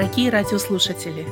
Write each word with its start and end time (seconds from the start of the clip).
Дорогие 0.00 0.30
радиослушатели, 0.30 1.26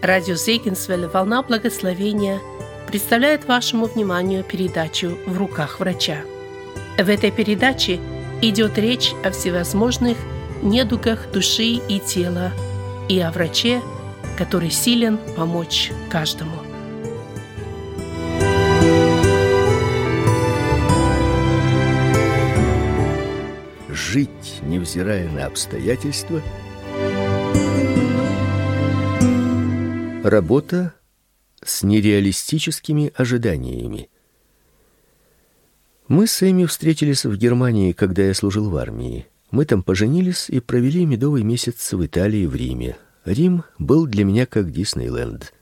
радио 0.00 0.34
Зейгенсвелле 0.34 1.06
«Волна 1.06 1.42
благословения» 1.42 2.40
представляет 2.86 3.44
вашему 3.44 3.84
вниманию 3.84 4.42
передачу 4.42 5.18
«В 5.26 5.36
руках 5.36 5.80
врача». 5.80 6.22
В 6.96 7.06
этой 7.10 7.30
передаче 7.30 8.00
идет 8.40 8.78
речь 8.78 9.12
о 9.22 9.30
всевозможных 9.30 10.16
недугах 10.62 11.30
души 11.30 11.78
и 11.90 11.98
тела 12.00 12.52
и 13.10 13.20
о 13.20 13.30
враче, 13.30 13.82
который 14.38 14.70
силен 14.70 15.18
помочь 15.36 15.92
каждому. 16.08 16.56
Жить, 23.90 24.60
невзирая 24.62 25.28
на 25.28 25.44
обстоятельства– 25.44 26.40
Работа 30.30 30.94
с 31.60 31.82
нереалистическими 31.82 33.12
ожиданиями. 33.16 34.08
Мы 36.06 36.28
с 36.28 36.48
Эми 36.48 36.66
встретились 36.66 37.24
в 37.24 37.36
Германии, 37.36 37.90
когда 37.90 38.22
я 38.22 38.32
служил 38.32 38.70
в 38.70 38.76
армии. 38.76 39.26
Мы 39.50 39.64
там 39.64 39.82
поженились 39.82 40.48
и 40.48 40.60
провели 40.60 41.04
медовый 41.04 41.42
месяц 41.42 41.92
в 41.92 42.06
Италии 42.06 42.46
в 42.46 42.54
Риме. 42.54 42.96
Рим 43.24 43.64
был 43.80 44.06
для 44.06 44.24
меня 44.24 44.46
как 44.46 44.70
Диснейленд. 44.70 45.52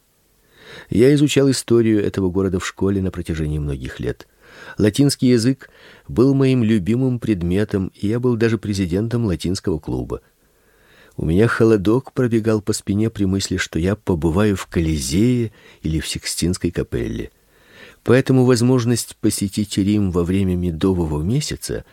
Я 0.90 1.14
изучал 1.14 1.50
историю 1.50 2.04
этого 2.04 2.28
города 2.28 2.60
в 2.60 2.66
школе 2.66 3.00
на 3.00 3.10
протяжении 3.10 3.58
многих 3.58 4.00
лет. 4.00 4.28
Латинский 4.76 5.30
язык 5.30 5.70
был 6.08 6.34
моим 6.34 6.62
любимым 6.62 7.20
предметом, 7.20 7.90
и 7.94 8.06
я 8.06 8.20
был 8.20 8.36
даже 8.36 8.58
президентом 8.58 9.24
латинского 9.24 9.78
клуба. 9.78 10.20
У 11.18 11.26
меня 11.26 11.48
холодок 11.48 12.12
пробегал 12.12 12.62
по 12.62 12.72
спине 12.72 13.10
при 13.10 13.24
мысли, 13.24 13.56
что 13.56 13.80
я 13.80 13.96
побываю 13.96 14.54
в 14.54 14.66
Колизее 14.66 15.50
или 15.82 15.98
в 15.98 16.06
Сикстинской 16.06 16.70
капелле. 16.70 17.32
Поэтому 18.04 18.44
возможность 18.44 19.16
посетить 19.16 19.76
Рим 19.78 20.12
во 20.12 20.22
время 20.22 20.54
медового 20.54 21.20
месяца 21.20 21.84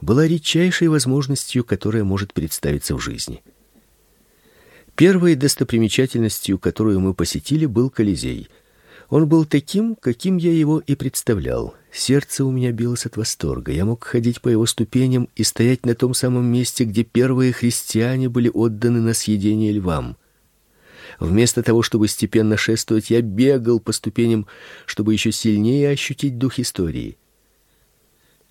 была 0.00 0.28
редчайшей 0.28 0.86
возможностью, 0.86 1.64
которая 1.64 2.04
может 2.04 2.32
представиться 2.32 2.94
в 2.94 3.00
жизни. 3.00 3.42
Первой 4.94 5.34
достопримечательностью, 5.34 6.56
которую 6.60 7.00
мы 7.00 7.14
посетили, 7.14 7.66
был 7.66 7.90
Колизей. 7.90 8.48
Он 9.10 9.28
был 9.28 9.44
таким, 9.44 9.96
каким 9.96 10.36
я 10.36 10.52
его 10.52 10.78
и 10.78 10.94
представлял. 10.94 11.74
Сердце 11.92 12.44
у 12.44 12.50
меня 12.50 12.70
билось 12.72 13.06
от 13.06 13.16
восторга. 13.16 13.72
Я 13.72 13.84
мог 13.84 14.04
ходить 14.04 14.40
по 14.40 14.48
его 14.48 14.66
ступеням 14.66 15.28
и 15.36 15.42
стоять 15.42 15.86
на 15.86 15.94
том 15.94 16.14
самом 16.14 16.44
месте, 16.44 16.84
где 16.84 17.02
первые 17.02 17.52
христиане 17.52 18.28
были 18.28 18.50
отданы 18.52 19.00
на 19.00 19.14
съедение 19.14 19.72
львам. 19.72 20.16
Вместо 21.18 21.62
того, 21.62 21.82
чтобы 21.82 22.06
степенно 22.06 22.56
шествовать, 22.56 23.10
я 23.10 23.22
бегал 23.22 23.80
по 23.80 23.92
ступеням, 23.92 24.46
чтобы 24.86 25.14
еще 25.14 25.32
сильнее 25.32 25.90
ощутить 25.90 26.38
дух 26.38 26.58
истории. 26.58 27.16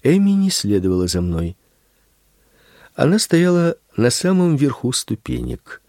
Эми 0.03 0.31
не 0.31 0.49
следовала 0.49 1.07
за 1.07 1.21
мной. 1.21 1.55
Она 2.95 3.19
стояла 3.19 3.77
на 3.95 4.09
самом 4.09 4.55
верху 4.55 4.91
ступенек. 4.91 5.81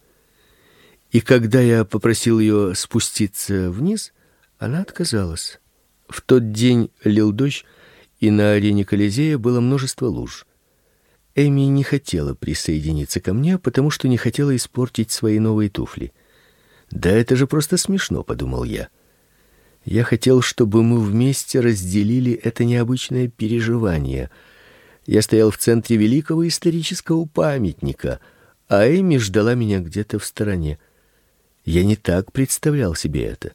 И 1.10 1.20
когда 1.20 1.60
я 1.60 1.84
попросил 1.84 2.38
ее 2.38 2.74
спуститься 2.74 3.70
вниз, 3.70 4.12
она 4.58 4.82
отказалась. 4.82 5.58
В 6.08 6.22
тот 6.22 6.52
день 6.52 6.90
лил 7.04 7.32
дождь, 7.32 7.64
и 8.18 8.30
на 8.30 8.52
арене 8.52 8.84
Колизея 8.84 9.38
было 9.38 9.60
множество 9.60 10.06
луж. 10.06 10.46
Эми 11.34 11.68
не 11.68 11.84
хотела 11.84 12.34
присоединиться 12.34 13.20
ко 13.20 13.32
мне, 13.32 13.58
потому 13.58 13.90
что 13.90 14.08
не 14.08 14.16
хотела 14.16 14.56
испортить 14.56 15.12
свои 15.12 15.38
новые 15.38 15.70
туфли. 15.70 16.12
Да 16.90 17.10
это 17.10 17.36
же 17.36 17.46
просто 17.46 17.76
смешно, 17.76 18.24
подумал 18.24 18.64
я. 18.64 18.88
Я 19.84 20.02
хотел, 20.02 20.42
чтобы 20.42 20.82
мы 20.82 21.00
вместе 21.00 21.60
разделили 21.60 22.32
это 22.32 22.64
необычное 22.64 23.28
переживание. 23.28 24.30
Я 25.06 25.22
стоял 25.22 25.50
в 25.50 25.58
центре 25.58 25.96
великого 25.96 26.48
исторического 26.48 27.24
памятника, 27.26 28.20
а 28.66 28.88
Эми 28.88 29.18
ждала 29.18 29.54
меня 29.54 29.78
где-то 29.78 30.18
в 30.18 30.24
стороне. 30.24 30.78
Я 31.64 31.84
не 31.84 31.96
так 31.96 32.32
представлял 32.32 32.94
себе 32.94 33.24
это. 33.24 33.52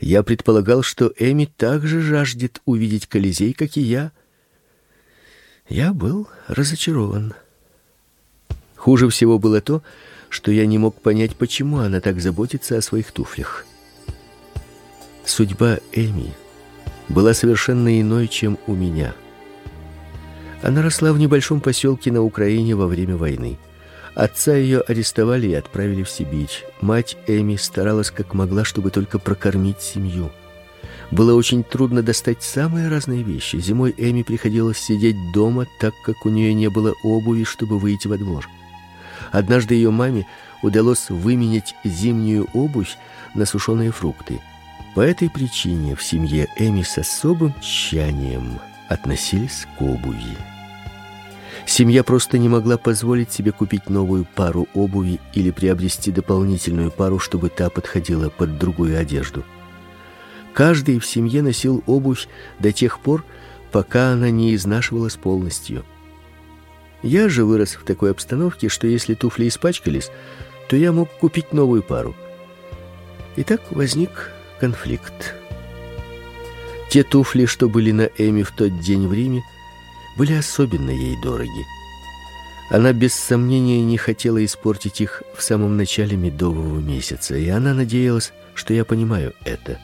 Я 0.00 0.22
предполагал, 0.22 0.82
что 0.82 1.12
Эми 1.18 1.46
также 1.46 2.00
жаждет 2.00 2.60
увидеть 2.64 3.06
Колизей, 3.06 3.52
как 3.52 3.76
и 3.76 3.80
я. 3.80 4.12
Я 5.68 5.92
был 5.92 6.28
разочарован. 6.48 7.34
Хуже 8.76 9.08
всего 9.08 9.38
было 9.38 9.60
то, 9.60 9.82
что 10.28 10.50
я 10.50 10.66
не 10.66 10.78
мог 10.78 11.00
понять, 11.00 11.36
почему 11.36 11.78
она 11.78 12.00
так 12.00 12.20
заботится 12.20 12.76
о 12.76 12.82
своих 12.82 13.12
туфлях. 13.12 13.64
Судьба 15.24 15.78
Эми 15.92 16.34
была 17.08 17.34
совершенно 17.34 18.00
иной, 18.00 18.28
чем 18.28 18.58
у 18.66 18.74
меня. 18.74 19.14
Она 20.62 20.82
росла 20.82 21.12
в 21.12 21.18
небольшом 21.18 21.60
поселке 21.60 22.10
на 22.10 22.22
Украине 22.22 22.74
во 22.74 22.86
время 22.86 23.16
войны. 23.16 23.58
Отца 24.14 24.54
ее 24.54 24.80
арестовали 24.80 25.48
и 25.48 25.54
отправили 25.54 26.04
в 26.04 26.10
Сибирь. 26.10 26.64
Мать 26.80 27.16
Эми 27.26 27.56
старалась 27.56 28.10
как 28.10 28.32
могла, 28.32 28.64
чтобы 28.64 28.90
только 28.90 29.18
прокормить 29.18 29.80
семью. 29.80 30.30
Было 31.10 31.34
очень 31.34 31.64
трудно 31.64 32.02
достать 32.02 32.42
самые 32.42 32.88
разные 32.88 33.22
вещи. 33.22 33.56
Зимой 33.56 33.92
Эми 33.96 34.22
приходилось 34.22 34.78
сидеть 34.78 35.16
дома, 35.32 35.66
так 35.80 35.94
как 36.04 36.26
у 36.26 36.28
нее 36.28 36.54
не 36.54 36.68
было 36.70 36.94
обуви, 37.02 37.44
чтобы 37.44 37.78
выйти 37.78 38.06
во 38.06 38.16
двор. 38.16 38.48
Однажды 39.32 39.74
ее 39.74 39.90
маме 39.90 40.26
удалось 40.62 41.10
выменять 41.10 41.74
зимнюю 41.84 42.48
обувь 42.52 42.96
на 43.34 43.46
сушеные 43.46 43.90
фрукты. 43.90 44.40
По 44.94 45.00
этой 45.00 45.28
причине 45.28 45.96
в 45.96 46.02
семье 46.04 46.46
Эми 46.56 46.82
с 46.82 46.98
особым 46.98 47.52
тщанием 47.60 48.60
относились 48.88 49.66
к 49.76 49.82
обуви. 49.82 50.53
Семья 51.66 52.04
просто 52.04 52.38
не 52.38 52.48
могла 52.48 52.76
позволить 52.76 53.32
себе 53.32 53.52
купить 53.52 53.88
новую 53.88 54.26
пару 54.34 54.68
обуви 54.74 55.20
или 55.32 55.50
приобрести 55.50 56.10
дополнительную 56.10 56.90
пару, 56.90 57.18
чтобы 57.18 57.48
та 57.48 57.70
подходила 57.70 58.28
под 58.28 58.58
другую 58.58 58.98
одежду. 58.98 59.44
Каждый 60.52 60.98
в 60.98 61.06
семье 61.06 61.42
носил 61.42 61.82
обувь 61.86 62.28
до 62.58 62.72
тех 62.72 63.00
пор, 63.00 63.24
пока 63.72 64.12
она 64.12 64.30
не 64.30 64.54
изнашивалась 64.54 65.16
полностью. 65.16 65.84
Я 67.02 67.28
же 67.28 67.44
вырос 67.44 67.74
в 67.74 67.84
такой 67.84 68.12
обстановке, 68.12 68.68
что 68.68 68.86
если 68.86 69.14
туфли 69.14 69.48
испачкались, 69.48 70.10
то 70.68 70.76
я 70.76 70.92
мог 70.92 71.10
купить 71.18 71.52
новую 71.52 71.82
пару. 71.82 72.14
И 73.36 73.42
так 73.42 73.60
возник 73.72 74.30
конфликт. 74.60 75.34
Те 76.88 77.02
туфли, 77.02 77.46
что 77.46 77.68
были 77.68 77.90
на 77.90 78.08
Эми 78.16 78.42
в 78.42 78.52
тот 78.52 78.78
день 78.78 79.08
в 79.08 79.12
Риме, 79.12 79.42
были 80.16 80.34
особенно 80.34 80.90
ей 80.90 81.16
дороги. 81.22 81.66
Она 82.70 82.92
без 82.92 83.14
сомнения 83.14 83.82
не 83.82 83.98
хотела 83.98 84.44
испортить 84.44 85.00
их 85.00 85.22
в 85.36 85.42
самом 85.42 85.76
начале 85.76 86.16
медового 86.16 86.80
месяца, 86.80 87.36
и 87.36 87.48
она 87.48 87.74
надеялась, 87.74 88.32
что 88.54 88.72
я 88.72 88.84
понимаю 88.84 89.34
это. 89.44 89.78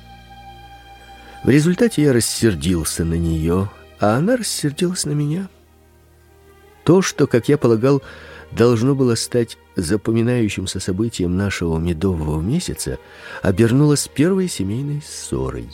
В 1.44 1.48
результате 1.48 2.02
я 2.02 2.12
рассердился 2.12 3.04
на 3.04 3.14
нее, 3.14 3.70
а 3.98 4.16
она 4.16 4.36
рассердилась 4.36 5.04
на 5.04 5.12
меня. 5.12 5.48
То, 6.84 7.02
что, 7.02 7.26
как 7.26 7.48
я 7.48 7.58
полагал, 7.58 8.02
должно 8.50 8.94
было 8.94 9.14
стать 9.14 9.58
запоминающимся 9.76 10.80
событием 10.80 11.36
нашего 11.36 11.78
медового 11.78 12.40
месяца, 12.40 12.98
обернулось 13.42 14.08
первой 14.08 14.48
семейной 14.48 15.02
ссорой. 15.02 15.68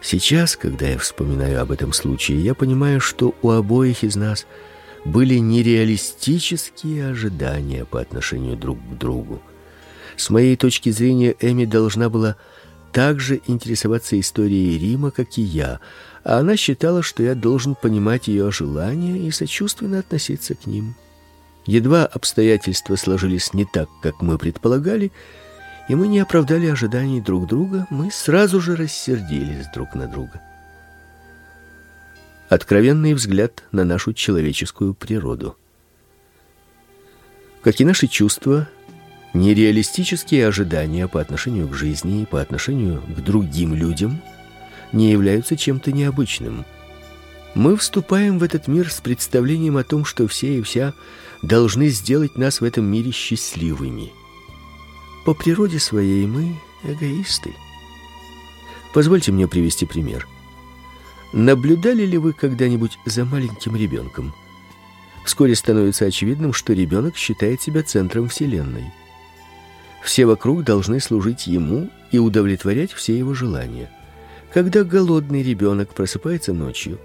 Сейчас, 0.00 0.56
когда 0.56 0.86
я 0.88 0.98
вспоминаю 0.98 1.60
об 1.60 1.72
этом 1.72 1.92
случае, 1.92 2.42
я 2.42 2.54
понимаю, 2.54 3.00
что 3.00 3.34
у 3.42 3.50
обоих 3.50 4.04
из 4.04 4.16
нас 4.16 4.46
были 5.04 5.34
нереалистические 5.36 7.08
ожидания 7.08 7.84
по 7.84 8.00
отношению 8.00 8.56
друг 8.56 8.78
к 8.78 8.98
другу. 8.98 9.42
С 10.16 10.30
моей 10.30 10.56
точки 10.56 10.90
зрения, 10.90 11.34
Эми 11.40 11.64
должна 11.64 12.08
была 12.08 12.36
также 12.92 13.40
интересоваться 13.46 14.18
историей 14.18 14.78
Рима, 14.78 15.10
как 15.10 15.36
и 15.36 15.42
я, 15.42 15.80
а 16.24 16.38
она 16.38 16.56
считала, 16.56 17.02
что 17.02 17.22
я 17.22 17.34
должен 17.34 17.74
понимать 17.74 18.28
ее 18.28 18.50
желания 18.50 19.18
и 19.18 19.30
сочувственно 19.30 19.98
относиться 19.98 20.54
к 20.54 20.66
ним. 20.66 20.94
Едва 21.66 22.06
обстоятельства 22.06 22.96
сложились 22.96 23.52
не 23.52 23.64
так, 23.64 23.88
как 24.02 24.22
мы 24.22 24.38
предполагали, 24.38 25.12
и 25.88 25.94
мы 25.94 26.06
не 26.06 26.20
оправдали 26.20 26.66
ожиданий 26.66 27.20
друг 27.20 27.46
друга, 27.46 27.86
мы 27.90 28.10
сразу 28.10 28.60
же 28.60 28.76
рассердились 28.76 29.66
друг 29.72 29.94
на 29.94 30.06
друга. 30.06 30.40
Откровенный 32.48 33.14
взгляд 33.14 33.64
на 33.72 33.84
нашу 33.84 34.12
человеческую 34.12 34.94
природу. 34.94 35.56
Как 37.62 37.80
и 37.80 37.84
наши 37.84 38.06
чувства, 38.06 38.68
нереалистические 39.34 40.46
ожидания 40.46 41.08
по 41.08 41.20
отношению 41.20 41.68
к 41.68 41.74
жизни 41.74 42.22
и 42.22 42.26
по 42.26 42.40
отношению 42.40 43.02
к 43.02 43.20
другим 43.20 43.74
людям 43.74 44.22
не 44.92 45.10
являются 45.10 45.56
чем-то 45.56 45.92
необычным. 45.92 46.64
Мы 47.54 47.76
вступаем 47.76 48.38
в 48.38 48.42
этот 48.42 48.68
мир 48.68 48.90
с 48.90 49.00
представлением 49.00 49.76
о 49.76 49.84
том, 49.84 50.04
что 50.04 50.28
все 50.28 50.58
и 50.58 50.62
вся 50.62 50.94
должны 51.42 51.88
сделать 51.88 52.36
нас 52.36 52.60
в 52.60 52.64
этом 52.64 52.84
мире 52.84 53.10
счастливыми. 53.10 54.12
По 55.28 55.34
природе 55.34 55.78
своей 55.78 56.26
мы 56.26 56.58
эгоисты. 56.82 57.52
Позвольте 58.94 59.30
мне 59.30 59.46
привести 59.46 59.84
пример. 59.84 60.26
Наблюдали 61.34 62.06
ли 62.06 62.16
вы 62.16 62.32
когда-нибудь 62.32 62.98
за 63.04 63.26
маленьким 63.26 63.76
ребенком? 63.76 64.32
Вскоре 65.26 65.54
становится 65.54 66.06
очевидным, 66.06 66.54
что 66.54 66.72
ребенок 66.72 67.18
считает 67.18 67.60
себя 67.60 67.82
центром 67.82 68.28
вселенной. 68.28 68.90
Все 70.02 70.24
вокруг 70.24 70.64
должны 70.64 70.98
служить 70.98 71.46
ему 71.46 71.90
и 72.10 72.18
удовлетворять 72.18 72.92
все 72.92 73.18
его 73.18 73.34
желания. 73.34 73.90
Когда 74.54 74.82
голодный 74.82 75.42
ребенок 75.42 75.92
просыпается 75.92 76.54
ночью, 76.54 76.98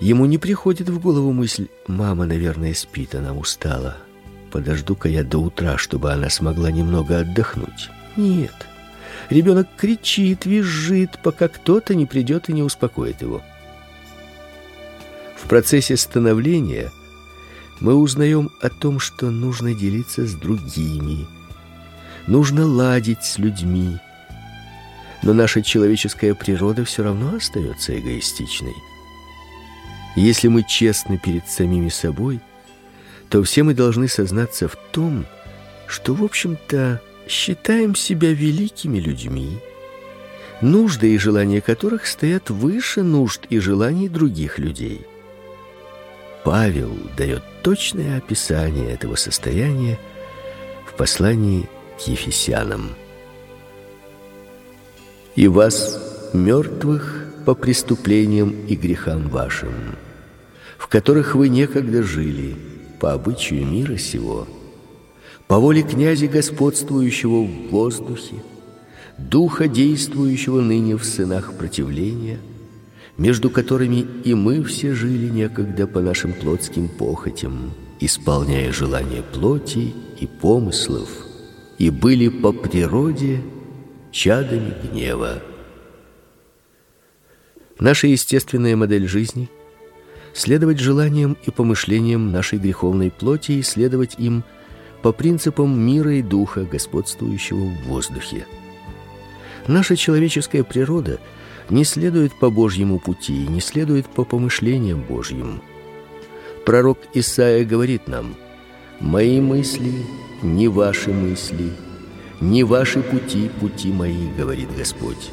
ему 0.00 0.26
не 0.26 0.38
приходит 0.38 0.88
в 0.88 0.98
голову 0.98 1.30
мысль: 1.30 1.68
"Мама, 1.86 2.26
наверное, 2.26 2.74
спит, 2.74 3.14
она 3.14 3.32
устала. 3.32 3.98
Подожду-ка 4.52 5.08
я 5.08 5.24
до 5.24 5.38
утра, 5.38 5.78
чтобы 5.78 6.12
она 6.12 6.28
смогла 6.28 6.70
немного 6.70 7.20
отдохнуть". 7.20 7.88
Нет. 8.16 8.54
Ребенок 9.30 9.66
кричит, 9.76 10.44
визжит, 10.44 11.18
пока 11.22 11.48
кто-то 11.48 11.94
не 11.94 12.04
придет 12.04 12.50
и 12.50 12.52
не 12.52 12.62
успокоит 12.62 13.22
его. 13.22 13.42
В 15.36 15.48
процессе 15.48 15.96
становления 15.96 16.92
мы 17.80 17.94
узнаем 17.94 18.50
о 18.60 18.68
том, 18.68 19.00
что 19.00 19.30
нужно 19.30 19.74
делиться 19.74 20.26
с 20.26 20.34
другими, 20.34 21.26
нужно 22.26 22.66
ладить 22.66 23.24
с 23.24 23.38
людьми. 23.38 23.98
Но 25.22 25.32
наша 25.32 25.62
человеческая 25.62 26.34
природа 26.34 26.84
все 26.84 27.02
равно 27.02 27.36
остается 27.36 27.98
эгоистичной. 27.98 28.74
Если 30.14 30.48
мы 30.48 30.62
честны 30.62 31.16
перед 31.16 31.48
самими 31.48 31.88
собой, 31.88 32.40
то 33.32 33.42
все 33.42 33.62
мы 33.62 33.72
должны 33.72 34.08
сознаться 34.08 34.68
в 34.68 34.76
том, 34.76 35.24
что, 35.86 36.12
в 36.12 36.22
общем-то, 36.22 37.00
считаем 37.26 37.94
себя 37.94 38.30
великими 38.30 38.98
людьми, 38.98 39.56
нужды 40.60 41.14
и 41.14 41.18
желания 41.18 41.62
которых 41.62 42.06
стоят 42.06 42.50
выше 42.50 43.02
нужд 43.02 43.46
и 43.48 43.58
желаний 43.58 44.10
других 44.10 44.58
людей. 44.58 45.06
Павел 46.44 46.94
дает 47.16 47.42
точное 47.62 48.18
описание 48.18 48.90
этого 48.90 49.14
состояния 49.14 49.98
в 50.86 50.92
послании 50.92 51.70
к 51.96 52.06
Ефесянам. 52.06 52.90
«И 55.36 55.48
вас, 55.48 56.28
мертвых, 56.34 57.24
по 57.46 57.54
преступлениям 57.54 58.66
и 58.66 58.76
грехам 58.76 59.30
вашим, 59.30 59.96
в 60.76 60.86
которых 60.86 61.34
вы 61.34 61.48
некогда 61.48 62.02
жили, 62.02 62.71
по 63.02 63.14
обычаю 63.14 63.66
мира 63.66 63.96
сего, 63.96 64.46
по 65.48 65.58
воле 65.58 65.82
князя 65.82 66.28
господствующего 66.28 67.42
в 67.42 67.70
воздухе, 67.70 68.36
духа 69.18 69.66
действующего 69.66 70.60
ныне 70.60 70.96
в 70.96 71.04
сынах 71.04 71.54
противления, 71.58 72.38
между 73.18 73.50
которыми 73.50 74.06
и 74.22 74.34
мы 74.34 74.62
все 74.62 74.94
жили 74.94 75.28
некогда 75.28 75.88
по 75.88 76.00
нашим 76.00 76.32
плотским 76.32 76.86
похотям, 76.86 77.72
исполняя 77.98 78.70
желания 78.70 79.22
плоти 79.22 79.92
и 80.20 80.28
помыслов, 80.28 81.08
и 81.78 81.90
были 81.90 82.28
по 82.28 82.52
природе 82.52 83.40
чадами 84.12 84.74
гнева. 84.84 85.42
Наша 87.80 88.06
естественная 88.06 88.76
модель 88.76 89.08
жизни 89.08 89.50
следовать 90.34 90.78
желаниям 90.78 91.36
и 91.44 91.50
помышлениям 91.50 92.30
нашей 92.30 92.58
греховной 92.58 93.10
плоти 93.10 93.52
и 93.52 93.62
следовать 93.62 94.14
им 94.18 94.44
по 95.02 95.12
принципам 95.12 95.78
мира 95.78 96.14
и 96.14 96.22
духа, 96.22 96.64
господствующего 96.64 97.64
в 97.64 97.88
воздухе. 97.88 98.46
Наша 99.66 99.96
человеческая 99.96 100.64
природа 100.64 101.18
не 101.70 101.84
следует 101.84 102.32
по 102.38 102.50
Божьему 102.50 102.98
пути, 102.98 103.46
не 103.46 103.60
следует 103.60 104.06
по 104.06 104.24
помышлениям 104.24 105.02
Божьим. 105.02 105.62
Пророк 106.64 106.98
Исаия 107.14 107.64
говорит 107.64 108.08
нам: 108.08 108.34
"Мои 109.00 109.40
мысли 109.40 109.92
не 110.42 110.68
ваши 110.68 111.12
мысли, 111.12 111.72
не 112.40 112.64
ваши 112.64 113.02
пути 113.02 113.50
пути 113.60 113.92
мои", 113.92 114.28
говорит 114.36 114.68
Господь. 114.76 115.30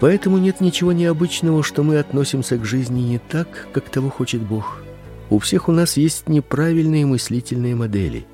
Поэтому 0.00 0.38
нет 0.38 0.60
ничего 0.60 0.92
необычного, 0.92 1.62
что 1.62 1.82
мы 1.82 1.98
относимся 1.98 2.58
к 2.58 2.64
жизни 2.64 3.02
не 3.02 3.18
так, 3.18 3.68
как 3.72 3.88
того 3.88 4.10
хочет 4.10 4.42
Бог. 4.42 4.82
У 5.30 5.38
всех 5.38 5.68
у 5.68 5.72
нас 5.72 5.96
есть 5.96 6.28
неправильные 6.28 7.06
мыслительные 7.06 7.74
модели. 7.74 8.26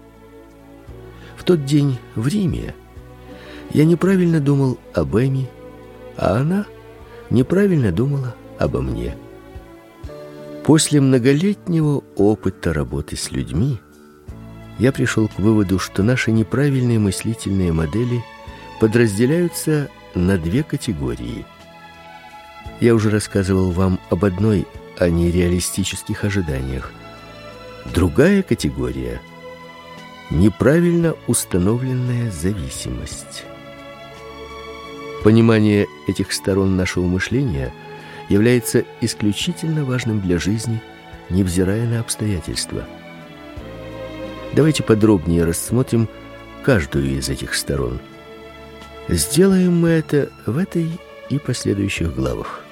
В 1.36 1.44
тот 1.44 1.64
день 1.64 1.98
в 2.14 2.26
Риме 2.28 2.74
я 3.72 3.84
неправильно 3.84 4.40
думал 4.40 4.78
об 4.94 5.16
Эми, 5.16 5.48
а 6.16 6.38
она 6.38 6.66
неправильно 7.30 7.92
думала 7.92 8.34
обо 8.58 8.80
мне. 8.80 9.16
После 10.64 11.00
многолетнего 11.00 12.02
опыта 12.16 12.72
работы 12.72 13.16
с 13.16 13.30
людьми 13.30 13.78
я 14.78 14.92
пришел 14.92 15.28
к 15.28 15.38
выводу, 15.38 15.78
что 15.78 16.02
наши 16.02 16.32
неправильные 16.32 16.98
мыслительные 16.98 17.72
модели 17.72 18.22
подразделяются 18.80 19.88
на 20.14 20.38
две 20.38 20.62
категории. 20.62 21.44
Я 22.80 22.94
уже 22.94 23.10
рассказывал 23.10 23.70
вам 23.70 23.98
об 24.10 24.24
одной 24.24 24.66
о 24.98 25.08
нереалистических 25.08 26.24
ожиданиях. 26.24 26.92
Другая 27.92 28.42
категория 28.42 29.20
неправильно 30.30 31.14
установленная 31.26 32.30
зависимость. 32.30 33.44
Понимание 35.24 35.86
этих 36.06 36.32
сторон 36.32 36.76
нашего 36.76 37.04
мышления 37.04 37.72
является 38.28 38.84
исключительно 39.00 39.84
важным 39.84 40.20
для 40.20 40.38
жизни, 40.38 40.80
невзирая 41.28 41.86
на 41.86 42.00
обстоятельства. 42.00 42.86
Давайте 44.52 44.82
подробнее 44.82 45.44
рассмотрим 45.44 46.08
каждую 46.62 47.18
из 47.18 47.28
этих 47.28 47.54
сторон. 47.54 48.00
Сделаем 49.12 49.74
мы 49.74 49.88
это 49.88 50.28
в 50.46 50.56
этой 50.56 50.88
и 51.30 51.38
последующих 51.38 52.14
главах. 52.14 52.64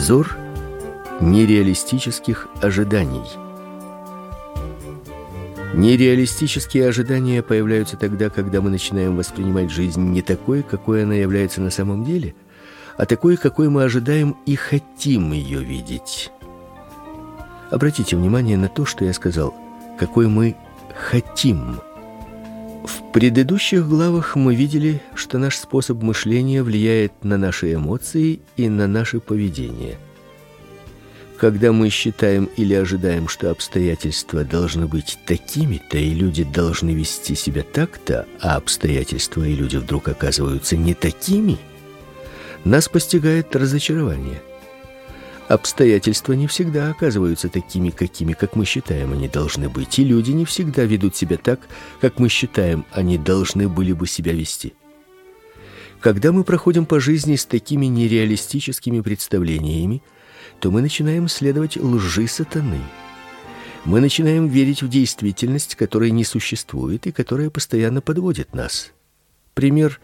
Обзор 0.00 0.34
нереалистических 1.20 2.48
ожиданий. 2.62 3.20
Нереалистические 5.74 6.88
ожидания 6.88 7.42
появляются 7.42 7.98
тогда, 7.98 8.30
когда 8.30 8.62
мы 8.62 8.70
начинаем 8.70 9.14
воспринимать 9.14 9.70
жизнь 9.70 10.00
не 10.00 10.22
такой, 10.22 10.62
какой 10.62 11.02
она 11.02 11.16
является 11.16 11.60
на 11.60 11.68
самом 11.68 12.06
деле, 12.06 12.34
а 12.96 13.04
такой, 13.04 13.36
какой 13.36 13.68
мы 13.68 13.84
ожидаем 13.84 14.38
и 14.46 14.56
хотим 14.56 15.32
ее 15.34 15.62
видеть. 15.62 16.32
Обратите 17.70 18.16
внимание 18.16 18.56
на 18.56 18.70
то, 18.70 18.86
что 18.86 19.04
я 19.04 19.12
сказал, 19.12 19.54
какой 19.98 20.28
мы 20.28 20.56
хотим 21.10 21.78
предыдущих 23.12 23.88
главах 23.88 24.36
мы 24.36 24.54
видели, 24.54 25.02
что 25.14 25.38
наш 25.38 25.56
способ 25.56 26.02
мышления 26.02 26.62
влияет 26.62 27.24
на 27.24 27.36
наши 27.36 27.74
эмоции 27.74 28.40
и 28.56 28.68
на 28.68 28.86
наше 28.86 29.20
поведение. 29.20 29.98
Когда 31.36 31.72
мы 31.72 31.88
считаем 31.88 32.50
или 32.56 32.74
ожидаем, 32.74 33.26
что 33.26 33.50
обстоятельства 33.50 34.44
должны 34.44 34.86
быть 34.86 35.18
такими-то 35.24 35.96
и 35.96 36.10
люди 36.10 36.44
должны 36.44 36.90
вести 36.90 37.34
себя 37.34 37.62
так-то, 37.62 38.26
а 38.40 38.56
обстоятельства 38.56 39.42
и 39.42 39.54
люди 39.54 39.76
вдруг 39.76 40.08
оказываются 40.08 40.76
не 40.76 40.94
такими, 40.94 41.58
нас 42.64 42.88
постигает 42.88 43.56
разочарование– 43.56 44.42
Обстоятельства 45.50 46.34
не 46.34 46.46
всегда 46.46 46.90
оказываются 46.90 47.48
такими, 47.48 47.90
какими, 47.90 48.34
как 48.34 48.54
мы 48.54 48.64
считаем, 48.64 49.12
они 49.12 49.26
должны 49.26 49.68
быть, 49.68 49.98
и 49.98 50.04
люди 50.04 50.30
не 50.30 50.44
всегда 50.44 50.84
ведут 50.84 51.16
себя 51.16 51.38
так, 51.38 51.58
как 52.00 52.20
мы 52.20 52.28
считаем, 52.28 52.86
они 52.92 53.18
должны 53.18 53.68
были 53.68 53.92
бы 53.92 54.06
себя 54.06 54.32
вести. 54.32 54.74
Когда 55.98 56.30
мы 56.30 56.44
проходим 56.44 56.86
по 56.86 57.00
жизни 57.00 57.34
с 57.34 57.46
такими 57.46 57.86
нереалистическими 57.86 59.00
представлениями, 59.00 60.04
то 60.60 60.70
мы 60.70 60.82
начинаем 60.82 61.26
следовать 61.26 61.76
лжи 61.76 62.28
сатаны. 62.28 62.82
Мы 63.84 63.98
начинаем 63.98 64.46
верить 64.46 64.82
в 64.82 64.88
действительность, 64.88 65.74
которая 65.74 66.10
не 66.10 66.22
существует 66.22 67.08
и 67.08 67.10
которая 67.10 67.50
постоянно 67.50 68.00
подводит 68.00 68.54
нас. 68.54 68.92
Пример 69.54 69.98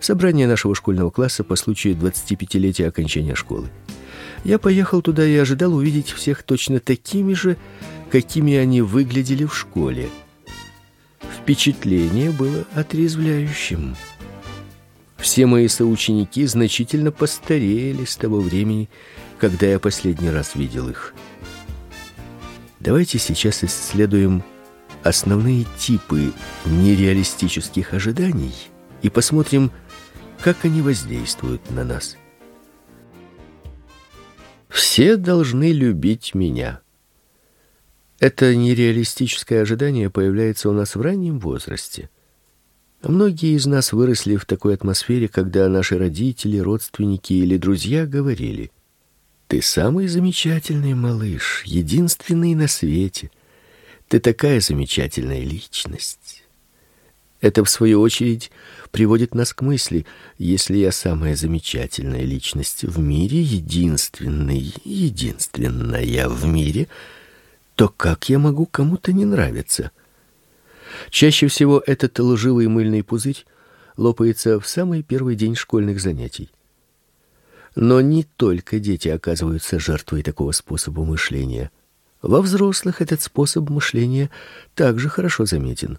собрание 0.00 0.46
нашего 0.46 0.74
школьного 0.74 1.10
класса 1.10 1.44
по 1.44 1.54
случаю 1.54 1.96
25-летия 1.96 2.88
окончания 2.88 3.34
школы. 3.34 3.68
Я 4.46 4.60
поехал 4.60 5.02
туда 5.02 5.26
и 5.26 5.34
ожидал 5.34 5.74
увидеть 5.74 6.12
всех 6.12 6.44
точно 6.44 6.78
такими 6.78 7.34
же, 7.34 7.56
какими 8.12 8.54
они 8.54 8.80
выглядели 8.80 9.44
в 9.44 9.52
школе. 9.52 10.08
Впечатление 11.36 12.30
было 12.30 12.64
отрезвляющим. 12.72 13.96
Все 15.16 15.46
мои 15.46 15.66
соученики 15.66 16.46
значительно 16.46 17.10
постарели 17.10 18.04
с 18.04 18.14
того 18.14 18.38
времени, 18.38 18.88
когда 19.40 19.66
я 19.66 19.80
последний 19.80 20.30
раз 20.30 20.54
видел 20.54 20.90
их. 20.90 21.12
Давайте 22.78 23.18
сейчас 23.18 23.64
исследуем 23.64 24.44
основные 25.02 25.66
типы 25.76 26.32
нереалистических 26.66 27.94
ожиданий 27.94 28.54
и 29.02 29.10
посмотрим, 29.10 29.72
как 30.40 30.64
они 30.64 30.82
воздействуют 30.82 31.68
на 31.72 31.82
нас. 31.82 32.16
Все 34.68 35.16
должны 35.16 35.72
любить 35.72 36.34
меня. 36.34 36.80
Это 38.18 38.54
нереалистическое 38.54 39.62
ожидание 39.62 40.10
появляется 40.10 40.68
у 40.68 40.72
нас 40.72 40.96
в 40.96 41.00
раннем 41.00 41.38
возрасте– 41.38 42.10
Многие 43.02 43.54
из 43.54 43.66
нас 43.66 43.92
выросли 43.92 44.36
в 44.36 44.46
такой 44.46 44.74
атмосфере, 44.74 45.28
когда 45.28 45.68
наши 45.68 45.98
родители, 45.98 46.58
родственники 46.58 47.34
или 47.34 47.56
друзья 47.56 48.06
говорили: 48.06 48.72
"Ты 49.48 49.62
самый 49.62 50.08
замечательный 50.08 50.94
малыш, 50.94 51.62
единственный 51.66 52.54
на 52.54 52.66
свете. 52.66 53.30
Ты 54.08 54.18
такая 54.18 54.60
замечательная 54.60 55.42
личность". 55.42 56.42
Это 57.40 57.62
в 57.62 57.70
свою 57.70 58.00
очередь 58.00 58.50
приводит 58.96 59.34
нас 59.34 59.52
к 59.52 59.60
мысли: 59.60 60.06
если 60.38 60.78
я 60.78 60.90
самая 60.90 61.36
замечательная 61.36 62.22
личность 62.22 62.82
в 62.82 62.98
мире, 62.98 63.42
единственный, 63.42 64.72
единственная 64.84 66.30
в 66.30 66.46
мире, 66.46 66.88
то 67.74 67.90
как 67.90 68.30
я 68.30 68.38
могу 68.38 68.64
кому-то 68.64 69.12
не 69.12 69.26
нравиться? 69.26 69.90
Чаще 71.10 71.48
всего 71.48 71.82
этот 71.86 72.18
лживый 72.18 72.68
мыльный 72.68 73.02
пузырь 73.02 73.44
лопается 73.98 74.58
в 74.58 74.66
самый 74.66 75.02
первый 75.02 75.36
день 75.36 75.56
школьных 75.56 76.00
занятий. 76.00 76.48
Но 77.74 78.00
не 78.00 78.22
только 78.22 78.78
дети 78.78 79.08
оказываются 79.08 79.78
жертвой 79.78 80.22
такого 80.22 80.52
способа 80.52 81.04
мышления. 81.04 81.70
Во 82.22 82.40
взрослых 82.40 83.02
этот 83.02 83.20
способ 83.20 83.68
мышления 83.68 84.30
также 84.74 85.10
хорошо 85.10 85.44
заметен. 85.44 85.98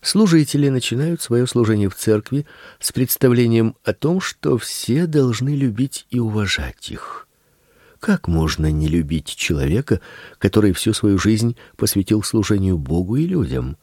Служители 0.00 0.68
начинают 0.68 1.20
свое 1.20 1.46
служение 1.46 1.88
в 1.88 1.96
церкви 1.96 2.46
с 2.78 2.92
представлением 2.92 3.74
о 3.84 3.92
том, 3.92 4.20
что 4.20 4.56
все 4.56 5.06
должны 5.06 5.50
любить 5.56 6.06
и 6.10 6.20
уважать 6.20 6.90
их. 6.90 7.26
Как 7.98 8.28
можно 8.28 8.70
не 8.70 8.86
любить 8.86 9.26
человека, 9.26 10.00
который 10.38 10.72
всю 10.72 10.92
свою 10.92 11.18
жизнь 11.18 11.56
посвятил 11.76 12.22
служению 12.22 12.78
Богу 12.78 13.16
и 13.16 13.26
людям? 13.26 13.76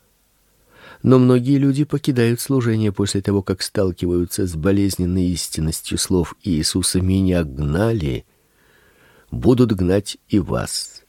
Но 1.03 1.19
многие 1.19 1.57
люди 1.57 1.83
покидают 1.83 2.39
служение 2.39 2.93
после 2.93 3.21
того, 3.21 3.43
как 3.43 3.61
сталкиваются 3.61 4.47
с 4.47 4.55
болезненной 4.55 5.25
истинностью 5.25 5.97
слов 5.97 6.35
Иисуса: 6.43 7.01
"Меня 7.01 7.43
гнали, 7.43 8.25
будут 9.31 9.73
гнать 9.73 10.17
и 10.29 10.39
вас". 10.39 11.03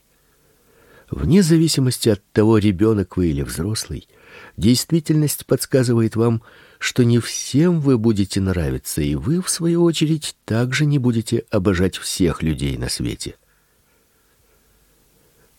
Вне 1.11 1.43
зависимости 1.43 2.09
от 2.09 2.21
того, 2.33 2.59
ребенок 2.59 3.17
вы 3.17 3.29
или 3.29 3.43
взрослый, 3.43 4.09
действительность 4.57 5.47
подсказывает 5.47 6.16
вам, 6.16 6.43
что 6.78 7.05
не 7.05 7.19
всем 7.19 7.81
вы 7.81 7.99
будете 7.99 8.40
нравиться, 8.40 9.00
и 9.00 9.14
вы 9.14 9.40
в 9.40 9.49
свою 9.49 9.83
очередь 9.83 10.37
также 10.45 10.87
не 10.87 10.99
будете 10.99 11.45
обожать 11.50 11.97
всех 11.97 12.43
людей 12.43 12.76
на 12.76 12.88
свете. 12.88 13.37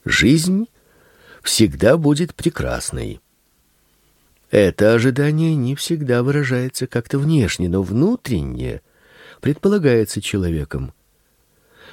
Жизнь 0.05 0.67
всегда 1.41 1.97
будет 1.97 2.35
прекрасной. 2.35 3.19
Это 4.51 4.93
ожидание 4.93 5.55
не 5.55 5.75
всегда 5.75 6.23
выражается 6.23 6.87
как-то 6.87 7.19
внешне, 7.19 7.67
но 7.67 7.81
внутренне 7.81 8.81
предполагается 9.41 10.21
человеком. 10.21 10.93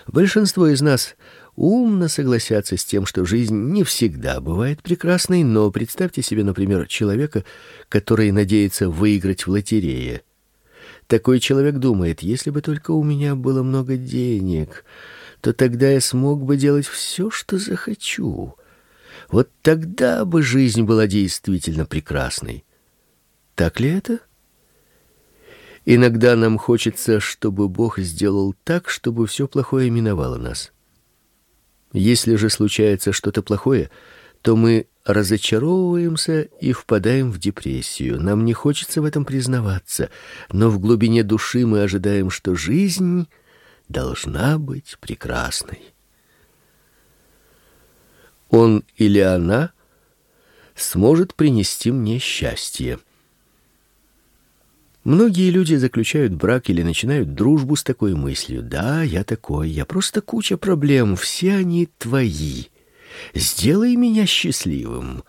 Большинство 0.06 0.68
из 0.68 0.80
нас 0.80 1.16
умно 1.56 2.08
согласятся 2.08 2.76
с 2.76 2.84
тем, 2.84 3.06
что 3.06 3.24
жизнь 3.24 3.54
не 3.54 3.84
всегда 3.84 4.40
бывает 4.40 4.82
прекрасной, 4.82 5.42
но 5.44 5.70
представьте 5.70 6.22
себе, 6.22 6.44
например, 6.44 6.86
человека, 6.86 7.44
который 7.88 8.32
надеется 8.32 8.88
выиграть 8.88 9.46
в 9.46 9.50
лотерее. 9.50 10.22
Такой 11.06 11.40
человек 11.40 11.76
думает: 11.76 12.22
если 12.22 12.50
бы 12.50 12.62
только 12.62 12.90
у 12.92 13.02
меня 13.02 13.34
было 13.34 13.62
много 13.62 13.96
денег, 13.96 14.84
то 15.40 15.52
тогда 15.52 15.90
я 15.90 16.00
смог 16.00 16.42
бы 16.42 16.56
делать 16.56 16.86
все, 16.86 17.30
что 17.30 17.58
захочу. 17.58 18.56
Вот 19.30 19.50
тогда 19.62 20.24
бы 20.24 20.42
жизнь 20.42 20.82
была 20.82 21.06
действительно 21.06 21.86
прекрасной. 21.86 22.64
Так 23.54 23.80
ли 23.80 23.90
это? 23.90 24.20
Иногда 25.84 26.34
нам 26.34 26.56
хочется, 26.56 27.20
чтобы 27.20 27.68
Бог 27.68 27.98
сделал 27.98 28.54
так, 28.64 28.88
чтобы 28.88 29.26
все 29.26 29.46
плохое 29.46 29.90
миновало 29.90 30.36
нас. 30.36 30.72
Если 31.94 32.34
же 32.34 32.50
случается 32.50 33.12
что-то 33.12 33.42
плохое, 33.42 33.88
то 34.42 34.56
мы 34.56 34.86
разочаровываемся 35.06 36.42
и 36.60 36.72
впадаем 36.72 37.32
в 37.32 37.38
депрессию. 37.38 38.20
Нам 38.20 38.44
не 38.44 38.52
хочется 38.52 39.00
в 39.00 39.06
этом 39.06 39.24
признаваться, 39.24 40.10
но 40.52 40.68
в 40.68 40.78
глубине 40.78 41.22
души 41.22 41.64
мы 41.64 41.80
ожидаем, 41.82 42.28
что 42.28 42.54
жизнь 42.54 43.26
должна 43.88 44.58
быть 44.58 44.98
прекрасной 45.00 45.94
он 48.54 48.84
или 48.96 49.18
она 49.18 49.72
сможет 50.76 51.34
принести 51.34 51.90
мне 51.90 52.18
счастье. 52.18 52.98
Многие 55.04 55.50
люди 55.50 55.74
заключают 55.74 56.32
брак 56.32 56.70
или 56.70 56.82
начинают 56.82 57.34
дружбу 57.34 57.76
с 57.76 57.84
такой 57.84 58.14
мыслью: 58.14 58.62
"Да, 58.62 59.02
я 59.02 59.22
такой, 59.22 59.68
я 59.68 59.84
просто 59.84 60.22
куча 60.22 60.56
проблем, 60.56 61.14
все 61.14 61.56
они 61.56 61.88
твои. 61.98 62.64
Сделай 63.34 63.96
меня 63.96 64.24
счастливым". 64.24 65.22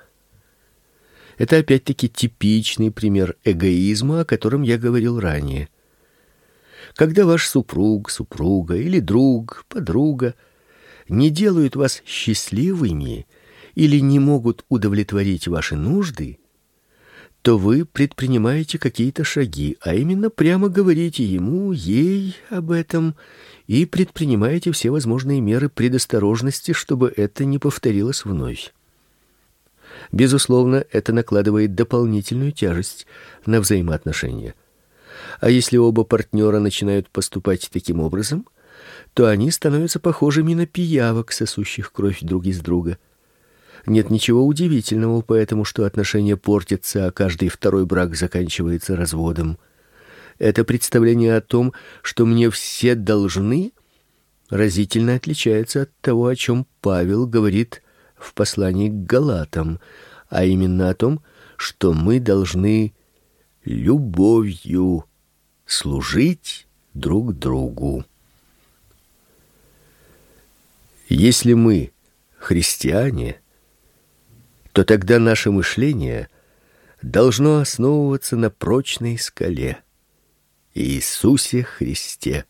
Это 1.38 1.58
опять-таки 1.58 2.08
типичный 2.08 2.90
пример 2.90 3.36
эгоизма, 3.44 4.22
о 4.22 4.26
котором 4.26 4.62
я 4.62 4.78
говорил 4.78 5.20
ранее. 5.20 5.68
Когда 6.96 7.26
ваш 7.26 7.46
супруг, 7.46 8.10
супруга 8.10 8.78
или 8.78 9.02
друг, 9.02 9.66
подруга 9.68 10.36
не 11.10 11.30
делают 11.30 11.76
вас 11.76 12.02
счастливыми 12.06 13.28
или 13.74 14.00
не 14.00 14.20
могут 14.20 14.64
удовлетворить 14.70 15.50
ваши 15.50 15.76
нужды, 15.76 16.40
то 17.46 17.60
вы 17.60 17.86
предпринимаете 17.86 18.80
какие-то 18.80 19.24
шаги, 19.24 19.78
а 19.80 19.94
именно 19.94 20.32
прямо 20.32 20.68
говорите 20.68 21.24
ему, 21.24 21.74
ей 21.74 22.36
об 22.50 22.72
этом 22.72 23.16
и 23.68 23.86
предпринимаете 23.86 24.72
все 24.72 24.90
возможные 24.90 25.42
меры 25.42 25.70
предосторожности, 25.70 26.72
чтобы 26.72 27.14
это 27.16 27.46
не 27.46 27.60
повторилось 27.60 28.26
вновь. 28.26 28.74
Безусловно, 30.12 30.86
это 30.92 31.14
накладывает 31.14 31.76
дополнительную 31.76 32.52
тяжесть 32.52 33.06
на 33.46 33.62
взаимоотношения. 33.62 34.56
А 35.40 35.52
если 35.52 35.78
оба 35.78 36.04
партнера 36.04 36.58
начинают 36.58 37.12
поступать 37.12 37.70
таким 37.72 38.00
образом, 38.00 38.48
то 39.14 39.28
они 39.28 39.52
становятся 39.52 40.00
похожими 40.00 40.56
на 40.56 40.66
пиявок, 40.66 41.32
сосущих 41.32 41.92
кровь 41.92 42.22
друг 42.22 42.48
из 42.48 42.60
друга. 42.60 42.98
Нет 43.86 44.10
ничего 44.10 44.46
удивительного 44.46 45.22
поэтому, 45.22 45.64
что 45.64 45.86
отношения 45.86 46.38
портятся, 46.38 47.08
а 47.08 47.12
каждый 47.12 47.50
второй 47.50 47.86
брак 47.86 48.16
заканчивается 48.16 48.96
разводом. 48.96 49.60
Это 50.40 50.64
представление 50.64 51.36
о 51.36 51.42
том, 51.42 51.74
что 52.02 52.26
мне 52.26 52.50
все 52.50 52.96
должны, 52.96 53.74
разительно 54.50 55.16
отличается 55.16 55.84
от 55.84 55.92
того, 56.02 56.28
о 56.28 56.36
чем 56.36 56.66
Павел 56.82 57.28
говорит 57.28 57.84
в 58.16 58.34
послании 58.34 58.90
к 58.90 59.06
Галатам, 59.06 59.80
а 60.30 60.46
именно 60.46 60.90
о 60.90 60.96
том, 60.96 61.22
что 61.56 61.94
мы 61.94 62.20
должны 62.20 62.94
любовью 63.64 65.06
служить 65.66 66.68
друг 66.94 67.38
другу. 67.38 68.04
Если 71.08 71.54
мы 71.54 71.92
христиане, 72.38 73.40
то 74.76 74.84
тогда 74.84 75.20
наше 75.20 75.52
мышление 75.52 76.28
должно 77.02 77.60
основываться 77.60 78.36
на 78.36 78.50
прочной 78.50 79.18
скале. 79.18 79.78
Иисусе 80.74 81.64
Христе. 81.64 82.44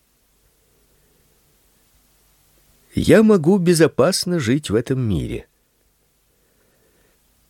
Я 2.95 3.21
могу 3.21 3.59
безопасно 3.59 4.39
жить 4.39 4.71
в 4.71 4.75
этом 4.75 5.07
мире. 5.07 5.45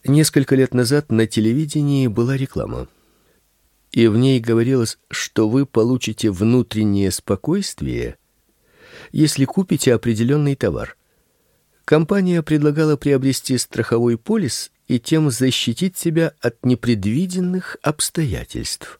Несколько 0.03 0.57
лет 0.57 0.73
назад 0.73 1.09
на 1.09 1.25
телевидении 1.25 2.07
была 2.07 2.35
реклама. 2.35 2.89
И 3.93 4.07
в 4.07 4.17
ней 4.17 4.41
говорилось, 4.41 4.97
что 5.09 5.47
вы 5.47 5.65
получите 5.65 6.31
внутреннее 6.31 7.11
спокойствие, 7.11 8.17
если 9.13 9.45
купите 9.45 9.93
определенный 9.93 10.57
товар. 10.57 10.97
Компания 11.85 12.41
предлагала 12.41 12.97
приобрести 12.97 13.59
страховой 13.59 14.17
полис 14.17 14.71
и 14.87 14.99
тем 14.99 15.29
защитить 15.29 15.95
себя 15.95 16.33
от 16.41 16.65
непредвиденных 16.65 17.77
обстоятельств. 17.83 18.99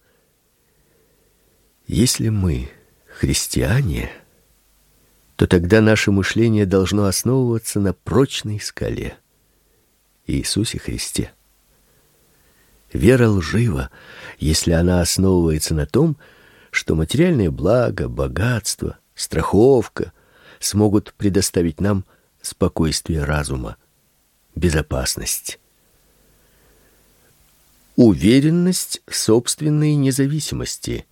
Если 1.87 2.29
мы 2.29 2.69
христиане, 3.07 4.11
то 5.35 5.47
тогда 5.47 5.81
наше 5.81 6.11
мышление 6.11 6.67
должно 6.67 7.05
основываться 7.05 7.79
на 7.79 7.93
прочной 7.93 8.59
скале 8.59 9.17
Иисусе 10.27 10.77
Христе. 10.77 11.31
Вера 12.93 13.27
лжива, 13.29 13.89
если 14.37 14.71
она 14.71 15.01
основывается 15.01 15.73
на 15.73 15.87
том, 15.87 16.17
что 16.69 16.95
материальные 16.95 17.49
блага, 17.49 18.07
богатство, 18.07 18.99
страховка 19.15 20.13
смогут 20.59 21.13
предоставить 21.17 21.81
нам 21.81 22.05
спокойствие 22.45 23.23
разума, 23.23 23.77
безопасность. 24.55 25.59
Уверенность 27.95 29.01
в 29.07 29.15
собственной 29.15 29.95
независимости. 29.95 31.05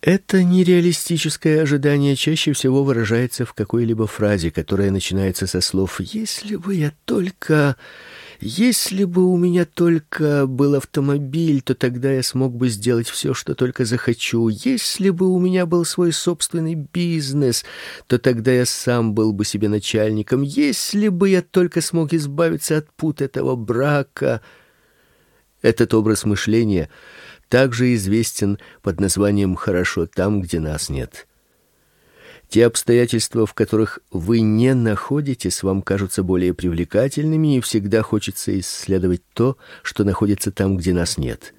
Это 0.00 0.42
нереалистическое 0.42 1.62
ожидание 1.62 2.16
чаще 2.16 2.52
всего 2.52 2.82
выражается 2.82 3.44
в 3.44 3.52
какой-либо 3.52 4.06
фразе, 4.06 4.50
которая 4.50 4.90
начинается 4.90 5.46
со 5.46 5.60
слов 5.60 6.00
«если 6.00 6.56
бы 6.56 6.74
я 6.74 6.92
только...» 7.04 7.76
Если 8.44 9.04
бы 9.04 9.24
у 9.24 9.36
меня 9.36 9.64
только 9.64 10.48
был 10.48 10.74
автомобиль, 10.74 11.62
то 11.62 11.76
тогда 11.76 12.10
я 12.10 12.24
смог 12.24 12.52
бы 12.56 12.70
сделать 12.70 13.08
все, 13.08 13.34
что 13.34 13.54
только 13.54 13.84
захочу. 13.84 14.48
Если 14.48 15.10
бы 15.10 15.28
у 15.28 15.38
меня 15.38 15.64
был 15.64 15.84
свой 15.84 16.12
собственный 16.12 16.74
бизнес, 16.74 17.64
то 18.08 18.18
тогда 18.18 18.50
я 18.50 18.66
сам 18.66 19.14
был 19.14 19.32
бы 19.32 19.44
себе 19.44 19.68
начальником. 19.68 20.42
Если 20.42 21.06
бы 21.06 21.28
я 21.28 21.40
только 21.40 21.80
смог 21.80 22.12
избавиться 22.14 22.78
от 22.78 22.92
пут 22.92 23.22
этого 23.22 23.54
брака. 23.54 24.40
Этот 25.62 25.94
образ 25.94 26.24
мышления 26.24 26.90
также 27.48 27.94
известен 27.94 28.58
под 28.82 28.98
названием 28.98 29.54
«хорошо 29.54 30.06
там, 30.06 30.40
где 30.40 30.58
нас 30.58 30.88
нет». 30.88 31.28
Те 32.52 32.66
обстоятельства, 32.66 33.46
в 33.46 33.54
которых 33.54 34.00
вы 34.10 34.42
не 34.42 34.74
находитесь, 34.74 35.62
вам 35.62 35.80
кажутся 35.80 36.22
более 36.22 36.52
привлекательными, 36.52 37.56
и 37.56 37.60
всегда 37.62 38.02
хочется 38.02 38.60
исследовать 38.60 39.22
то, 39.32 39.56
что 39.82 40.04
находится 40.04 40.52
там, 40.52 40.76
где 40.76 40.92
нас 40.92 41.16
нет. 41.16 41.54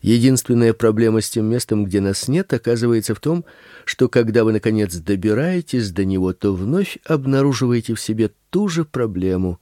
Единственная 0.00 0.72
проблема 0.72 1.20
с 1.20 1.28
тем 1.28 1.44
местом, 1.44 1.84
где 1.84 2.00
нас 2.00 2.28
нет, 2.28 2.50
оказывается 2.54 3.14
в 3.14 3.20
том, 3.20 3.44
что 3.84 4.08
когда 4.08 4.44
вы 4.44 4.54
наконец 4.54 4.96
добираетесь 4.96 5.90
до 5.90 6.06
него, 6.06 6.32
то 6.32 6.54
вновь 6.54 6.96
обнаруживаете 7.04 7.92
в 7.92 8.00
себе 8.00 8.30
ту 8.48 8.68
же 8.68 8.86
проблему. 8.86 9.60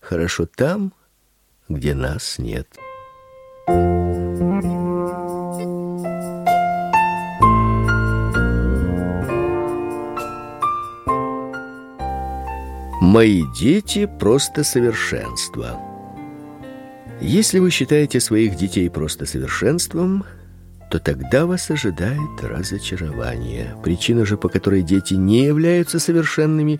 Хорошо 0.00 0.48
там, 0.52 0.92
где 1.68 1.94
нас 1.94 2.40
нет. 2.40 2.66
Мои 13.00 13.44
дети 13.58 14.04
просто 14.04 14.62
совершенство. 14.62 15.80
Если 17.18 17.58
вы 17.58 17.70
считаете 17.70 18.20
своих 18.20 18.56
детей 18.56 18.90
просто 18.90 19.24
совершенством, 19.24 20.24
то 20.90 20.98
тогда 20.98 21.46
вас 21.46 21.70
ожидает 21.70 22.18
разочарование. 22.42 23.74
Причина 23.82 24.26
же, 24.26 24.36
по 24.36 24.50
которой 24.50 24.82
дети 24.82 25.14
не 25.14 25.44
являются 25.44 25.98
совершенными, 25.98 26.78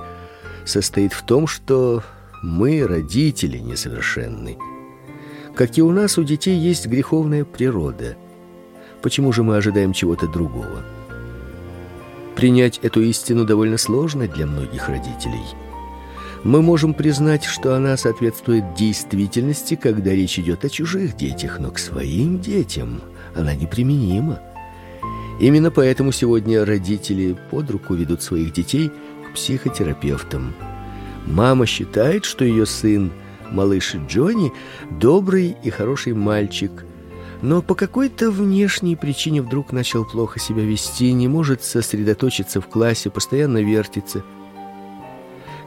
состоит 0.67 1.15
в 1.15 1.25
том, 1.25 1.47
что 1.47 2.03
мы, 2.43 2.87
родители, 2.87 3.57
несовершенны. 3.57 4.59
Как 5.55 5.79
и 5.79 5.83
у 5.83 5.91
нас, 5.91 6.19
у 6.19 6.23
детей 6.23 6.59
есть 6.59 6.87
греховная 6.87 7.47
природа. 7.47 8.19
Почему 9.01 9.33
же 9.33 9.43
мы 9.43 9.57
ожидаем 9.57 9.95
чего-то 9.95 10.29
другого? 10.29 10.85
Принять 12.37 12.79
эту 12.83 13.01
истину 13.01 13.47
довольно 13.47 13.79
сложно 13.79 14.29
для 14.29 14.45
многих 14.45 14.87
родителей– 14.87 15.45
мы 16.43 16.63
можем 16.63 16.95
признать, 16.95 17.45
что 17.45 17.75
она 17.75 17.97
соответствует 17.97 18.75
действительности, 18.75 19.75
когда 19.75 20.13
речь 20.13 20.39
идет 20.39 20.65
о 20.65 20.71
чужих 20.71 21.17
детях, 21.17 21.59
но 21.59 21.71
к 21.71 21.79
своим 21.79 22.41
детям 22.41 23.03
она 23.35 23.55
неприменима. 23.55 24.41
Именно 25.39 25.71
поэтому 25.71 26.13
сегодня 26.13 26.65
родители 26.65 27.37
под 27.51 27.71
руку 27.71 27.95
ведут 27.95 28.23
своих 28.23 28.53
детей 28.53 28.91
к 29.29 29.35
психотерапевтам. 29.35 30.55
Мама 31.27 31.67
считает, 31.67 32.25
что 32.25 32.45
ее 32.45 32.65
сын, 32.65 33.13
малыш 33.51 33.95
Джонни, 34.09 34.53
добрый 34.91 35.57
и 35.63 35.71
хороший 35.71 36.15
мальчик, 36.15 36.87
но 37.43 37.61
по 37.61 37.75
какой-то 37.75 38.31
внешней 38.31 38.97
причине 38.97 39.43
вдруг 39.43 39.73
начал 39.73 40.05
плохо 40.07 40.41
себя 40.41 40.63
вести, 40.63 41.13
не 41.13 41.29
может 41.29 41.63
сосредоточиться 41.63 42.61
в 42.63 42.69
классе, 42.69 43.11
постоянно 43.11 43.63
вертится– 43.63 44.25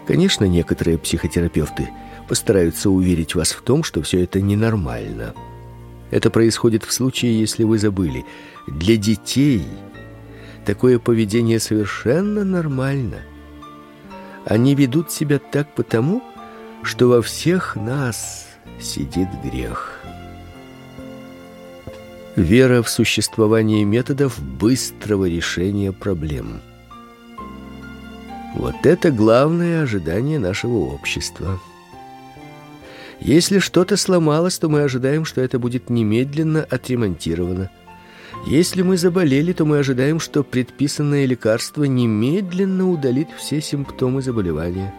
Конечно, 0.05 0.45
некоторые 0.45 0.97
психотерапевты 0.97 1.89
постараются 2.27 2.89
уверить 2.89 3.35
вас 3.35 3.51
в 3.51 3.61
том, 3.61 3.83
что 3.83 4.01
все 4.01 4.23
это 4.23 4.41
ненормально. 4.41 5.33
Это 6.11 6.29
происходит 6.29 6.83
в 6.83 6.91
случае, 6.91 7.39
если 7.39 7.63
вы 7.63 7.79
забыли. 7.79 8.25
Для 8.67 8.97
детей 8.97 9.65
такое 10.65 10.99
поведение 10.99 11.59
совершенно 11.59 12.43
нормально. 12.43 13.21
Они 14.45 14.75
ведут 14.75 15.11
себя 15.11 15.39
так 15.39 15.73
потому, 15.73 16.21
что 16.83 17.07
во 17.07 17.21
всех 17.21 17.77
нас 17.77 18.45
сидит 18.81 19.29
грех. 19.43 20.01
Вера 22.35 22.81
в 22.81 22.89
существование 22.89 23.85
методов 23.85 24.41
быстрого 24.41 25.29
решения 25.29 25.93
проблем– 25.93 26.61
вот 28.53 28.85
это 28.85 29.11
главное 29.11 29.81
ожидание 29.81 30.37
нашего 30.37 30.77
общества. 30.77 31.59
Если 33.19 33.59
что-то 33.59 33.97
сломалось, 33.97 34.59
то 34.59 34.69
мы 34.69 34.81
ожидаем, 34.81 35.25
что 35.25 35.41
это 35.41 35.57
будет 35.57 35.89
немедленно 35.89 36.63
отремонтировано. 36.63 37.71
Если 38.45 38.81
мы 38.81 38.97
заболели, 38.97 39.53
то 39.53 39.65
мы 39.65 39.79
ожидаем, 39.79 40.19
что 40.19 40.43
предписанное 40.43 41.25
лекарство 41.25 41.85
немедленно 41.85 42.89
удалит 42.89 43.29
все 43.37 43.61
симптомы 43.61 44.21
заболевания. 44.21 44.93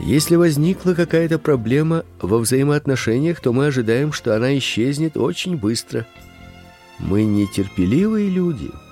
Если 0.00 0.36
возникла 0.36 0.94
какая-то 0.94 1.38
проблема 1.38 2.04
во 2.20 2.38
взаимоотношениях, 2.38 3.40
то 3.40 3.52
мы 3.52 3.66
ожидаем, 3.66 4.12
что 4.12 4.34
она 4.34 4.56
исчезнет 4.56 5.16
очень 5.16 5.56
быстро. 5.56 6.06
Мы 6.98 7.24
нетерпеливые 7.24 8.30
люди– 8.30 8.70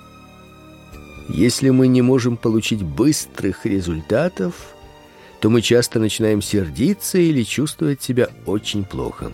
если 1.29 1.69
мы 1.69 1.87
не 1.87 2.01
можем 2.01 2.37
получить 2.37 2.83
быстрых 2.83 3.65
результатов, 3.65 4.75
то 5.39 5.49
мы 5.49 5.61
часто 5.61 5.99
начинаем 5.99 6.41
сердиться 6.41 7.17
или 7.17 7.43
чувствовать 7.43 8.01
себя 8.01 8.29
очень 8.45 8.85
плохо. 8.85 9.31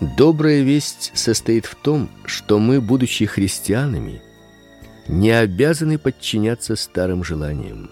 Добрая 0.00 0.62
весть 0.62 1.12
состоит 1.14 1.66
в 1.66 1.74
том, 1.74 2.08
что 2.24 2.58
мы, 2.58 2.80
будучи 2.80 3.26
христианами, 3.26 4.22
не 5.06 5.30
обязаны 5.30 5.98
подчиняться 5.98 6.76
старым 6.76 7.24
желаниям. 7.24 7.90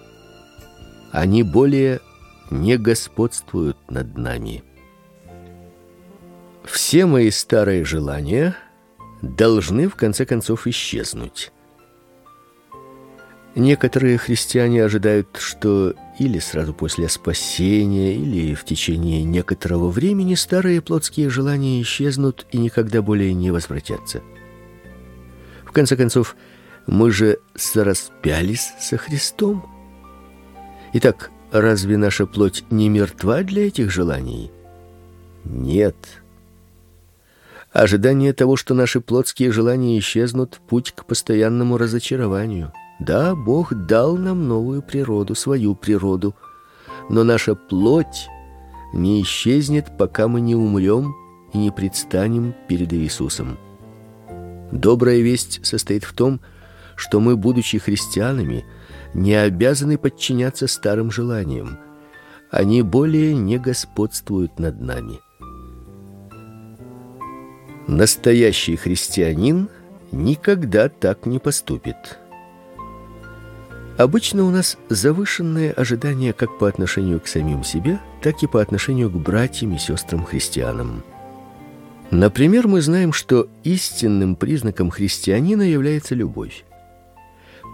Они 1.12 1.42
более 1.42 2.00
не 2.50 2.76
господствуют 2.76 3.76
над 3.90 4.16
нами. 4.16 4.62
Все 6.64 7.06
мои 7.06 7.30
старые 7.30 7.84
желания 7.84 8.56
должны 9.22 9.88
в 9.88 9.96
конце 9.96 10.26
концов 10.26 10.66
исчезнуть. 10.66 11.52
Некоторые 13.56 14.18
христиане 14.18 14.84
ожидают, 14.84 15.38
что 15.38 15.94
или 16.18 16.38
сразу 16.40 16.74
после 16.74 17.08
спасения, 17.08 18.14
или 18.14 18.52
в 18.52 18.66
течение 18.66 19.22
некоторого 19.24 19.88
времени 19.88 20.34
старые 20.34 20.82
плотские 20.82 21.30
желания 21.30 21.80
исчезнут 21.80 22.46
и 22.52 22.58
никогда 22.58 23.00
более 23.00 23.32
не 23.32 23.50
возвратятся. 23.50 24.20
В 25.64 25.72
конце 25.72 25.96
концов, 25.96 26.36
мы 26.86 27.10
же 27.10 27.38
сораспялись 27.54 28.74
со 28.78 28.98
Христом. 28.98 29.64
Итак, 30.92 31.30
разве 31.50 31.96
наша 31.96 32.26
плоть 32.26 32.62
не 32.68 32.90
мертва 32.90 33.42
для 33.42 33.68
этих 33.68 33.90
желаний? 33.90 34.50
Нет. 35.44 35.96
Ожидание 37.72 38.34
того, 38.34 38.56
что 38.56 38.74
наши 38.74 39.00
плотские 39.00 39.50
желания 39.50 39.98
исчезнут, 39.98 40.60
путь 40.68 40.92
к 40.94 41.06
постоянному 41.06 41.78
разочарованию. 41.78 42.74
Да, 42.98 43.34
Бог 43.34 43.74
дал 43.74 44.16
нам 44.16 44.48
новую 44.48 44.82
природу, 44.82 45.34
свою 45.34 45.74
природу, 45.74 46.34
но 47.10 47.24
наша 47.24 47.54
плоть 47.54 48.28
не 48.92 49.22
исчезнет, 49.22 49.96
пока 49.98 50.28
мы 50.28 50.40
не 50.40 50.54
умрем 50.54 51.14
и 51.52 51.58
не 51.58 51.70
предстанем 51.70 52.54
перед 52.68 52.92
Иисусом. 52.92 53.58
Добрая 54.72 55.20
весть 55.20 55.64
состоит 55.64 56.04
в 56.04 56.12
том, 56.14 56.40
что 56.96 57.20
мы, 57.20 57.36
будучи 57.36 57.78
христианами, 57.78 58.64
не 59.14 59.34
обязаны 59.34 59.98
подчиняться 59.98 60.66
старым 60.66 61.10
желаниям. 61.10 61.78
Они 62.50 62.82
более 62.82 63.34
не 63.34 63.58
господствуют 63.58 64.58
над 64.58 64.80
нами. 64.80 65.20
Настоящий 67.86 68.76
христианин 68.76 69.68
никогда 70.10 70.88
так 70.88 71.26
не 71.26 71.38
поступит. 71.38 72.18
Обычно 73.96 74.44
у 74.44 74.50
нас 74.50 74.76
завышенные 74.90 75.72
ожидания 75.72 76.34
как 76.34 76.58
по 76.58 76.68
отношению 76.68 77.18
к 77.18 77.28
самим 77.28 77.64
себе, 77.64 77.98
так 78.20 78.42
и 78.42 78.46
по 78.46 78.60
отношению 78.60 79.10
к 79.10 79.14
братьям 79.14 79.74
и 79.74 79.78
сестрам-христианам. 79.78 81.02
Например, 82.10 82.68
мы 82.68 82.82
знаем, 82.82 83.12
что 83.12 83.48
истинным 83.64 84.36
признаком 84.36 84.90
христианина 84.90 85.62
является 85.62 86.14
любовь. 86.14 86.64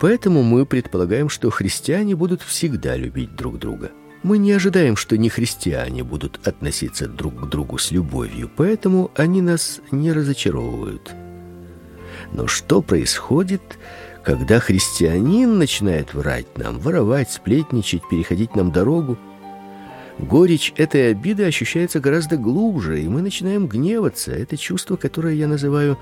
Поэтому 0.01 0.43
мы 0.43 0.65
предполагаем, 0.65 1.29
что 1.29 1.51
христиане 1.51 2.17
будут 2.17 2.41
всегда 2.41 2.97
любить 2.97 3.35
друг 3.35 3.59
друга. 3.59 3.91
Мы 4.23 4.39
не 4.39 4.53
ожидаем, 4.53 4.97
что 4.97 5.19
не 5.19 5.29
христиане 5.29 6.05
будут 6.05 6.47
относиться 6.47 7.09
друг 7.09 7.35
к 7.35 7.49
другу 7.49 7.79
с 7.79 7.91
любовью, 7.91 8.49
поэтому 8.57 9.11
они 9.17 9.43
нас 9.43 9.81
не 9.91 10.13
разочаровывают. 10.13 11.13
Но 12.33 12.47
что 12.47 12.81
происходит, 12.81 13.79
когда 14.25 14.61
христианин 14.61 15.59
начинает 15.59 16.15
врать 16.15 16.57
нам, 16.57 16.79
воровать, 16.79 17.31
сплетничать, 17.31 18.09
переходить 18.09 18.55
нам 18.55 18.71
дорогу? 18.71 19.19
Горечь 20.19 20.73
этой 20.77 21.11
обиды 21.11 21.45
ощущается 21.45 21.99
гораздо 21.99 22.37
глубже, 22.37 23.03
и 23.03 23.09
мы 23.09 23.23
начинаем 23.23 23.67
гневаться. 23.67 24.33
Это 24.33 24.57
чувство, 24.57 24.97
которое 24.97 25.35
я 25.35 25.49
называю 25.49 25.99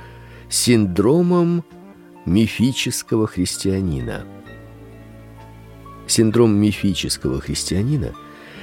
синдромом 0.48 1.64
мифического 2.26 3.26
христианина. 3.26 4.24
Синдром 6.06 6.56
мифического 6.56 7.40
христианина 7.40 8.12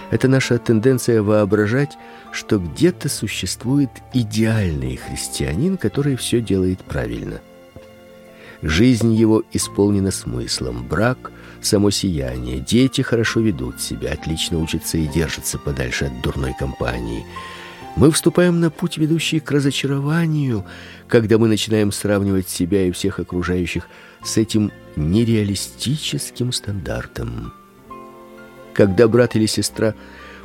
это 0.09 0.27
наша 0.27 0.57
тенденция 0.57 1.21
воображать, 1.21 1.97
что 2.31 2.59
где-то 2.59 3.09
существует 3.09 3.89
идеальный 4.13 4.95
христианин, 4.95 5.77
который 5.77 6.15
все 6.15 6.39
делает 6.39 6.79
правильно. 6.83 7.41
Жизнь 8.61 9.13
его 9.13 9.43
исполнена 9.53 10.11
смыслом, 10.11 10.87
брак 10.87 11.31
само 11.61 11.91
сияние, 11.91 12.59
дети 12.59 13.01
хорошо 13.01 13.39
ведут 13.39 13.81
себя, 13.81 14.13
отлично 14.13 14.59
учатся 14.59 14.97
и 14.97 15.07
держатся 15.07 15.59
подальше 15.59 16.05
от 16.05 16.21
дурной 16.21 16.55
компании. 16.57 17.25
Мы 17.95 18.11
вступаем 18.11 18.59
на 18.59 18.69
путь, 18.69 18.97
ведущий 18.97 19.39
к 19.39 19.51
разочарованию, 19.51 20.65
когда 21.07 21.37
мы 21.37 21.47
начинаем 21.47 21.91
сравнивать 21.91 22.47
себя 22.47 22.85
и 22.85 22.91
всех 22.91 23.19
окружающих 23.19 23.87
с 24.23 24.37
этим 24.37 24.71
нереалистическим 24.95 26.51
стандартом. 26.51 27.53
Когда 28.73 29.07
брат 29.07 29.35
или 29.35 29.47
сестра 29.47 29.95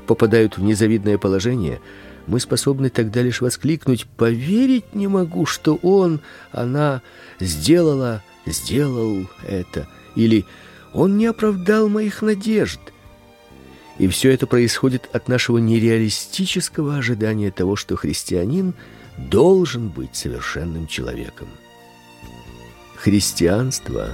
попадают 0.07 0.57
в 0.57 0.62
незавидное 0.62 1.18
положение, 1.18 1.81
мы 2.27 2.41
способны 2.41 2.91
тогда 2.91 3.23
лишь 3.23 3.41
воскликнуть: 3.41 4.07
"Поверить 4.07 4.95
не 4.95 5.09
могу, 5.09 5.47
что 5.47 5.77
он, 5.77 6.21
она 6.51 7.03
сделала, 7.41 8.23
сделал 8.47 9.29
это" 9.47 9.89
или 10.15 10.45
"Он 10.93 11.17
не 11.17 11.27
оправдал 11.27 11.89
моих 11.89 12.23
надежд". 12.23 12.81
И 13.99 14.09
все 14.09 14.33
это 14.33 14.47
происходит 14.47 15.09
от 15.13 15.29
нашего 15.29 15.59
нереалистического 15.59 16.97
ожидания 16.97 17.51
того, 17.51 17.77
что 17.77 17.97
христианин 17.97 18.75
должен 19.17 19.89
быть 19.89 20.17
совершенным 20.17 20.87
человеком. 20.87 21.49
Христианство 22.97 24.11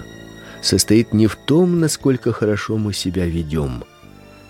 состоит 0.62 1.12
не 1.12 1.26
в 1.26 1.36
том, 1.36 1.78
насколько 1.78 2.32
хорошо 2.32 2.76
мы 2.76 2.92
себя 2.92 3.26
ведем, 3.26 3.84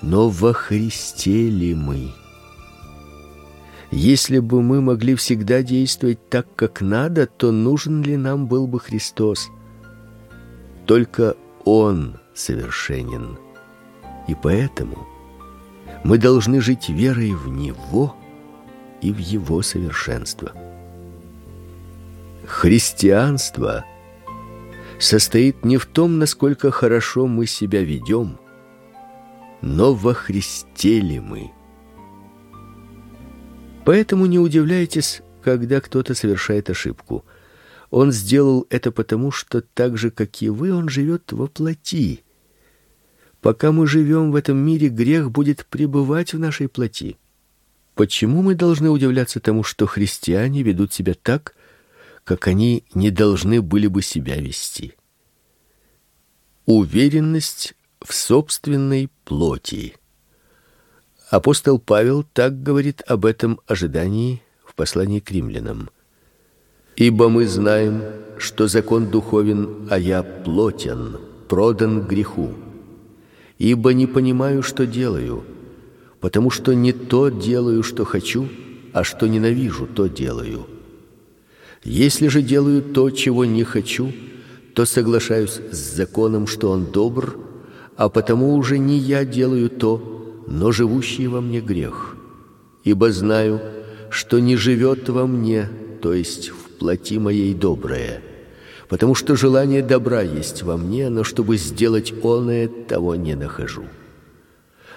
но 0.01 0.29
во 0.29 0.53
Христе 0.53 1.51
ли 1.51 1.75
мы. 1.75 2.13
Если 3.91 4.39
бы 4.39 4.63
мы 4.63 4.83
могли 4.83 5.15
всегда 5.15 5.63
действовать 5.63 6.29
так, 6.29 6.47
как 6.55 6.83
надо, 6.83 7.27
то 7.27 7.53
нужен 7.53 8.03
ли 8.03 8.17
нам 8.17 8.47
был 8.47 8.67
бы 8.67 8.81
Христос? 8.81 9.49
Только 10.85 11.37
Он 11.65 12.19
совершенен. 12.35 13.39
И 14.27 14.35
поэтому 14.35 15.07
мы 16.05 16.19
должны 16.19 16.61
жить 16.61 16.91
верой 16.91 17.33
в 17.33 17.49
Него 17.49 18.15
и 19.01 19.11
в 19.11 19.19
Его 19.19 19.63
совершенство. 19.63 20.53
Христианство 22.47 23.85
состоит 24.99 25.65
не 25.65 25.79
в 25.79 25.87
том, 25.87 26.19
насколько 26.19 26.71
хорошо 26.71 27.27
мы 27.27 27.47
себя 27.47 27.83
ведем, 27.83 28.39
но 29.63 29.95
во 29.95 30.13
Христе 30.13 31.01
ли 31.01 31.21
мы. 31.21 31.53
Поэтому 33.89 34.27
не 34.27 34.39
удивляйтесь, 34.39 35.23
когда 35.43 35.81
кто-то 35.81 36.13
совершает 36.13 36.69
ошибку. 36.69 37.25
Он 37.89 38.13
сделал 38.13 38.67
это 38.69 38.93
потому, 38.93 39.31
что 39.31 39.63
так 39.63 39.97
же, 39.97 40.11
как 40.11 40.43
и 40.43 40.51
вы, 40.51 40.75
он 40.75 40.91
живет 40.91 41.33
во 41.33 41.47
плоти. 41.47 42.23
Пока 43.41 43.73
мы 43.73 43.87
живем 43.87 44.31
в 44.31 44.37
этом 44.37 44.59
мире, 44.59 44.91
грех 44.91 45.31
будет 45.31 45.65
пребывать 45.65 46.35
в 46.35 46.39
нашей 46.39 46.69
плоти. 46.69 47.17
Почему 47.95 48.43
мы 48.43 48.55
должны 48.55 48.91
удивляться 48.91 49.41
тому, 49.41 49.63
что 49.63 49.87
христиане 49.87 50.63
ведут 50.63 50.93
себя 50.93 51.15
так, 51.15 51.55
как 52.25 52.47
они 52.47 52.85
не 52.93 53.11
должны 53.11 53.63
были 53.63 53.87
бы 53.87 54.03
себя 54.03 54.37
вести? 54.37 54.97
Уверенность 56.67 57.73
в 58.03 58.13
собственной 58.13 59.09
плоти. 59.25 59.95
Апостол 61.31 61.79
Павел 61.79 62.25
так 62.33 62.63
говорит 62.63 63.03
об 63.07 63.27
этом 63.27 63.61
ожидании 63.67 64.43
в 64.65 64.75
послании 64.75 65.21
к 65.21 65.31
римлянам. 65.31 65.91
Ибо 66.97 67.29
мы 67.29 67.47
знаем, 67.47 68.03
что 68.39 68.67
закон 68.67 69.11
духовен, 69.11 69.89
а 69.91 69.99
я 69.99 70.23
плотен, 70.23 71.19
продан 71.49 72.03
греху 72.03 72.55
ибо 73.59 73.93
не 73.93 74.07
понимаю, 74.07 74.63
что 74.63 74.87
делаю, 74.87 75.45
потому 76.21 76.51
что 76.51 76.75
не 76.75 76.93
то 76.93 77.29
делаю, 77.29 77.83
что 77.83 78.05
хочу, 78.05 78.49
а 78.93 79.05
что 79.05 79.27
ненавижу, 79.27 79.87
то 79.87 80.07
делаю. 80.07 80.67
Если 81.85 82.29
же 82.29 82.43
делаю 82.43 82.83
то, 82.83 83.11
чего 83.11 83.45
не 83.45 83.65
хочу, 83.65 84.13
то 84.75 84.85
соглашаюсь 84.85 85.61
с 85.71 85.97
законом, 85.97 86.47
что 86.47 86.71
он 86.71 86.87
добр, 86.87 87.37
а 87.97 88.09
потому 88.09 88.55
уже 88.55 88.79
не 88.79 88.99
я 88.99 89.25
делаю 89.25 89.69
то, 89.69 90.18
но 90.51 90.73
живущий 90.73 91.27
во 91.27 91.41
мне 91.41 91.61
грех. 91.61 92.17
Ибо 92.83 93.13
знаю, 93.13 93.61
что 94.11 94.39
не 94.39 94.57
живет 94.57 95.09
во 95.09 95.27
мне, 95.27 95.69
то 96.01 96.15
есть 96.15 96.49
в 96.49 96.79
плоти 96.79 97.19
моей 97.19 97.55
доброе, 97.55 98.23
потому 98.89 99.15
что 99.15 99.37
желание 99.37 99.83
добра 99.83 100.23
есть 100.23 100.63
во 100.63 100.77
мне, 100.77 101.11
но 101.11 101.23
чтобы 101.23 101.59
сделать 101.59 102.15
оное, 102.25 102.69
того 102.69 103.15
не 103.15 103.35
нахожу. 103.35 103.85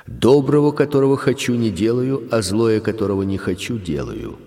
Доброго, 0.08 0.72
которого 0.72 1.18
хочу, 1.18 1.54
не 1.56 1.70
делаю, 1.70 2.28
а 2.32 2.42
злое, 2.42 2.80
которого 2.80 3.24
не 3.24 3.38
хочу, 3.38 3.78
делаю. 3.78 4.38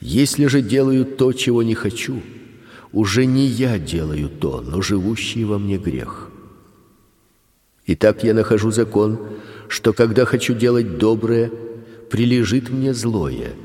Если 0.00 0.46
же 0.46 0.62
делаю 0.62 1.04
то, 1.04 1.32
чего 1.32 1.62
не 1.62 1.74
хочу, 1.74 2.22
уже 2.92 3.26
не 3.26 3.46
я 3.46 3.78
делаю 3.78 4.28
то, 4.28 4.60
но 4.60 4.80
живущий 4.80 5.44
во 5.44 5.58
мне 5.58 5.76
грех. 5.76 6.30
Итак, 7.86 8.24
я 8.24 8.32
нахожу 8.32 8.70
закон, 8.70 9.18
что 9.68 9.92
когда 9.92 10.24
хочу 10.24 10.54
делать 10.54 10.98
доброе, 10.98 11.50
прилежит 12.10 12.70
мне 12.70 12.94
злое– 12.94 13.52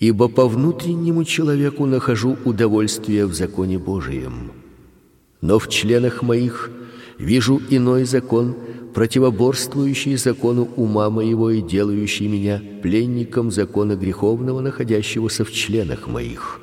ибо 0.00 0.28
по 0.28 0.46
внутреннему 0.46 1.24
человеку 1.24 1.86
нахожу 1.86 2.36
удовольствие 2.44 3.26
в 3.26 3.34
законе 3.34 3.78
Божием. 3.78 4.52
Но 5.40 5.58
в 5.58 5.68
членах 5.68 6.22
моих 6.22 6.70
вижу 7.18 7.60
иной 7.70 8.04
закон, 8.04 8.56
противоборствующий 8.94 10.16
закону 10.16 10.68
ума 10.76 11.10
моего 11.10 11.50
и 11.50 11.60
делающий 11.60 12.28
меня 12.28 12.62
пленником 12.82 13.50
закона 13.50 13.96
греховного, 13.96 14.60
находящегося 14.60 15.44
в 15.44 15.52
членах 15.52 16.06
моих. 16.06 16.60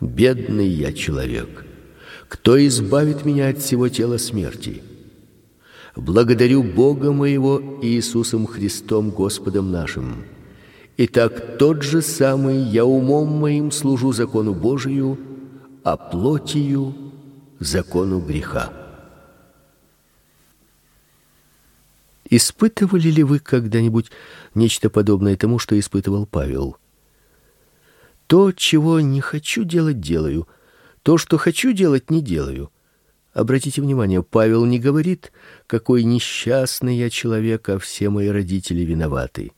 Бедный 0.00 0.68
я 0.68 0.92
человек. 0.92 1.64
Кто 2.28 2.64
избавит 2.66 3.24
меня 3.24 3.48
от 3.48 3.58
всего 3.58 3.88
тела 3.88 4.18
смерти? 4.18 4.82
Благодарю 5.96 6.62
Бога 6.62 7.12
моего 7.12 7.78
Иисусом 7.82 8.46
Христом 8.46 9.10
Господом 9.10 9.70
нашим 9.70 10.24
Итак, 10.96 11.58
тот 11.58 11.82
же 11.82 12.02
самый 12.02 12.56
я 12.56 12.84
умом 12.84 13.28
моим 13.28 13.72
служу 13.72 14.12
закону 14.12 14.54
Божию, 14.54 15.18
а 15.82 15.96
плотью 15.96 16.94
закону 17.58 18.20
греха. 18.20 18.72
Испытывали 22.30 23.08
ли 23.10 23.22
вы 23.24 23.40
когда-нибудь 23.40 24.10
нечто 24.54 24.88
подобное 24.88 25.36
тому, 25.36 25.58
что 25.58 25.78
испытывал 25.78 26.26
Павел? 26.26 26.76
То, 28.28 28.52
чего 28.52 29.00
не 29.00 29.20
хочу 29.20 29.64
делать, 29.64 30.00
делаю, 30.00 30.48
то, 31.02 31.18
что 31.18 31.36
хочу 31.38 31.72
делать, 31.72 32.10
не 32.10 32.22
делаю. 32.22 32.70
Обратите 33.34 33.82
внимание, 33.82 34.22
Павел 34.22 34.64
не 34.64 34.78
говорит: 34.78 35.32
"Какой 35.66 36.04
несчастный 36.04 36.96
я 36.96 37.10
человек, 37.10 37.68
а 37.68 37.80
все 37.80 38.08
мои 38.08 38.28
родители 38.28 38.82
виноваты". 38.82 39.50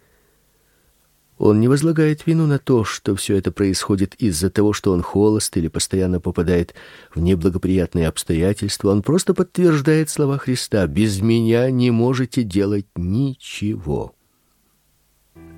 Он 1.36 1.60
не 1.60 1.68
возлагает 1.68 2.26
вину 2.26 2.46
на 2.46 2.58
то, 2.58 2.84
что 2.84 3.14
все 3.14 3.36
это 3.36 3.52
происходит 3.52 4.14
из-за 4.14 4.48
того, 4.48 4.72
что 4.72 4.92
он 4.92 5.02
холост 5.02 5.54
или 5.58 5.68
постоянно 5.68 6.18
попадает 6.18 6.74
в 7.14 7.20
неблагоприятные 7.20 8.08
обстоятельства. 8.08 8.90
Он 8.90 9.02
просто 9.02 9.34
подтверждает 9.34 10.08
слова 10.08 10.38
Христа: 10.38 10.86
"Без 10.86 11.20
меня 11.20 11.70
не 11.70 11.90
можете 11.90 12.42
делать 12.44 12.86
ничего". 12.96 14.14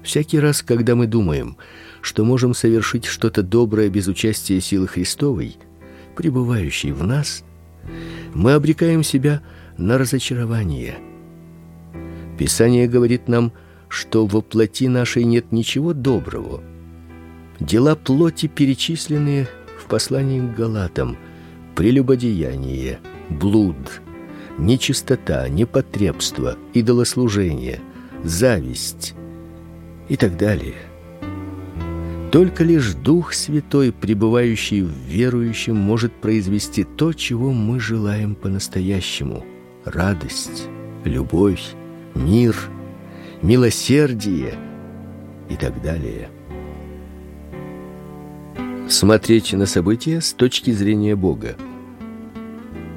Всякий 0.03 0.41
раз, 0.41 0.63
когда 0.63 0.97
мы 0.97 1.07
думаем, 1.07 1.57
что 2.01 2.25
можем 2.25 2.55
совершить 2.55 3.05
что-то 3.05 3.45
доброе 3.45 3.89
без 3.89 4.09
участия 4.09 4.61
силы 4.61 4.89
Христовой, 4.89 5.57
пребывающей 6.17 6.91
в 6.91 7.05
нас, 7.05 7.45
мы 8.35 8.53
обрекаем 8.53 9.03
себя 9.03 9.43
на 9.77 9.99
разочарование. 9.99 10.99
Писание 12.39 12.89
говорит 12.89 13.29
нам, 13.29 13.53
что 13.89 14.27
во 14.27 14.41
плоти 14.43 14.89
нашей 14.89 15.25
нет 15.25 15.51
ничего 15.53 15.93
доброго. 15.93 16.63
Дела 17.61 17.97
плоти 17.97 18.47
перечислены 18.47 19.49
в 19.79 19.87
послании 19.87 20.41
к 20.41 20.55
Галатам: 20.55 21.17
прелюбодеяние, 21.75 23.01
блуд, 23.29 24.01
нечистота, 24.59 25.49
непотребство, 25.49 26.57
идолослужение, 26.75 27.81
зависть 28.23 29.15
и 30.09 30.17
так 30.17 30.37
далее. 30.37 30.88
Только 32.31 32.63
лишь 32.63 32.93
Дух 32.93 33.33
Святой, 33.33 33.91
пребывающий 33.91 34.83
в 34.83 34.91
верующем, 34.91 35.77
может 35.77 36.13
произвести 36.13 36.85
то, 36.85 37.15
чего 37.15 37.53
мы 37.53 37.81
желаем 37.81 38.35
по-настоящему: 38.35 39.47
радость, 39.87 40.69
любовь, 41.05 41.63
мир, 42.15 42.55
милосердие 43.41 44.55
и 45.49 45.57
так 45.57 45.81
далее. 45.81 46.29
Смотреть 48.91 49.55
на 49.55 49.65
события 49.65 50.21
с 50.21 50.35
точки 50.35 50.71
зрения 50.71 51.17
Бога. 51.17 51.57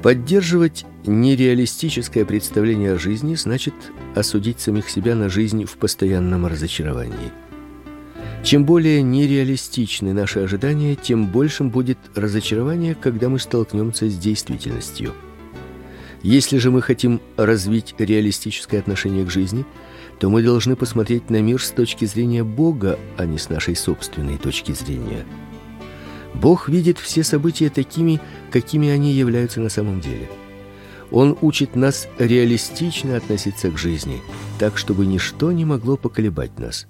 Поддерживать 0.02 0.84
нереалистическое 1.06 2.24
представление 2.26 2.94
о 2.94 2.98
жизни 2.98 3.34
значит 3.36 3.74
осудить 4.14 4.60
самих 4.60 4.90
себя 4.90 5.14
на 5.14 5.30
жизнь 5.30 5.64
в 5.64 5.76
постоянном 5.76 6.46
разочаровании. 6.46 7.30
Чем 8.42 8.64
более 8.64 9.02
нереалистичны 9.02 10.12
наши 10.12 10.40
ожидания, 10.40 10.96
тем 10.96 11.26
большим 11.26 11.70
будет 11.70 11.98
разочарование, 12.14 12.94
когда 12.94 13.28
мы 13.28 13.38
столкнемся 13.38 14.08
с 14.08 14.18
действительностью. 14.18 15.12
Если 16.22 16.58
же 16.58 16.70
мы 16.70 16.82
хотим 16.82 17.20
развить 17.36 17.94
реалистическое 17.98 18.80
отношение 18.80 19.24
к 19.24 19.30
жизни– 19.30 19.64
то 20.22 20.30
мы 20.30 20.40
должны 20.44 20.76
посмотреть 20.76 21.30
на 21.30 21.42
мир 21.42 21.60
с 21.60 21.70
точки 21.70 22.04
зрения 22.04 22.44
Бога, 22.44 22.96
а 23.16 23.26
не 23.26 23.38
с 23.38 23.48
нашей 23.48 23.74
собственной 23.74 24.38
точки 24.38 24.70
зрения. 24.70 25.26
Бог 26.32 26.68
видит 26.68 26.96
все 26.98 27.24
события 27.24 27.70
такими, 27.70 28.20
какими 28.52 28.88
они 28.88 29.12
являются 29.12 29.60
на 29.60 29.68
самом 29.68 30.00
деле. 30.00 30.30
Он 31.10 31.36
учит 31.40 31.74
нас 31.74 32.06
реалистично 32.20 33.16
относиться 33.16 33.68
к 33.72 33.78
жизни, 33.78 34.22
так 34.60 34.78
чтобы 34.78 35.06
ничто 35.06 35.50
не 35.50 35.64
могло 35.64 35.96
поколебать 35.96 36.56
нас. 36.56 36.86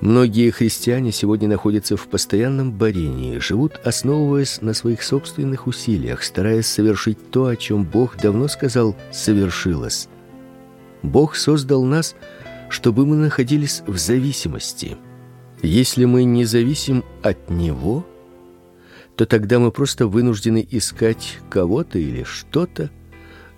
Многие 0.00 0.50
христиане 0.50 1.12
сегодня 1.12 1.46
находятся 1.46 1.94
в 1.94 2.08
постоянном 2.08 2.72
борении, 2.72 3.38
живут 3.38 3.78
основываясь 3.84 4.62
на 4.62 4.72
своих 4.72 5.02
собственных 5.02 5.66
усилиях, 5.66 6.22
стараясь 6.22 6.66
совершить 6.66 7.30
то, 7.30 7.46
о 7.46 7.56
чем 7.56 7.84
Бог 7.84 8.16
давно 8.16 8.48
сказал 8.48 8.96
«совершилось». 9.12 10.08
Бог 11.02 11.36
создал 11.36 11.84
нас, 11.84 12.16
чтобы 12.70 13.04
мы 13.04 13.16
находились 13.16 13.82
в 13.86 13.98
зависимости. 13.98 14.96
Если 15.62 16.06
мы 16.06 16.24
не 16.24 16.46
зависим 16.46 17.04
от 17.22 17.50
него, 17.50 18.06
то 19.16 19.26
тогда 19.26 19.58
мы 19.58 19.70
просто 19.70 20.06
вынуждены 20.06 20.66
искать 20.70 21.38
кого-то 21.50 21.98
или 21.98 22.22
что-то, 22.22 22.90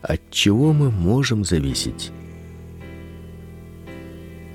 от 0.00 0.20
чего 0.32 0.72
мы 0.72 0.90
можем 0.90 1.44
зависеть. 1.44 2.10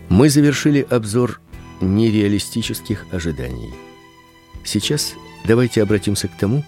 Мы 0.10 0.30
завершили 0.30 0.86
обзор 0.90 1.40
нереалистических 1.82 3.06
ожиданий. 3.12 3.74
Сейчас 4.64 5.14
давайте 5.46 5.82
обратимся 5.82 6.28
к 6.28 6.36
тому, 6.38 6.64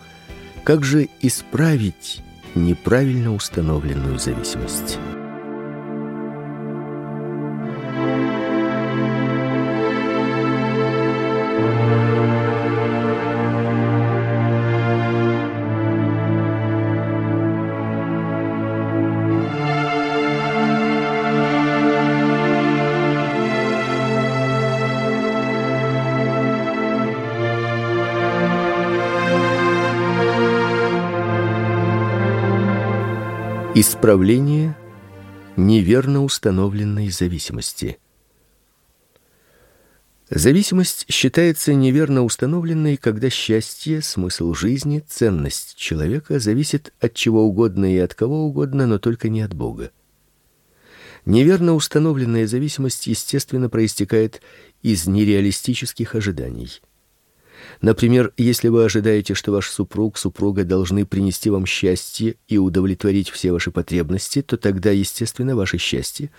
как 0.63 0.83
же 0.83 1.09
исправить 1.21 2.21
неправильно 2.55 3.33
установленную 3.33 4.19
зависимость. 4.19 4.97
Исправление 33.81 34.75
неверно 35.55 36.25
установленной 36.25 37.09
зависимости. 37.11 37.97
Зависимость 40.29 41.05
считается 41.09 41.73
неверно 41.73 42.25
установленной, 42.25 42.97
когда 42.97 43.29
счастье, 43.29 44.01
смысл 44.01 44.53
жизни, 44.53 45.01
ценность 45.07 45.77
человека 45.77 46.39
зависит 46.39 46.93
от 46.99 47.13
чего 47.13 47.43
угодно 47.43 47.95
и 47.95 47.99
от 47.99 48.15
кого 48.15 48.47
угодно, 48.47 48.85
но 48.85 48.99
только 48.99 49.29
не 49.29 49.39
от 49.39 49.53
Бога. 49.53 49.91
Неверно 51.23 51.73
установленная 51.73 52.47
зависимость 52.47 53.07
естественно 53.07 53.69
проистекает 53.69 54.41
из 54.81 55.07
нереалистических 55.07 56.15
ожиданий. 56.15 56.81
Например, 57.81 58.33
если 58.35 58.67
вы 58.67 58.83
ожидаете, 58.83 59.33
что 59.33 59.51
ваш 59.51 59.69
супруг, 59.69 60.17
супруга 60.17 60.63
должны 60.63 61.05
принести 61.05 61.49
вам 61.49 61.65
счастье 61.65 62.35
и 62.47 62.57
удовлетворить 62.57 63.29
все 63.29 63.51
ваши 63.51 63.71
потребности, 63.71 64.41
то 64.41 64.57
тогда, 64.57 64.91
естественно, 64.91 65.55
ваше 65.55 65.77
счастье 65.77 66.31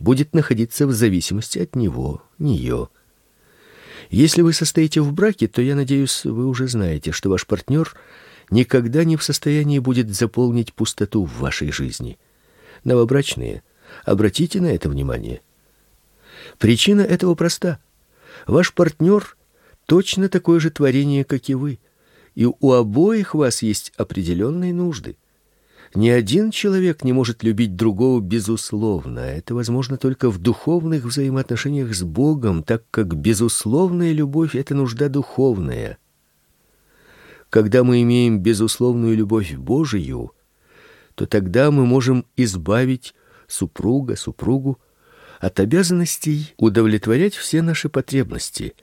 будет 0.00 0.34
находиться 0.34 0.86
в 0.86 0.92
зависимости 0.92 1.58
от 1.58 1.76
него, 1.76 2.22
нее. 2.38 2.88
Если 4.10 4.42
вы 4.42 4.52
состоите 4.52 5.00
в 5.00 5.12
браке, 5.12 5.46
то 5.46 5.62
я 5.62 5.76
надеюсь, 5.76 6.24
вы 6.24 6.46
уже 6.46 6.66
знаете, 6.66 7.12
что 7.12 7.28
ваш 7.28 7.46
партнер 7.46 7.94
никогда 8.50 9.04
не 9.04 9.16
в 9.16 9.22
состоянии 9.22 9.78
будет 9.78 10.14
заполнить 10.14 10.72
пустоту 10.72 11.24
в 11.24 11.38
вашей 11.38 11.70
жизни. 11.70 12.18
Новобрачные, 12.84 13.62
обратите 14.04 14.60
на 14.60 14.68
это 14.68 14.88
внимание. 14.88 15.42
Причина 16.58 17.02
этого 17.02 17.34
проста. 17.34 17.78
Ваш 18.46 18.72
партнер 18.72 19.36
точно 19.88 20.28
такое 20.28 20.60
же 20.60 20.70
творение, 20.70 21.24
как 21.24 21.48
и 21.48 21.54
вы, 21.54 21.80
и 22.34 22.44
у 22.44 22.72
обоих 22.72 23.34
вас 23.34 23.62
есть 23.62 23.90
определенные 23.96 24.74
нужды. 24.74 25.16
Ни 25.94 26.10
один 26.10 26.50
человек 26.50 27.04
не 27.04 27.14
может 27.14 27.42
любить 27.42 27.74
другого 27.74 28.20
безусловно. 28.20 29.20
Это 29.20 29.54
возможно 29.54 29.96
только 29.96 30.28
в 30.28 30.36
духовных 30.36 31.04
взаимоотношениях 31.04 31.94
с 31.94 32.02
Богом, 32.02 32.62
так 32.62 32.84
как 32.90 33.16
безусловная 33.16 34.12
любовь 34.12 34.54
это 34.54 34.74
нужда 34.74 35.08
духовная. 35.08 35.96
Когда 37.48 37.82
мы 37.82 38.02
имеем 38.02 38.40
безусловную 38.40 39.16
любовь 39.16 39.54
Божию, 39.54 40.32
то 41.14 41.24
тогда 41.24 41.70
мы 41.70 41.86
можем 41.86 42.26
избавить 42.36 43.14
супруга, 43.46 44.16
супругу 44.16 44.78
от 45.40 45.58
обязанностей 45.60 46.52
удовлетворять 46.58 47.34
все 47.34 47.62
наши 47.62 47.88
потребности– 47.88 48.74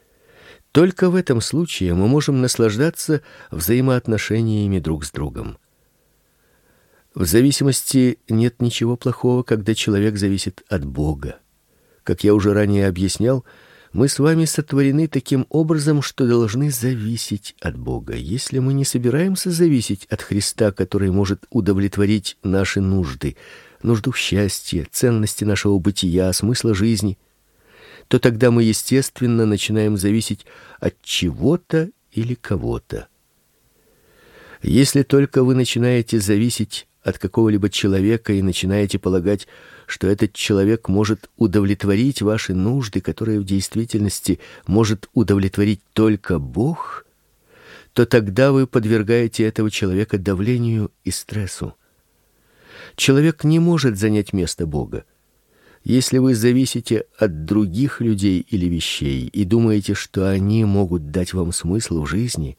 только 0.75 1.09
в 1.09 1.15
этом 1.15 1.39
случае 1.39 1.93
мы 1.93 2.09
можем 2.09 2.41
наслаждаться 2.41 3.21
взаимоотношениями 3.49 4.79
друг 4.79 5.05
с 5.05 5.11
другом. 5.11 5.57
В 7.13 7.23
зависимости 7.23 8.19
нет 8.27 8.61
ничего 8.61 8.97
плохого, 8.97 9.43
когда 9.43 9.73
человек 9.73 10.17
зависит 10.17 10.63
от 10.67 10.83
Бога. 10.83 11.37
Как 12.03 12.25
я 12.25 12.33
уже 12.33 12.53
ранее 12.53 12.89
объяснял, 12.89 13.45
Мы 13.93 14.09
с 14.09 14.19
вами 14.19 14.43
сотворены 14.43 15.07
таким 15.07 15.45
образом, 15.47 16.01
что 16.01 16.27
должны 16.27 16.69
зависеть 16.69 17.55
от 17.61 17.77
Бога. 17.77 18.13
Если 18.13 18.59
мы 18.59 18.73
не 18.73 18.83
собираемся 18.83 19.51
зависеть 19.51 20.03
от 20.07 20.21
Христа, 20.21 20.73
который 20.73 21.09
может 21.09 21.45
удовлетворить 21.51 22.37
наши 22.43 22.81
нужды, 22.81 23.37
нужду 23.81 24.11
в 24.11 24.17
счастье, 24.17 24.85
ценности 24.91 25.45
нашего 25.45 25.79
бытия, 25.79 26.33
смысла 26.33 26.73
жизни, 26.73 27.17
то 28.07 28.19
тогда 28.19 28.51
мы 28.51 28.63
естественно 28.63 29.45
начинаем 29.45 29.97
зависеть 29.97 30.45
от 30.79 30.95
чего-то 31.01 31.89
или 32.11 32.35
кого-то. 32.35 33.07
Если 34.61 35.03
только 35.03 35.43
вы 35.43 35.55
начинаете 35.55 36.19
зависеть 36.19 36.87
от 37.03 37.19
какого-либо 37.19 37.69
человека 37.69 38.33
и 38.33 38.41
начинаете 38.41 38.97
полагать, 38.97 39.47
что 39.85 40.07
этот 40.07 40.33
человек 40.33 40.87
может 40.89 41.29
удовлетворить 41.37 42.21
ваши 42.21 42.55
нужды, 42.55 42.99
которые 42.99 43.39
в 43.39 43.43
действительности 43.43 44.39
может 44.65 45.07
удовлетворить 45.13 45.81
только 45.93 46.39
Бог, 46.39 47.05
то 47.93 48.05
тогда 48.05 48.51
вы 48.51 48.65
подвергаете 48.65 49.43
этого 49.43 49.69
человека 49.69 50.17
давлению 50.17 50.91
и 51.03 51.11
стрессу. 51.11 51.75
Человек 52.95 53.43
не 53.43 53.59
может 53.59 53.97
занять 53.97 54.33
место 54.33 54.65
Бога. 54.65 55.05
Если 55.85 56.17
вы 56.17 56.33
зависите 56.33 57.05
от 57.19 57.45
других 57.45 58.01
людей 58.01 58.39
или 58.39 58.65
вещей 58.65 59.27
и 59.27 59.45
думаете, 59.45 59.93
что 59.93 60.27
они 60.27 60.65
могут 60.65 61.11
дать 61.11 61.33
вам 61.33 61.51
смысл 61.51 62.01
в 62.01 62.07
жизни, 62.07 62.57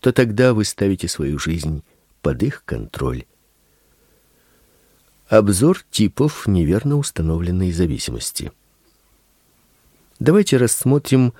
то 0.00 0.12
тогда 0.12 0.52
вы 0.52 0.64
ставите 0.64 1.06
свою 1.06 1.38
жизнь 1.38 1.84
под 2.22 2.42
их 2.42 2.64
контроль. 2.64 3.24
Обзор 5.28 5.84
типов 5.92 6.48
неверно 6.48 6.96
установленной 6.96 7.70
зависимости. 7.70 8.50
Давайте 10.18 10.56
рассмотрим 10.56 11.34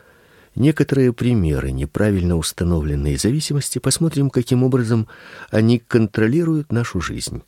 некоторые 0.55 1.13
примеры 1.13 1.73
неправильно 1.73 2.37
установленной 2.37 3.17
зависимости, 3.17 3.81
посмотрим, 3.81 4.31
каким 4.31 4.63
образом 4.63 5.09
они 5.51 5.81
контролируют 5.81 6.71
нашу 6.71 7.01
жизнь. 7.01 7.43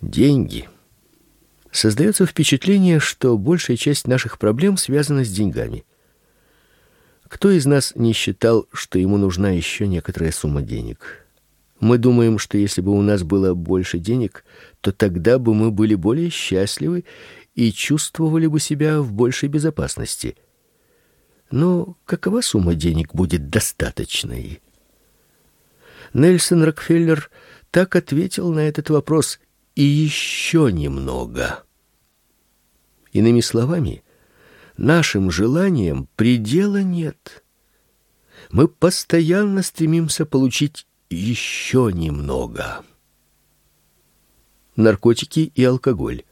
Деньги. 0.00 0.68
Создается 1.72 2.26
впечатление, 2.26 3.00
что 3.00 3.38
большая 3.38 3.78
часть 3.78 4.06
наших 4.06 4.38
проблем 4.38 4.76
связана 4.76 5.24
с 5.24 5.30
деньгами. 5.30 5.84
Кто 7.26 7.50
из 7.50 7.64
нас 7.64 7.94
не 7.96 8.12
считал, 8.12 8.66
что 8.74 8.98
ему 8.98 9.16
нужна 9.16 9.50
еще 9.50 9.88
некоторая 9.88 10.32
сумма 10.32 10.60
денег? 10.60 11.26
Мы 11.80 11.96
думаем, 11.96 12.38
что 12.38 12.58
если 12.58 12.82
бы 12.82 12.92
у 12.92 13.00
нас 13.00 13.22
было 13.22 13.54
больше 13.54 13.98
денег, 13.98 14.44
то 14.82 14.92
тогда 14.92 15.38
бы 15.38 15.54
мы 15.54 15.70
были 15.70 15.94
более 15.94 16.28
счастливы 16.28 17.06
и 17.54 17.72
чувствовали 17.72 18.46
бы 18.46 18.60
себя 18.60 19.00
в 19.00 19.12
большей 19.12 19.48
безопасности. 19.48 20.36
Но 21.50 21.96
какова 22.04 22.42
сумма 22.42 22.74
денег 22.74 23.14
будет 23.14 23.48
достаточной? 23.48 24.60
Нельсон 26.12 26.64
Рокфеллер 26.64 27.30
так 27.70 27.96
ответил 27.96 28.52
на 28.52 28.60
этот 28.60 28.90
вопрос: 28.90 29.40
и 29.74 29.82
еще 29.82 30.70
немного. 30.72 31.64
Иными 33.12 33.40
словами, 33.40 34.02
нашим 34.76 35.30
желаниям 35.30 36.08
предела 36.16 36.82
нет. 36.82 37.44
Мы 38.50 38.68
постоянно 38.68 39.62
стремимся 39.62 40.26
получить 40.26 40.86
еще 41.10 41.90
немного. 41.92 42.84
Наркотики 44.76 45.52
и 45.54 45.64
алкоголь. 45.64 46.24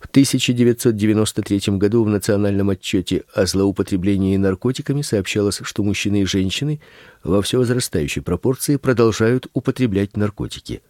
В 0.00 0.08
1993 0.08 1.78
году 1.78 2.04
в 2.04 2.08
национальном 2.08 2.70
отчете 2.70 3.24
о 3.34 3.46
злоупотреблении 3.46 4.36
наркотиками 4.36 5.00
сообщалось, 5.00 5.60
что 5.62 5.82
мужчины 5.82 6.22
и 6.22 6.26
женщины 6.26 6.80
во 7.24 7.40
все 7.40 7.58
возрастающей 7.58 8.22
пропорции 8.22 8.76
продолжают 8.76 9.48
употреблять 9.54 10.16
наркотики. 10.16 10.82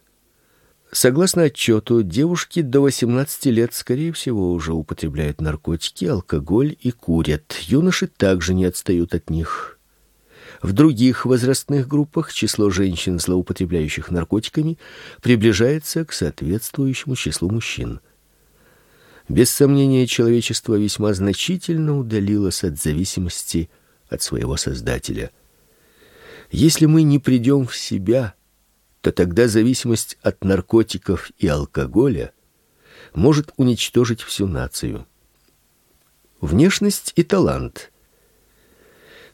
Согласно 0.93 1.43
отчету, 1.43 2.03
девушки 2.03 2.63
до 2.63 2.81
18 2.81 3.47
лет, 3.47 3.75
скорее 3.75 4.13
всего, 4.13 4.53
уже 4.53 4.73
употребляют 4.73 5.41
наркотики, 5.41 6.05
алкоголь 6.05 6.77
и 6.81 6.91
курят. 6.91 7.57
Юноши 7.63 8.07
также 8.07 8.55
не 8.55 8.65
отстают 8.65 9.15
от 9.15 9.29
них. 9.29 9.79
В 10.63 10.73
других 10.73 11.27
возрастных 11.27 11.87
группах 11.89 12.33
число 12.33 12.71
женщин, 12.71 13.19
злоупотребляющих 13.19 14.11
наркотиками, 14.11 14.79
приближается 15.21 16.05
к 16.05 16.13
соответствующему 16.13 17.15
числу 17.17 17.51
мужчин. 17.51 18.01
Без 19.29 19.51
сомнения, 19.51 20.07
человечество 20.07 20.77
весьма 20.77 21.13
значительно 21.13 21.99
удалилось 21.99 22.63
от 22.63 22.81
зависимости 22.81 23.69
от 24.09 24.23
своего 24.23 24.57
создателя. 24.57 25.31
Если 26.53 26.87
мы 26.87 27.03
не 27.03 27.19
придем 27.19 27.67
в 27.67 27.77
себя, 27.77 28.35
то 29.07 29.13
тогда 29.13 29.47
зависимость 29.47 30.19
от 30.21 30.43
наркотиков 30.43 31.31
и 31.39 31.47
алкоголя 31.47 32.33
может 33.15 33.53
уничтожить 33.57 34.21
всю 34.21 34.49
нацию. 34.49 35.07
Внешность 36.41 37.13
и 37.15 37.23
талант 37.23 37.93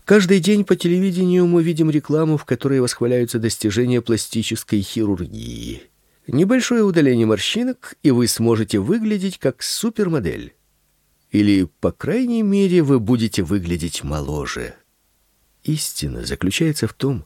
Каждый 0.05 0.41
день 0.41 0.67
по 0.67 0.77
телевидению 0.77 1.47
мы 1.47 1.63
видим 1.63 1.89
рекламу, 1.89 2.37
в 2.37 2.45
которой 2.45 2.81
восхваляются 2.81 3.39
достижения 3.39 4.03
пластической 4.03 4.83
хирургии. 4.83 5.85
Небольшое 6.27 6.83
удаление 6.83 7.25
морщинок, 7.25 7.95
и 8.03 8.11
вы 8.11 8.29
сможете 8.29 8.79
выглядеть 8.79 9.39
как 9.39 9.63
супермодель. 9.63 10.55
Или, 11.31 11.67
по 11.81 11.93
крайней 11.93 12.43
мере, 12.43 12.83
вы 12.83 13.01
будете 13.01 13.43
выглядеть 13.43 14.05
моложе. 14.05 14.75
Истина 15.65 16.27
заключается 16.27 16.87
в 16.87 16.93
том, 16.93 17.25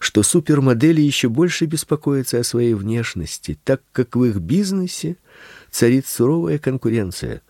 что 0.00 0.22
супермодели 0.22 1.02
еще 1.02 1.28
больше 1.28 1.66
беспокоятся 1.66 2.40
о 2.40 2.42
своей 2.44 2.72
внешности, 2.72 3.58
так 3.64 3.82
как 3.92 4.16
в 4.16 4.24
их 4.24 4.36
бизнесе 4.36 5.18
царит 5.70 6.06
суровая 6.06 6.58
конкуренция. 6.58 7.42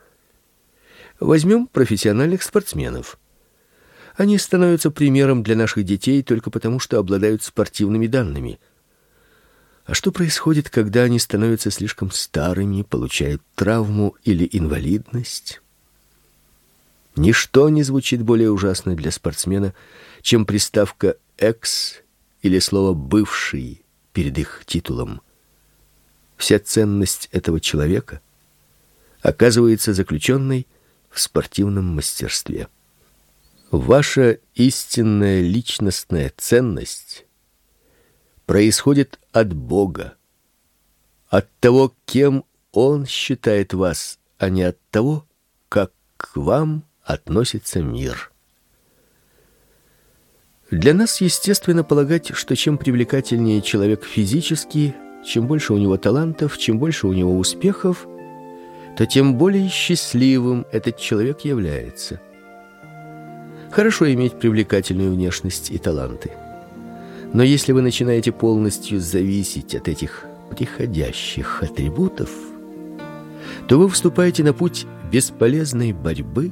Возьмем 1.20 1.68
профессиональных 1.68 2.42
спортсменов. 2.42 3.18
Они 4.16 4.36
становятся 4.36 4.90
примером 4.90 5.44
для 5.44 5.54
наших 5.54 5.84
детей 5.84 6.24
только 6.24 6.50
потому, 6.50 6.80
что 6.80 6.98
обладают 6.98 7.44
спортивными 7.44 8.08
данными. 8.08 8.58
А 9.86 9.94
что 9.94 10.10
происходит, 10.10 10.70
когда 10.70 11.04
они 11.04 11.20
становятся 11.20 11.70
слишком 11.70 12.10
старыми, 12.10 12.82
получают 12.82 13.42
травму 13.54 14.16
или 14.24 14.48
инвалидность? 14.50 15.62
Ничто 17.14 17.68
не 17.68 17.84
звучит 17.84 18.22
более 18.22 18.50
ужасно 18.50 18.96
для 18.96 19.12
спортсмена, 19.12 19.72
чем 20.20 20.46
приставка 20.46 21.16
«экс» 21.38 22.02
или 22.42 22.58
слово 22.58 22.94
«бывший» 22.94 23.82
перед 24.12 24.38
их 24.38 24.64
титулом. 24.66 25.20
Вся 26.36 26.58
ценность 26.58 27.28
этого 27.32 27.60
человека 27.60 28.20
оказывается 29.22 29.92
заключенной 29.92 30.66
в 31.10 31.20
спортивном 31.20 31.94
мастерстве. 31.94 32.68
Ваша 33.70 34.38
истинная 34.54 35.42
личностная 35.42 36.32
ценность 36.36 37.26
происходит 38.46 39.20
от 39.32 39.52
Бога, 39.52 40.14
от 41.28 41.48
того, 41.60 41.94
кем 42.04 42.44
Он 42.72 43.06
считает 43.06 43.74
вас, 43.74 44.18
а 44.38 44.48
не 44.48 44.62
от 44.62 44.78
того, 44.90 45.26
как 45.68 45.92
к 46.16 46.36
вам 46.36 46.84
относится 47.04 47.80
мир. 47.82 48.32
Для 50.70 50.94
нас 50.94 51.20
естественно 51.20 51.84
полагать, 51.84 52.30
что 52.34 52.54
чем 52.56 52.78
привлекательнее 52.78 53.60
человек 53.60 54.04
физически, 54.04 54.94
чем 55.24 55.46
больше 55.46 55.72
у 55.72 55.78
него 55.78 55.96
талантов, 55.96 56.58
чем 56.58 56.78
больше 56.78 57.06
у 57.06 57.12
него 57.12 57.36
успехов, 57.36 58.06
то 58.96 59.06
тем 59.06 59.36
более 59.36 59.68
счастливым 59.68 60.66
этот 60.72 60.96
человек 60.98 61.40
является– 61.40 62.20
Хорошо 63.70 64.12
иметь 64.12 64.32
привлекательную 64.34 65.12
внешность 65.12 65.70
и 65.70 65.78
таланты. 65.78 66.32
Но 67.32 67.44
если 67.44 67.70
вы 67.70 67.82
начинаете 67.82 68.32
полностью 68.32 69.00
зависеть 69.00 69.76
от 69.76 69.86
этих 69.86 70.24
приходящих 70.56 71.62
атрибутов, 71.62 72.30
то 73.68 73.78
вы 73.78 73.88
вступаете 73.88 74.42
на 74.42 74.52
путь 74.52 74.86
бесполезной 75.12 75.92
борьбы 75.92 76.50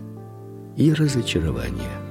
и 0.76 0.92
разочарования. 0.92 2.07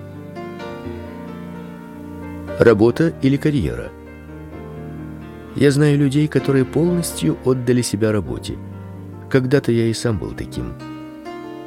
Работа 2.60 3.14
или 3.22 3.38
карьера. 3.38 3.91
Я 5.55 5.70
знаю 5.70 5.95
людей, 5.99 6.28
которые 6.28 6.66
полностью 6.66 7.38
отдали 7.45 7.84
себя 7.84 8.12
работе. 8.12 8.58
Когда-то 9.30 9.72
я 9.72 9.86
и 9.86 9.93
сам 9.93 10.18
был 10.18 10.32
таким. 10.32 10.74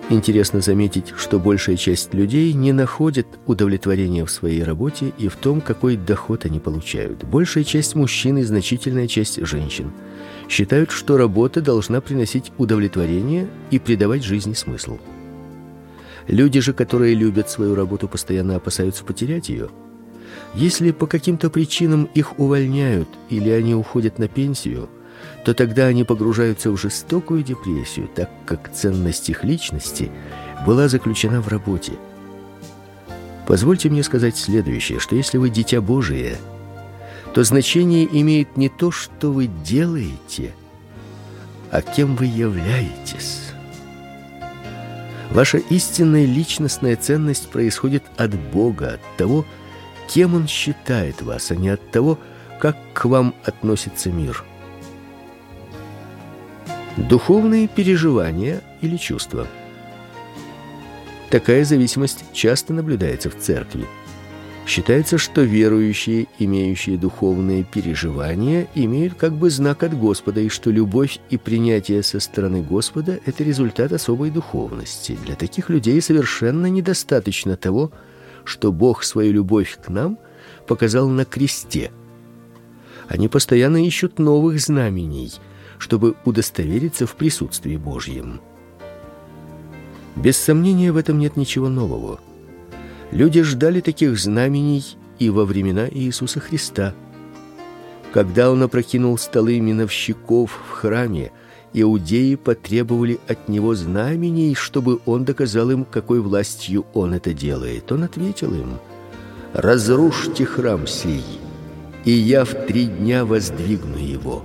Интересно 0.09 0.61
заметить, 0.61 1.12
что 1.16 1.38
большая 1.38 1.76
часть 1.76 2.12
людей 2.12 2.53
не 2.55 2.72
находит 2.72 3.28
удовлетворения 3.47 4.24
в 4.24 4.32
своей 4.32 4.64
работе 4.64 5.12
и 5.16 5.28
в 5.28 5.36
том, 5.36 5.61
какой 5.61 5.97
доход 5.97 6.45
они 6.45 6.59
получают. 6.59 7.22
Большая 7.22 7.62
часть 7.62 7.95
мужчин 7.95 8.38
и 8.38 8.43
значительная 8.43 9.07
часть 9.07 9.47
женщин 9.47 9.93
считают, 10.49 10.91
что 10.91 11.16
работа 11.16 11.61
должна 11.61 12.01
приносить 12.01 12.51
удовлетворение 12.59 13.47
и 13.70 13.78
придавать 13.78 14.24
жизни 14.24 14.55
смысл. 14.55 14.99
Люди 16.26 16.59
же, 16.59 16.72
которые 16.72 17.14
любят 17.14 17.49
свою 17.49 17.76
работу, 17.76 18.09
постоянно 18.09 18.57
опасаются 18.57 19.05
потерять 19.05 19.49
ее. 19.49 19.68
Если 20.55 20.91
по 20.91 21.07
каким-то 21.07 21.51
причинам 21.51 22.09
их 22.14 22.39
увольняют 22.39 23.09
или 23.28 23.51
они 23.51 23.74
уходят 23.74 24.18
на 24.18 24.28
пенсию, 24.28 24.89
то 25.45 25.55
тогда 25.55 25.87
они 25.87 26.05
погружаются 26.05 26.70
в 26.70 26.76
жестокую 26.76 27.43
депрессию, 27.43 28.09
так 28.14 28.31
как 28.47 28.72
ценность 28.72 29.28
их 29.31 29.45
личности 29.45 30.11
была 30.66 30.89
заключена 30.89 31.41
в 31.41 31.49
работе. 31.49 31.93
Позвольте 33.47 33.91
мне 33.91 34.03
сказать 34.03 34.37
следующее, 34.37 35.01
что 35.01 35.16
если 35.16 35.39
вы 35.39 35.51
дитя 35.51 35.81
Божие, 35.81 36.37
то 37.35 37.43
значение 37.45 38.09
имеет 38.11 38.57
не 38.57 38.68
то, 38.68 38.91
что 38.91 39.33
вы 39.33 39.47
делаете, 39.47 40.55
а 41.70 41.83
кем 41.83 42.16
вы 42.16 42.26
являетесь. 42.26 43.51
Ваша 45.31 45.59
истинная 45.59 46.26
личностная 46.26 46.97
ценность 46.97 47.49
происходит 47.49 48.03
от 48.16 48.35
Бога, 48.35 48.95
от 48.95 49.16
того, 49.16 49.47
кем 50.13 50.35
Он 50.35 50.49
считает 50.49 51.23
вас, 51.23 51.53
а 51.53 51.57
не 51.57 51.69
от 51.69 51.91
того, 51.91 52.19
как 52.59 52.77
к 52.93 53.05
вам 53.05 53.35
относится 53.45 54.11
мир. 54.11 54.45
Духовные 56.97 57.69
переживания 57.69 58.61
или 58.81 58.97
чувства. 58.97 59.47
Такая 61.31 61.65
зависимость 61.65 62.25
часто 62.33 62.73
наблюдается 62.73 63.31
в 63.31 63.39
церкви. 63.39 63.87
Считается, 64.67 65.17
что 65.17 65.43
верующие, 65.43 66.27
имеющие 66.39 66.99
духовные 66.99 67.63
переживания, 67.63 68.67
имеют 68.75 69.15
как 69.15 69.33
бы 69.33 69.49
знак 69.49 69.85
от 69.85 69.97
Господа, 69.97 70.41
и 70.41 70.49
что 70.49 70.71
любовь 70.71 71.21
и 71.31 71.37
принятие 71.37 72.03
со 72.03 72.19
стороны 72.19 72.63
Господа– 72.63 73.21
это 73.27 73.45
результат 73.45 73.93
особой 73.93 74.31
духовности. 74.31 75.17
Для 75.25 75.37
таких 75.37 75.71
людей 75.71 76.03
совершенно 76.03 76.67
недостаточно 76.67 77.57
того, 77.57 77.87
что 77.87 78.10
Бог 78.72 79.05
свою 79.05 79.32
любовь 79.32 79.78
к 79.84 79.88
нам 79.88 80.18
показал 80.66 81.09
на 81.09 81.24
кресте. 81.24 81.91
Они 83.09 83.28
постоянно 83.28 83.84
ищут 83.84 84.18
новых 84.18 84.61
знамений, 84.61 85.32
чтобы 85.78 86.14
удостовериться 86.24 87.07
в 87.07 87.16
присутствии 87.16 87.76
Божьем. 87.76 88.41
Без 90.16 90.36
сомнения, 90.36 90.93
в 90.93 90.97
этом 90.97 91.18
нет 91.18 91.36
ничего 91.36 91.68
нового– 91.68 92.20
Люди 93.11 93.43
ждали 93.43 93.80
таких 93.80 94.18
знамений 94.18 94.97
и 95.18 95.30
во 95.30 95.45
времена 95.45 95.88
Иисуса 95.91 96.38
Христа. 96.38 96.95
Когда 98.12 98.51
он 98.51 98.62
опрокинул 98.62 99.18
столы 99.18 99.59
миновщиков 99.61 100.53
в 100.53 100.70
храме, 100.70 101.32
иудеи 101.73 102.35
потребовали 102.35 103.21
от 103.29 103.49
него 103.49 103.75
знамений, 103.75 104.55
чтобы 104.55 105.01
он 105.07 105.25
доказал 105.25 105.71
им, 105.71 105.85
какой 105.85 106.21
властью 106.21 106.87
он 106.95 107.14
это 107.14 107.33
делает. 107.33 107.91
Он 107.93 108.05
ответил 108.05 108.53
им: 108.55 108.79
"Разрушьте 109.53 110.45
храм 110.45 110.87
сей, 110.87 111.25
и 112.05 112.11
я 112.11 112.45
в 112.45 112.66
три 112.66 112.87
дня 112.87 113.25
воздвигну 113.25 113.97
его". 113.97 114.45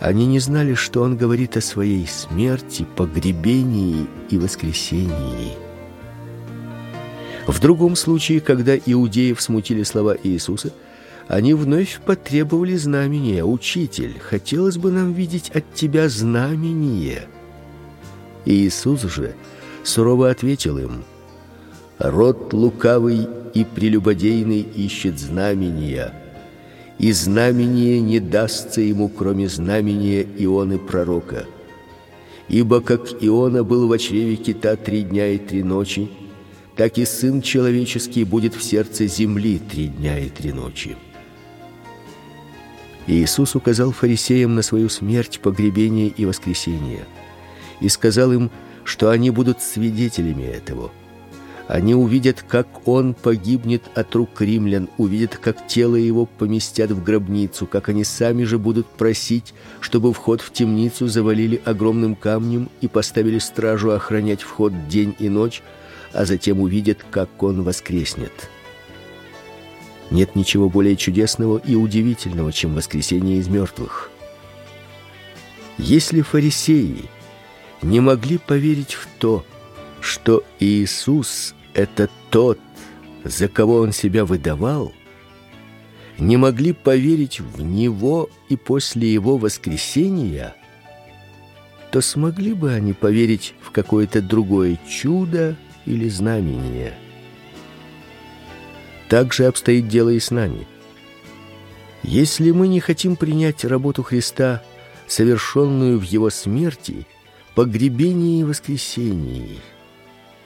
Они 0.00 0.24
не 0.26 0.38
знали, 0.38 0.74
что 0.74 1.02
он 1.02 1.16
говорит 1.16 1.58
о 1.58 1.60
своей 1.60 2.06
смерти, 2.06 2.86
погребении 2.96 4.06
и 4.30 4.38
воскресении. 4.38 5.52
В 7.46 7.60
другом 7.60 7.96
случае, 7.96 8.40
когда 8.40 8.76
иудеев 8.76 9.40
смутили 9.40 9.82
слова 9.82 10.16
Иисуса, 10.22 10.72
они 11.30 11.54
вновь 11.54 12.00
потребовали 12.04 12.74
знамения. 12.74 13.44
«Учитель, 13.44 14.18
хотелось 14.18 14.78
бы 14.78 14.90
нам 14.90 15.12
видеть 15.12 15.50
от 15.50 15.74
тебя 15.74 16.08
знамение». 16.08 17.28
Иисус 18.44 19.02
же 19.02 19.36
сурово 19.84 20.30
ответил 20.30 20.78
им, 20.78 21.04
«Род 22.00 22.52
лукавый 22.52 23.28
и 23.54 23.64
прелюбодейный 23.64 24.62
ищет 24.62 25.20
знамения, 25.20 26.12
и 26.98 27.12
знамение 27.12 28.00
не 28.00 28.18
дастся 28.18 28.80
ему, 28.80 29.08
кроме 29.08 29.48
знамения 29.48 30.26
Ионы 30.36 30.80
пророка. 30.80 31.44
Ибо 32.48 32.80
как 32.80 33.02
Иона 33.20 33.62
был 33.62 33.86
в 33.86 33.96
чреве 33.98 34.34
кита 34.34 34.74
три 34.74 35.02
дня 35.02 35.28
и 35.28 35.38
три 35.38 35.62
ночи, 35.62 36.10
так 36.74 36.98
и 36.98 37.04
Сын 37.04 37.40
Человеческий 37.40 38.24
будет 38.24 38.56
в 38.56 38.64
сердце 38.64 39.06
земли 39.06 39.60
три 39.60 39.86
дня 39.86 40.18
и 40.18 40.28
три 40.28 40.52
ночи. 40.52 40.96
Иисус 43.06 43.54
указал 43.54 43.92
фарисеям 43.92 44.54
на 44.54 44.62
свою 44.62 44.88
смерть, 44.88 45.40
погребение 45.40 46.08
и 46.08 46.24
воскресение, 46.24 47.04
и 47.80 47.88
сказал 47.88 48.32
им, 48.32 48.50
что 48.84 49.10
они 49.10 49.30
будут 49.30 49.62
свидетелями 49.62 50.44
этого. 50.44 50.90
Они 51.70 51.94
увидят, 51.94 52.44
как 52.46 52.88
он 52.88 53.14
погибнет 53.14 53.82
от 53.94 54.12
рук 54.16 54.40
римлян, 54.40 54.88
увидят, 54.98 55.36
как 55.36 55.68
тело 55.68 55.94
его 55.94 56.26
поместят 56.26 56.90
в 56.90 57.04
гробницу, 57.04 57.64
как 57.64 57.88
они 57.88 58.02
сами 58.02 58.42
же 58.42 58.58
будут 58.58 58.88
просить, 58.88 59.54
чтобы 59.78 60.12
вход 60.12 60.40
в 60.40 60.52
темницу 60.52 61.06
завалили 61.06 61.62
огромным 61.64 62.16
камнем 62.16 62.68
и 62.80 62.88
поставили 62.88 63.38
стражу 63.38 63.92
охранять 63.92 64.42
вход 64.42 64.88
день 64.88 65.14
и 65.20 65.28
ночь, 65.28 65.62
а 66.12 66.24
затем 66.24 66.60
увидят, 66.60 67.06
как 67.08 67.40
он 67.40 67.62
воскреснет. 67.62 68.50
Нет 70.10 70.34
ничего 70.34 70.68
более 70.68 70.96
чудесного 70.96 71.58
и 71.58 71.74
удивительного, 71.76 72.52
чем 72.52 72.74
воскресение 72.74 73.38
из 73.38 73.48
мертвых. 73.48 74.10
Если 75.78 76.20
фарисеи 76.20 77.04
не 77.80 78.00
могли 78.00 78.38
поверить 78.38 78.94
в 78.94 79.06
то, 79.18 79.44
что 80.00 80.44
Иисус 80.58 81.54
это 81.74 82.10
тот, 82.30 82.58
за 83.24 83.48
кого 83.48 83.76
он 83.76 83.92
себя 83.92 84.24
выдавал, 84.24 84.92
не 86.18 86.36
могли 86.36 86.72
поверить 86.72 87.40
в 87.40 87.62
него 87.62 88.28
и 88.48 88.56
после 88.56 89.12
его 89.12 89.38
воскресения, 89.38 90.54
то 91.90 92.00
смогли 92.00 92.52
бы 92.52 92.72
они 92.72 92.92
поверить 92.92 93.54
в 93.62 93.70
какое-то 93.70 94.20
другое 94.20 94.78
чудо 94.88 95.56
или 95.86 96.08
знамение. 96.08 96.94
Так 99.10 99.32
же 99.32 99.46
обстоит 99.46 99.88
дело 99.88 100.10
и 100.10 100.20
с 100.20 100.30
нами. 100.30 100.68
Если 102.04 102.52
мы 102.52 102.68
не 102.68 102.78
хотим 102.78 103.16
принять 103.16 103.64
работу 103.64 104.04
Христа, 104.04 104.62
совершенную 105.08 105.98
в 105.98 106.04
Его 106.04 106.30
смерти, 106.30 107.08
погребении 107.56 108.40
и 108.40 108.44
воскресении, 108.44 109.58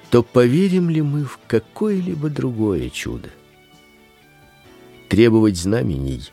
то 0.08 0.22
поверим 0.22 0.88
ли 0.88 1.02
мы 1.02 1.24
в 1.24 1.38
какое-либо 1.46 2.30
другое 2.30 2.88
чудо? 2.88 3.28
Требовать 5.10 5.58
знамений 5.58 6.30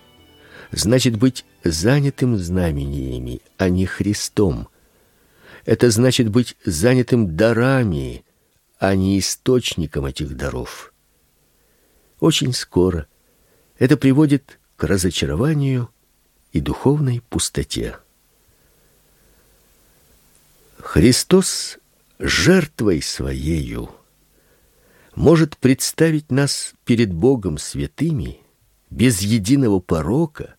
значит 0.71 1.17
быть 1.17 1.43
занятым 1.65 2.37
знамениями, 2.37 3.41
а 3.57 3.67
не 3.67 3.85
Христом. 3.85 4.69
Это 5.65 5.91
значит 5.91 6.29
быть 6.29 6.55
занятым 6.63 7.35
дарами, 7.35 8.23
а 8.79 8.95
не 8.95 9.19
источником 9.19 10.05
этих 10.05 10.37
даров. 10.37 10.90
Очень 12.21 12.53
скоро 12.53 13.07
это 13.79 13.97
приводит 13.97 14.59
к 14.77 14.83
разочарованию 14.83 15.89
и 16.53 16.59
духовной 16.59 17.21
пустоте. 17.29 17.97
Христос 20.77 21.79
жертвой 22.19 23.01
своею 23.01 23.89
может 25.15 25.57
представить 25.57 26.31
нас 26.31 26.75
перед 26.85 27.11
Богом 27.11 27.57
святыми, 27.57 28.39
без 28.91 29.21
единого 29.21 29.79
порока 29.79 30.55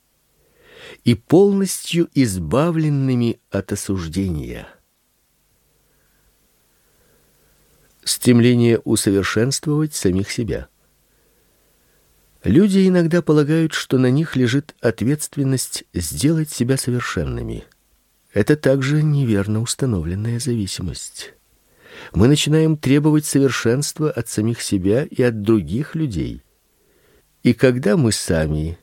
и 1.04 1.14
полностью 1.14 2.10
избавленными 2.12 3.38
от 3.50 3.70
осуждения. 3.70 4.66
стремление 8.04 8.80
усовершенствовать 8.80 9.94
самих 9.94 10.28
себя. 10.28 10.68
Люди 12.44 12.88
иногда 12.88 13.22
полагают, 13.22 13.72
что 13.72 13.98
на 13.98 14.10
них 14.10 14.34
лежит 14.34 14.74
ответственность 14.80 15.84
сделать 15.94 16.50
себя 16.50 16.76
совершенными. 16.76 17.64
Это 18.32 18.56
также 18.56 19.02
неверно 19.02 19.60
установленная 19.60 20.40
зависимость. 20.40 21.34
Мы 22.12 22.26
начинаем 22.26 22.76
требовать 22.76 23.26
совершенства 23.26 24.10
от 24.10 24.28
самих 24.28 24.60
себя 24.60 25.04
и 25.04 25.22
от 25.22 25.42
других 25.42 25.94
людей. 25.94 26.42
И 27.42 27.52
когда 27.52 27.96
мы 27.96 28.10
сами 28.10 28.78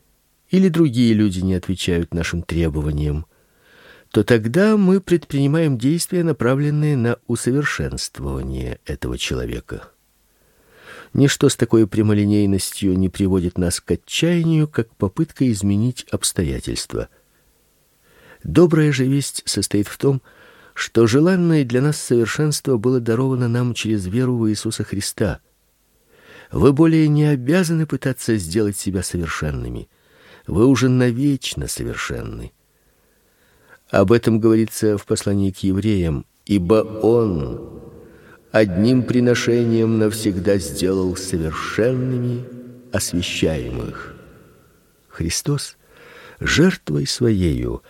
или 0.50 0.70
другие 0.70 1.14
люди 1.14 1.40
не 1.40 1.56
отвечают 1.56 2.14
нашим 2.14 2.44
требованиям, 2.44 3.26
то 4.12 4.24
тогда 4.24 4.78
мы 4.78 5.02
предпринимаем 5.02 5.78
действия, 5.78 6.24
направленные 6.24 6.96
на 6.96 7.18
усовершенствование 7.28 8.80
этого 8.86 9.18
человека. 9.18 9.90
Ничто 11.14 11.50
с 11.50 11.56
такой 11.56 11.88
прямолинейностью 11.88 12.98
не 12.98 13.10
приводит 13.10 13.58
нас 13.58 13.80
к 13.80 13.92
отчаянию, 13.92 14.68
как 14.68 14.96
попытка 14.96 15.50
изменить 15.52 16.06
обстоятельства. 16.12 17.10
Добрая 18.44 18.92
же 18.92 19.06
весть 19.06 19.42
состоит 19.46 19.88
в 19.88 19.98
том, 19.98 20.22
что 20.74 21.08
желанное 21.08 21.66
для 21.66 21.82
нас 21.82 21.98
совершенство 21.98 22.78
было 22.78 23.00
даровано 23.00 23.48
нам 23.48 23.74
через 23.74 24.06
веру 24.06 24.38
в 24.38 24.50
Иисуса 24.50 24.84
Христа. 24.84 25.40
Вы 26.52 26.74
более 26.74 27.08
не 27.08 27.26
обязаны 27.26 27.86
пытаться 27.86 28.38
сделать 28.38 28.78
себя 28.78 29.04
совершенными. 29.04 29.90
Вы 30.48 30.66
уже 30.66 30.90
навечно 30.90 31.68
совершенны. 31.68 32.54
Об 33.90 34.12
этом 34.12 34.40
говорится 34.40 34.98
в 34.98 35.06
послании 35.06 35.52
к 35.52 35.58
евреям, 35.60 36.26
ибо 36.46 36.76
он 36.76 37.82
одним 38.52 39.04
приношением 39.04 40.00
навсегда 40.00 40.58
сделал 40.58 41.16
совершенными 41.16 42.46
освящаемых. 42.92 44.16
Христос 45.08 45.78
жертвой 46.40 47.06
своею 47.06 47.84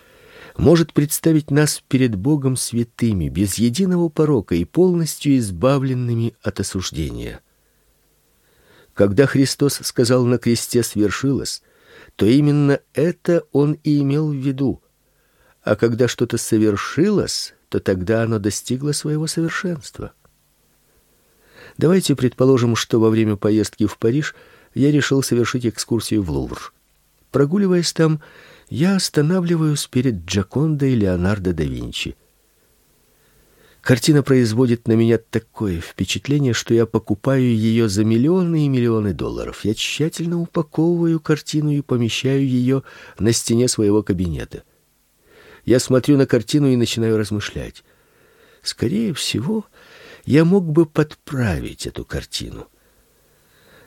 может 0.58 0.94
представить 0.94 1.52
нас 1.52 1.82
перед 1.88 2.16
Богом 2.16 2.58
святыми, 2.58 3.30
без 3.30 3.56
единого 3.56 4.10
порока 4.10 4.56
и 4.56 4.66
полностью 4.66 5.38
избавленными 5.38 6.36
от 6.42 6.60
осуждения. 6.60 7.40
Когда 8.94 9.26
Христос 9.26 9.80
сказал 9.84 10.26
на 10.26 10.38
кресте 10.38 10.84
свершилось, 10.84 11.64
то 12.18 12.26
именно 12.26 12.82
это 12.94 13.44
он 13.54 13.74
и 13.84 14.02
имел 14.02 14.30
в 14.32 14.36
виду. 14.36 14.82
А 15.64 15.78
когда 15.78 16.10
что-то 16.10 16.38
совершилось, 16.38 17.54
то 17.70 17.80
тогда 17.80 18.24
оно 18.24 18.40
достигло 18.40 18.92
своего 18.92 19.28
совершенства. 19.28 20.14
Давайте 21.80 22.14
предположим, 22.14 22.76
что 22.76 23.00
во 23.00 23.10
время 23.10 23.38
поездки 23.38 23.86
в 23.86 23.98
Париж 23.98 24.36
я 24.74 24.92
решил 24.92 25.24
совершить 25.24 25.66
экскурсию 25.66 26.22
в 26.24 26.30
Лувр. 26.30 26.74
Прогуливаясь 27.32 27.94
там, 27.94 28.20
я 28.70 28.98
останавливаюсь 28.98 29.88
перед 29.88 30.26
Джакондой 30.26 30.94
Леонардо 30.94 31.54
да 31.54 31.64
Винчи. 31.64 32.18
Картина 33.80 34.24
производит 34.24 34.90
на 34.90 34.92
меня 34.92 35.20
такое 35.20 35.80
впечатление, 35.80 36.52
что 36.52 36.74
я 36.74 36.86
покупаю 36.86 37.56
ее 37.56 37.88
за 37.88 38.04
миллионы 38.04 38.66
и 38.66 38.68
миллионы 38.68 39.14
долларов. 39.14 39.64
Я 39.64 39.74
тщательно 39.74 40.38
упаковываю 40.38 41.22
картину 41.22 41.72
и 41.72 41.80
помещаю 41.80 42.46
ее 42.46 42.84
на 43.20 43.32
стене 43.32 43.70
своего 43.70 44.04
кабинета. 44.04 44.64
Я 45.64 45.80
смотрю 45.80 46.18
на 46.18 46.26
картину 46.26 46.68
и 46.68 46.76
начинаю 46.76 47.18
размышлять. 47.18 47.86
Скорее 48.64 49.14
всего, 49.14 49.66
я 50.30 50.46
мог 50.46 50.64
бы 50.64 50.86
подправить 50.86 51.88
эту 51.88 52.06
картину. 52.06 52.68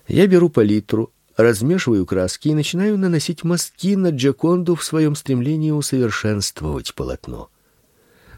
Я 0.08 0.26
беру 0.26 0.48
палитру, 0.48 1.12
размешиваю 1.36 2.04
краски 2.04 2.48
и 2.48 2.54
начинаю 2.54 2.98
наносить 2.98 3.44
мазки 3.44 3.94
на 3.94 4.10
Джаконду 4.10 4.74
в 4.74 4.82
своем 4.82 5.14
стремлении 5.14 5.70
усовершенствовать 5.70 6.96
полотно. 6.96 7.48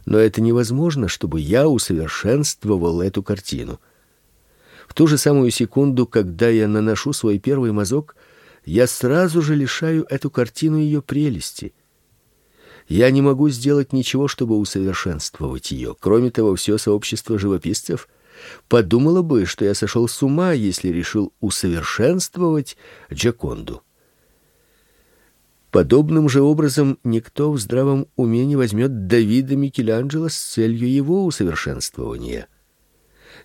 Но 0.05 0.19
это 0.19 0.43
невозможно, 0.43 1.09
чтобы 1.09 1.41
я 1.41 1.67
усовершенствовал 1.67 3.01
эту 3.01 3.23
картину. 3.23 3.81
В 4.87 4.93
ту 4.93 5.07
же 5.07 5.17
самую 5.17 5.51
секунду, 5.51 6.07
когда 6.07 6.51
я 6.51 6.69
наношу 6.69 7.15
свой 7.15 7.39
первый 7.39 7.73
мазок, 7.73 8.17
я 8.67 8.87
сразу 8.87 9.41
же 9.41 9.55
лишаю 9.55 10.05
эту 10.11 10.31
картину 10.31 10.77
ее 10.77 11.01
прелести. 11.01 11.73
Я 12.89 13.11
не 13.11 13.23
могу 13.23 13.49
сделать 13.49 13.93
ничего, 13.93 14.29
чтобы 14.29 14.59
усовершенствовать 14.59 15.71
ее. 15.71 15.97
Кроме 15.99 16.31
того, 16.31 16.55
все 16.55 16.77
сообщество 16.77 17.39
живописцев 17.39 18.09
подумала 18.69 19.23
бы, 19.23 19.47
что 19.47 19.65
я 19.65 19.75
сошел 19.75 20.07
с 20.07 20.23
ума, 20.23 20.53
если 20.53 20.89
решил 20.89 21.33
усовершенствовать 21.41 22.77
Джаконду. 23.13 23.83
Подобным 25.71 26.29
же 26.29 26.41
образом 26.41 26.99
никто 27.03 27.51
в 27.51 27.59
здравом 27.59 28.07
уме 28.15 28.47
не 28.47 28.55
возьмет 28.55 29.07
Давида 29.09 29.57
Микеланджело 29.57 30.29
с 30.29 30.37
целью 30.37 30.89
его 30.89 31.25
усовершенствования. 31.25 32.47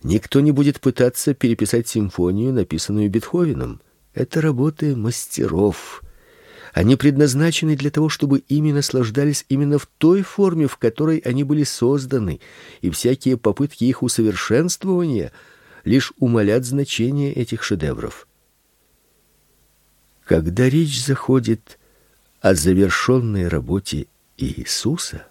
Никто 0.04 0.40
не 0.40 0.52
будет 0.52 0.80
пытаться 0.80 1.34
переписать 1.34 1.88
симфонию, 1.88 2.54
написанную 2.54 3.10
Бетховеном. 3.10 3.82
Это 4.14 4.42
работы 4.42 4.96
мастеров. 4.96 6.04
Они 6.74 6.96
предназначены 6.96 7.76
для 7.76 7.90
того, 7.90 8.10
чтобы 8.10 8.40
ими 8.40 8.72
наслаждались 8.72 9.46
именно 9.50 9.80
в 9.80 9.88
той 9.98 10.22
форме, 10.22 10.68
в 10.68 10.78
которой 10.78 11.18
они 11.20 11.44
были 11.44 11.64
созданы, 11.64 12.40
и 12.82 12.90
всякие 12.90 13.38
попытки 13.38 13.86
их 13.86 14.04
усовершенствования 14.04 15.32
лишь 15.84 16.14
умалят 16.18 16.66
значение 16.66 17.34
этих 17.34 17.64
шедевров. 17.64 18.28
Когда 20.26 20.70
речь 20.70 21.04
заходит 21.04 21.80
о 22.42 22.54
завершенной 22.54 23.48
работе 23.48 24.06
Иисуса, 24.38 25.26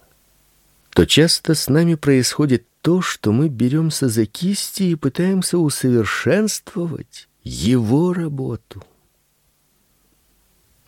то 0.91 1.05
часто 1.05 1.55
с 1.55 1.69
нами 1.69 1.95
происходит 1.95 2.65
то, 2.81 3.01
что 3.01 3.31
мы 3.31 3.47
беремся 3.47 4.09
за 4.09 4.25
кисти 4.25 4.83
и 4.83 4.95
пытаемся 4.95 5.57
усовершенствовать 5.57 7.29
его 7.43 8.13
работу 8.13 8.83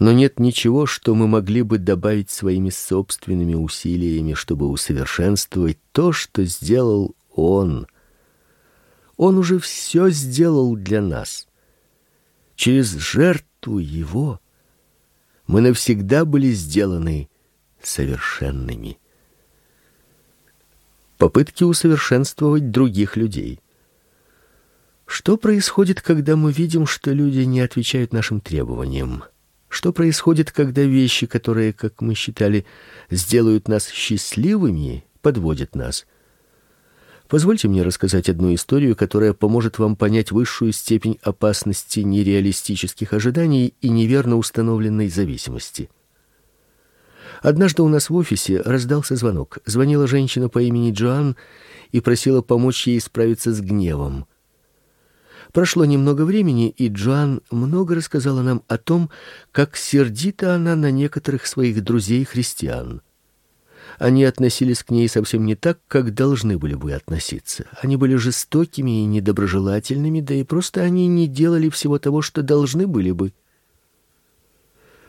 но 0.01 0.11
нет 0.11 0.39
ничего, 0.39 0.87
что 0.87 1.13
мы 1.13 1.27
могли 1.27 1.61
бы 1.61 1.77
добавить 1.77 2.31
своими 2.31 2.71
собственными 2.71 3.53
усилиями, 3.53 4.33
чтобы 4.33 4.67
усовершенствовать 4.67 5.77
то, 5.91 6.11
что 6.11 6.43
сделал 6.43 7.15
Он. 7.35 7.85
Он 9.15 9.37
уже 9.37 9.59
все 9.59 10.09
сделал 10.09 10.75
для 10.75 11.03
нас. 11.03 11.47
Через 12.55 12.89
жертву 12.97 13.77
Его 13.77 14.41
мы 15.45 15.61
навсегда 15.61 16.25
были 16.25 16.49
сделаны 16.49 17.29
совершенными. 17.79 18.97
Попытки 21.19 21.63
усовершенствовать 21.63 22.71
других 22.71 23.17
людей. 23.17 23.59
Что 25.05 25.37
происходит, 25.37 26.01
когда 26.01 26.35
мы 26.35 26.51
видим, 26.51 26.87
что 26.87 27.11
люди 27.11 27.41
не 27.41 27.59
отвечают 27.59 28.13
нашим 28.13 28.41
требованиям? 28.41 29.25
Что 29.71 29.93
происходит, 29.93 30.51
когда 30.51 30.81
вещи, 30.81 31.27
которые, 31.27 31.71
как 31.71 32.01
мы 32.01 32.13
считали, 32.13 32.65
сделают 33.09 33.69
нас 33.69 33.87
счастливыми, 33.87 35.05
подводят 35.21 35.75
нас? 35.75 36.05
Позвольте 37.29 37.69
мне 37.69 37.81
рассказать 37.81 38.27
одну 38.27 38.53
историю, 38.53 38.97
которая 38.97 39.31
поможет 39.31 39.79
вам 39.79 39.95
понять 39.95 40.33
высшую 40.33 40.73
степень 40.73 41.17
опасности 41.23 42.01
нереалистических 42.01 43.13
ожиданий 43.13 43.73
и 43.79 43.87
неверно 43.87 44.35
установленной 44.35 45.07
зависимости. 45.07 45.89
Однажды 47.41 47.81
у 47.81 47.87
нас 47.87 48.09
в 48.09 48.15
офисе 48.15 48.59
раздался 48.59 49.15
звонок. 49.15 49.59
Звонила 49.65 50.05
женщина 50.05 50.49
по 50.49 50.61
имени 50.61 50.91
Джоан 50.91 51.37
и 51.93 52.01
просила 52.01 52.41
помочь 52.41 52.87
ей 52.87 52.99
справиться 52.99 53.53
с 53.53 53.61
гневом. 53.61 54.25
Прошло 55.51 55.83
немного 55.83 56.23
времени, 56.23 56.69
и 56.69 56.87
Джоан 56.87 57.41
много 57.51 57.95
рассказала 57.95 58.41
нам 58.41 58.63
о 58.67 58.77
том, 58.77 59.09
как 59.51 59.75
сердита 59.75 60.55
она 60.55 60.75
на 60.75 60.91
некоторых 60.91 61.45
своих 61.45 61.83
друзей-христиан. 61.83 63.01
Они 63.99 64.23
относились 64.23 64.83
к 64.83 64.91
ней 64.91 65.09
совсем 65.09 65.45
не 65.45 65.55
так, 65.55 65.79
как 65.87 66.13
должны 66.13 66.57
были 66.57 66.75
бы 66.75 66.93
относиться. 66.93 67.65
Они 67.81 67.97
были 67.97 68.15
жестокими 68.15 69.01
и 69.01 69.05
недоброжелательными, 69.05 70.21
да 70.21 70.33
и 70.35 70.43
просто 70.43 70.81
они 70.81 71.07
не 71.07 71.27
делали 71.27 71.69
всего 71.69 71.99
того, 71.99 72.21
что 72.21 72.41
должны 72.41 72.87
были 72.87 73.11
бы. 73.11 73.33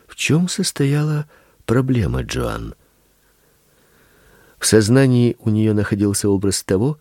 В 0.07 0.15
чем 0.15 0.49
состояла 0.49 1.27
проблема 1.65 2.23
Джоан? 2.23 2.75
В 4.59 4.65
сознании 4.65 5.37
у 5.39 5.49
нее 5.49 5.73
находился 5.73 6.29
образ 6.29 6.63
того, 6.63 6.99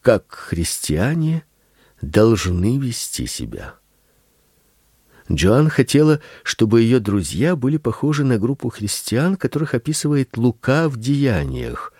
как 0.00 0.32
христиане 0.32 1.44
должны 2.02 2.78
вести 2.78 3.26
себя. 3.26 3.74
Джоан 5.30 5.68
хотела, 5.68 6.20
чтобы 6.42 6.82
ее 6.82 6.98
друзья 6.98 7.54
были 7.54 7.76
похожи 7.76 8.24
на 8.24 8.38
группу 8.38 8.68
христиан, 8.68 9.36
которых 9.36 9.74
описывает 9.74 10.36
Лука 10.36 10.88
в 10.88 10.96
Деяниях. 10.98 11.92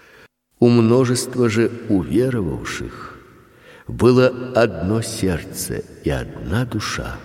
У 0.58 0.68
множества 0.68 1.48
же 1.48 1.70
уверовавших 1.88 3.18
было 3.86 4.28
одно 4.54 5.00
сердце 5.00 5.84
и 6.04 6.10
одна 6.10 6.64
душа. 6.64 7.18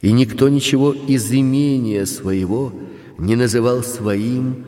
И 0.00 0.12
никто 0.12 0.48
ничего 0.48 0.92
из 0.92 1.30
имения 1.30 2.06
своего 2.06 2.72
не 3.18 3.36
называл 3.36 3.82
своим, 3.82 4.64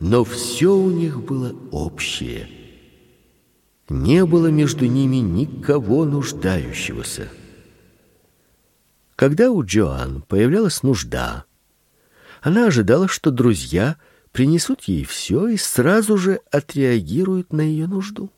но 0.00 0.24
все 0.24 0.74
у 0.74 0.90
них 0.90 1.22
было 1.22 1.54
общее– 1.70 2.48
не 3.88 4.24
было 4.24 4.48
между 4.48 4.86
ними 4.86 5.16
никого 5.16 6.04
нуждающегося. 6.04 7.28
Когда 9.14 9.50
у 9.50 9.64
Джоан 9.64 10.22
появлялась 10.22 10.82
нужда, 10.82 11.44
она 12.42 12.66
ожидала, 12.66 13.08
что 13.08 13.30
друзья 13.30 13.96
принесут 14.32 14.82
ей 14.84 15.04
все 15.04 15.48
и 15.48 15.56
сразу 15.56 16.18
же 16.18 16.40
отреагируют 16.50 17.52
на 17.52 17.62
ее 17.62 17.86
нужду. 17.86 18.30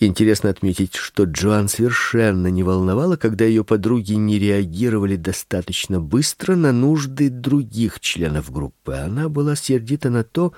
Интересно 0.00 0.50
отметить, 0.50 0.94
что 0.94 1.24
Джоан 1.24 1.68
совершенно 1.68 2.46
не 2.46 2.62
волновала, 2.62 3.16
когда 3.16 3.44
ее 3.44 3.64
подруги 3.64 4.12
не 4.12 4.38
реагировали 4.38 5.16
достаточно 5.16 6.00
быстро 6.00 6.54
на 6.54 6.70
нужды 6.72 7.30
других 7.30 7.98
членов 7.98 8.52
группы. 8.52 8.92
Она 8.92 9.28
была 9.28 9.56
сердита 9.56 10.08
на 10.08 10.22
то, 10.22 10.52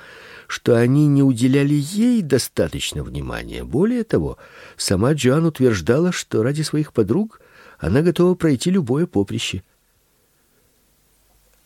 что 0.50 0.76
они 0.76 1.06
не 1.06 1.22
уделяли 1.22 1.74
ей 1.74 2.22
достаточно 2.22 3.04
внимания. 3.04 3.62
Более 3.62 4.02
того, 4.02 4.36
сама 4.76 5.12
Джоан 5.12 5.46
утверждала, 5.46 6.10
что 6.10 6.42
ради 6.42 6.62
своих 6.62 6.92
подруг 6.92 7.40
она 7.78 8.02
готова 8.02 8.34
пройти 8.34 8.68
любое 8.72 9.06
поприще. 9.06 9.62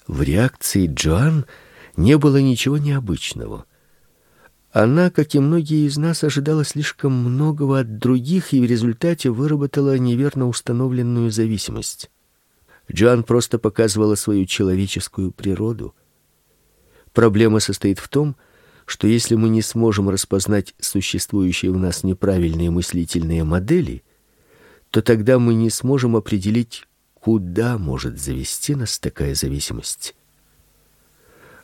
В 0.07 0.21
реакции 0.21 0.87
Джоан 0.87 1.47
не 1.97 2.19
было 2.19 2.37
ничего 2.37 2.77
необычного. 2.77 3.65
Она, 4.71 5.09
как 5.11 5.35
и 5.35 5.39
многие 5.39 5.87
из 5.87 5.97
нас, 5.97 6.23
ожидала 6.23 6.63
слишком 6.63 7.13
многого 7.13 7.79
от 7.79 7.97
других 7.97 8.53
и 8.53 8.61
в 8.61 8.65
результате 8.65 9.31
выработала 9.31 9.97
неверно 9.97 10.47
установленную 10.47 11.31
зависимость. 11.31 12.11
Джоан 12.93 13.25
просто 13.25 13.59
показывала 13.59 14.15
свою 14.15 14.45
человеческую 14.45 15.31
природу. 15.31 15.95
Проблема 17.15 17.61
состоит 17.61 17.99
в 17.99 18.09
том, 18.09 18.33
что 18.33 18.45
если 19.07 19.35
мы 19.35 19.49
не 19.49 19.63
сможем 19.63 20.09
распознать 20.09 20.75
существующие 20.79 21.73
в 21.73 21.79
нас 21.79 22.05
неправильные 22.05 22.71
мыслительные 22.71 23.45
модели, 23.45 24.03
то 24.91 25.03
тогда 25.03 25.39
мы 25.39 25.55
не 25.55 25.71
сможем 25.71 26.17
определить, 26.17 26.87
куда 27.15 27.79
может 27.79 28.21
завести 28.21 28.75
нас 28.75 28.99
такая 28.99 29.35
зависимость. 29.35 30.15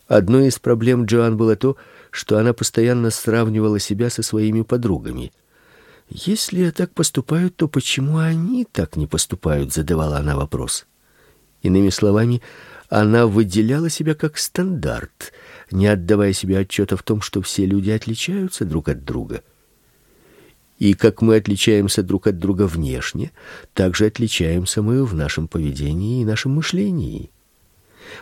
Одной 0.08 0.48
из 0.48 0.58
проблем 0.58 1.04
Джоан 1.04 1.36
было 1.36 1.54
то, 1.54 1.76
что 2.10 2.38
она 2.38 2.52
постоянно 2.52 3.10
сравнивала 3.10 3.78
себя 3.78 4.10
со 4.10 4.22
своими 4.22 4.62
подругами. 4.62 5.30
Если 6.08 6.64
я 6.64 6.72
так 6.72 6.92
поступаю, 6.92 7.50
то 7.50 7.68
почему 7.68 8.18
они 8.18 8.64
так 8.64 8.96
не 8.96 9.06
поступают, 9.06 9.72
задавала 9.72 10.18
она 10.18 10.34
вопрос. 10.34 10.86
Иными 11.62 11.90
словами, 11.90 12.40
она 12.88 13.26
выделяла 13.26 13.90
себя 13.90 14.14
как 14.14 14.38
стандарт, 14.38 15.32
не 15.70 15.86
отдавая 15.86 16.32
себе 16.32 16.58
отчета 16.58 16.96
в 16.96 17.02
том, 17.02 17.20
что 17.20 17.42
все 17.42 17.66
люди 17.66 17.90
отличаются 17.90 18.64
друг 18.64 18.88
от 18.88 19.04
друга. 19.04 19.42
И 20.78 20.94
как 20.94 21.20
мы 21.20 21.36
отличаемся 21.36 22.02
друг 22.02 22.26
от 22.26 22.38
друга 22.38 22.66
внешне, 22.66 23.32
так 23.74 23.94
же 23.94 24.06
отличаемся 24.06 24.80
мы 24.80 25.04
в 25.04 25.14
нашем 25.14 25.46
поведении 25.46 26.22
и 26.22 26.24
нашем 26.24 26.52
мышлении. 26.52 27.30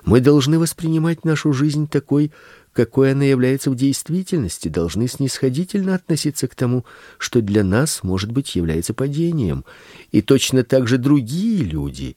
Мы 0.04 0.20
должны 0.20 0.58
воспринимать 0.58 1.24
нашу 1.24 1.52
жизнь 1.52 1.88
такой, 1.88 2.32
какой 2.72 3.12
она 3.12 3.24
является 3.24 3.70
в 3.70 3.76
действительности, 3.76 4.68
должны 4.68 5.08
снисходительно 5.08 5.94
относиться 5.94 6.48
к 6.48 6.54
тому, 6.56 6.84
что 7.16 7.40
для 7.40 7.62
нас, 7.62 8.02
может 8.02 8.32
быть, 8.32 8.54
является 8.56 8.92
падением, 8.92 9.64
и 10.10 10.20
точно 10.20 10.64
так 10.64 10.88
же 10.88 10.98
другие 10.98 11.62
люди 11.62 12.16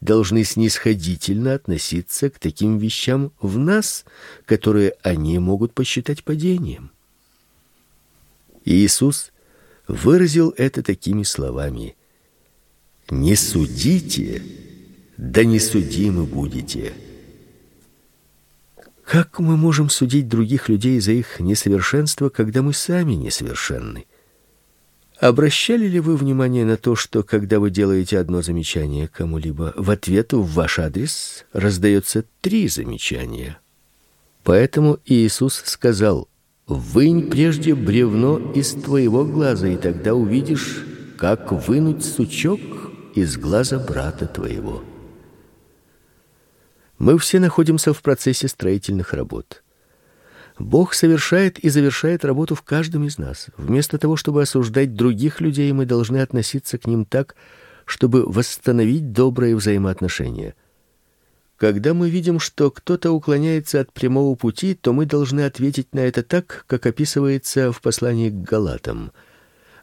должны 0.00 0.44
снисходительно 0.44 1.54
относиться 1.54 2.30
к 2.30 2.38
таким 2.38 2.78
вещам 2.78 3.32
в 3.40 3.58
нас, 3.58 4.04
которые 4.46 4.94
они 5.02 5.38
могут 5.38 5.74
посчитать 5.74 6.24
падением. 6.24 6.90
Иисус 8.64 9.32
выразил 9.86 10.54
это 10.56 10.82
такими 10.82 11.22
словами: 11.22 11.96
"Не 13.10 13.36
судите, 13.36 14.42
да 15.16 15.44
не 15.44 15.58
судимы 15.58 16.24
будете". 16.24 16.92
Как 19.04 19.40
мы 19.40 19.56
можем 19.56 19.90
судить 19.90 20.28
других 20.28 20.68
людей 20.68 21.00
за 21.00 21.12
их 21.12 21.40
несовершенство, 21.40 22.28
когда 22.28 22.62
мы 22.62 22.72
сами 22.72 23.14
несовершенны? 23.14 24.06
Обращали 25.20 25.86
ли 25.86 26.00
вы 26.00 26.16
внимание 26.16 26.64
на 26.64 26.78
то, 26.78 26.96
что 26.96 27.22
когда 27.22 27.60
вы 27.60 27.70
делаете 27.70 28.18
одно 28.18 28.40
замечание 28.40 29.06
кому-либо, 29.06 29.74
в 29.76 29.90
ответ 29.90 30.32
в 30.32 30.46
ваш 30.54 30.78
адрес 30.78 31.44
раздается 31.52 32.24
три 32.40 32.68
замечания? 32.68 33.58
Поэтому 34.44 34.98
Иисус 35.04 35.62
сказал: 35.66 36.26
"Вынь 36.66 37.28
прежде 37.28 37.74
бревно 37.74 38.38
из 38.54 38.72
твоего 38.72 39.26
глаза, 39.26 39.68
и 39.68 39.76
тогда 39.76 40.14
увидишь, 40.14 40.86
как 41.18 41.52
вынуть 41.52 42.02
сучок 42.02 42.60
из 43.14 43.36
глаза 43.36 43.78
брата 43.78 44.26
твоего". 44.26 44.82
Мы 46.98 47.18
все 47.18 47.40
находимся 47.40 47.92
в 47.92 48.00
процессе 48.00 48.48
строительных 48.48 49.12
работ. 49.12 49.62
Бог 50.60 50.92
совершает 50.92 51.58
и 51.58 51.70
завершает 51.70 52.24
работу 52.24 52.54
в 52.54 52.62
каждом 52.62 53.06
из 53.06 53.16
нас. 53.16 53.46
Вместо 53.56 53.96
того, 53.96 54.16
чтобы 54.16 54.42
осуждать 54.42 54.94
других 54.94 55.40
людей, 55.40 55.72
мы 55.72 55.86
должны 55.86 56.18
относиться 56.18 56.76
к 56.76 56.86
ним 56.86 57.06
так, 57.06 57.34
чтобы 57.86 58.24
восстановить 58.24 59.12
добрые 59.12 59.56
взаимоотношения. 59.56 60.54
Когда 61.56 61.94
мы 61.94 62.10
видим, 62.10 62.38
что 62.40 62.70
кто-то 62.70 63.10
уклоняется 63.10 63.80
от 63.80 63.92
прямого 63.92 64.34
пути, 64.34 64.74
то 64.74 64.92
мы 64.92 65.06
должны 65.06 65.40
ответить 65.40 65.94
на 65.94 66.00
это 66.00 66.22
так, 66.22 66.64
как 66.66 66.86
описывается 66.86 67.72
в 67.72 67.80
послании 67.80 68.28
к 68.28 68.42
Галатам. 68.42 69.12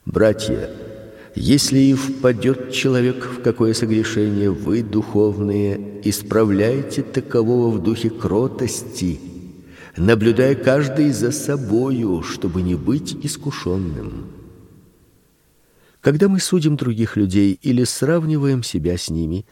Братья, 0.06 0.70
если 1.36 1.80
и 1.80 1.94
впадет 1.96 2.72
человек 2.72 3.26
в 3.26 3.42
какое 3.42 3.74
согрешение, 3.74 4.52
вы, 4.52 4.84
духовные, 4.84 6.02
исправляйте 6.04 7.02
такового 7.02 7.72
в 7.76 7.82
духе 7.84 8.10
кротости, 8.10 9.20
наблюдая 9.98 10.56
каждый 10.56 11.12
за 11.12 11.32
собою, 11.32 12.22
чтобы 12.22 12.62
не 12.62 12.76
быть 12.76 13.14
искушенным. 13.26 14.32
Когда 16.02 16.30
мы 16.30 16.40
судим 16.40 16.78
других 16.78 17.18
людей 17.18 17.60
или 17.62 17.84
сравниваем 17.84 18.64
себя 18.64 18.98
с 18.98 19.10
ними, 19.10 19.46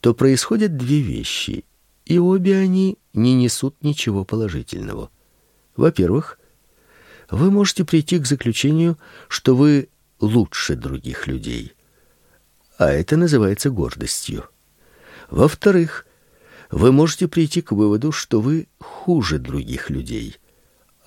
то 0.00 0.12
происходят 0.12 0.76
две 0.76 1.00
вещи, 1.00 1.64
и 2.04 2.18
обе 2.18 2.56
они 2.56 2.98
не 3.14 3.34
несут 3.34 3.76
ничего 3.82 4.24
положительного. 4.24 5.10
Во-первых, 5.76 6.38
вы 7.30 7.50
можете 7.50 7.84
прийти 7.84 8.18
к 8.18 8.26
заключению, 8.26 8.98
что 9.28 9.54
вы 9.54 9.88
лучше 10.18 10.74
других 10.74 11.28
людей. 11.28 11.74
А 12.76 12.90
это 12.90 13.16
называется 13.16 13.70
гордостью. 13.70 14.44
Во-вторых, 15.30 16.06
вы 16.70 16.92
можете 16.92 17.28
прийти 17.28 17.62
к 17.62 17.72
выводу, 17.72 18.12
что 18.12 18.40
вы 18.40 18.68
хуже 18.78 19.38
других 19.38 19.90
людей. 19.90 20.36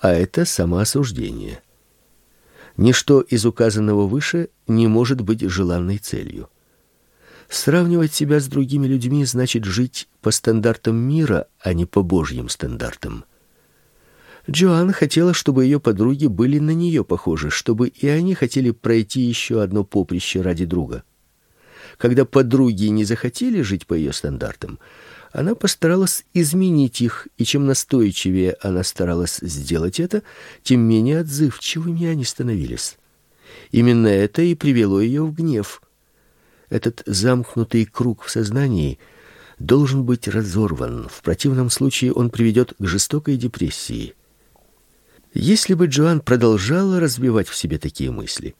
А 0.00 0.12
это 0.12 0.44
самоосуждение. 0.44 1.62
Ничто 2.76 3.20
из 3.20 3.46
указанного 3.46 4.06
выше 4.06 4.50
не 4.66 4.88
может 4.88 5.20
быть 5.20 5.40
желанной 5.40 5.98
целью. 5.98 6.50
Сравнивать 7.48 8.12
себя 8.12 8.40
с 8.40 8.46
другими 8.46 8.86
людьми 8.86 9.24
значит 9.24 9.64
жить 9.64 10.08
по 10.20 10.30
стандартам 10.30 10.96
мира, 10.96 11.46
а 11.60 11.72
не 11.72 11.86
по 11.86 12.02
Божьим 12.02 12.48
стандартам. 12.48 13.24
Джоан 14.50 14.92
хотела, 14.92 15.32
чтобы 15.32 15.64
ее 15.64 15.80
подруги 15.80 16.26
были 16.26 16.58
на 16.58 16.72
нее 16.72 17.04
похожи, 17.04 17.50
чтобы 17.50 17.88
и 17.88 18.08
они 18.08 18.34
хотели 18.34 18.72
пройти 18.72 19.20
еще 19.20 19.62
одно 19.62 19.84
поприще 19.84 20.42
ради 20.42 20.66
друга. 20.66 21.04
Когда 21.96 22.24
подруги 22.24 22.86
не 22.86 23.04
захотели 23.04 23.62
жить 23.62 23.86
по 23.86 23.94
ее 23.94 24.12
стандартам, 24.12 24.78
она 25.34 25.56
постаралась 25.56 26.24
изменить 26.32 27.00
их, 27.00 27.26
и 27.38 27.44
чем 27.44 27.66
настойчивее 27.66 28.56
она 28.62 28.84
старалась 28.84 29.38
сделать 29.42 29.98
это, 29.98 30.22
тем 30.62 30.80
менее 30.80 31.18
отзывчивыми 31.18 32.06
они 32.06 32.24
становились. 32.24 32.96
Именно 33.72 34.06
это 34.06 34.42
и 34.42 34.54
привело 34.54 35.00
ее 35.00 35.24
в 35.24 35.34
гнев. 35.34 35.82
Этот 36.70 37.02
замкнутый 37.04 37.84
круг 37.84 38.22
в 38.22 38.30
сознании 38.30 39.00
должен 39.58 40.04
быть 40.04 40.28
разорван. 40.28 41.08
В 41.08 41.20
противном 41.22 41.68
случае 41.68 42.12
он 42.12 42.30
приведет 42.30 42.74
к 42.78 42.86
жестокой 42.86 43.36
депрессии. 43.36 44.14
Если 45.32 45.74
бы 45.74 45.86
Джоан 45.86 46.20
продолжала 46.20 47.00
развивать 47.00 47.48
в 47.48 47.56
себе 47.56 47.78
такие 47.78 48.12
мысли, 48.12 48.54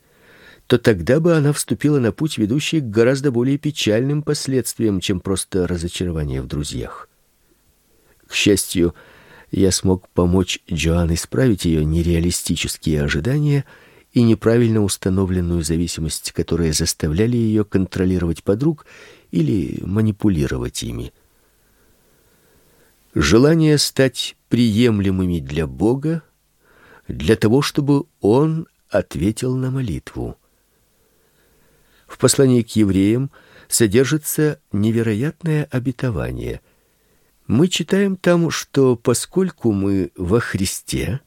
то 0.67 0.77
тогда 0.79 1.19
бы 1.19 1.35
она 1.35 1.53
вступила 1.53 1.99
на 1.99 2.11
путь, 2.11 2.37
ведущий 2.37 2.79
к 2.79 2.89
гораздо 2.89 3.31
более 3.31 3.57
печальным 3.57 4.23
последствиям, 4.23 4.99
чем 4.99 5.19
просто 5.19 5.67
разочарование 5.67 6.41
в 6.41 6.47
друзьях. 6.47 7.07
К 8.27 8.33
счастью, 8.33 8.95
я 9.51 9.71
смог 9.71 10.09
помочь 10.09 10.59
Джоан 10.71 11.13
исправить 11.13 11.65
ее 11.65 11.85
нереалистические 11.85 13.03
ожидания 13.03 13.65
и 14.11 14.23
неправильно 14.23 14.83
установленную 14.83 15.61
зависимость, 15.63 16.31
которые 16.31 16.73
заставляли 16.73 17.37
ее 17.37 17.63
контролировать 17.63 18.43
подруг 18.43 18.87
или 19.29 19.79
манипулировать 19.83 20.81
ими. 20.81 21.13
Желание 23.13 23.77
стать 23.77 24.35
приемлемыми 24.49 25.39
для 25.39 25.67
Бога 25.67 26.23
для 27.07 27.35
того, 27.35 27.61
чтобы 27.61 28.05
он 28.19 28.67
ответил 28.89 29.55
на 29.55 29.69
молитву. 29.69 30.37
В 32.07 32.17
послании 32.17 32.61
к 32.61 32.69
евреям 32.75 33.31
содержится 33.67 34.59
невероятное 34.71 35.67
обетование. 35.71 36.61
Мы 37.47 37.67
читаем 37.67 38.15
там, 38.15 38.49
что 38.51 38.95
поскольку 38.95 39.71
мы 39.71 40.11
во 40.15 40.39
Христе, 40.39 41.21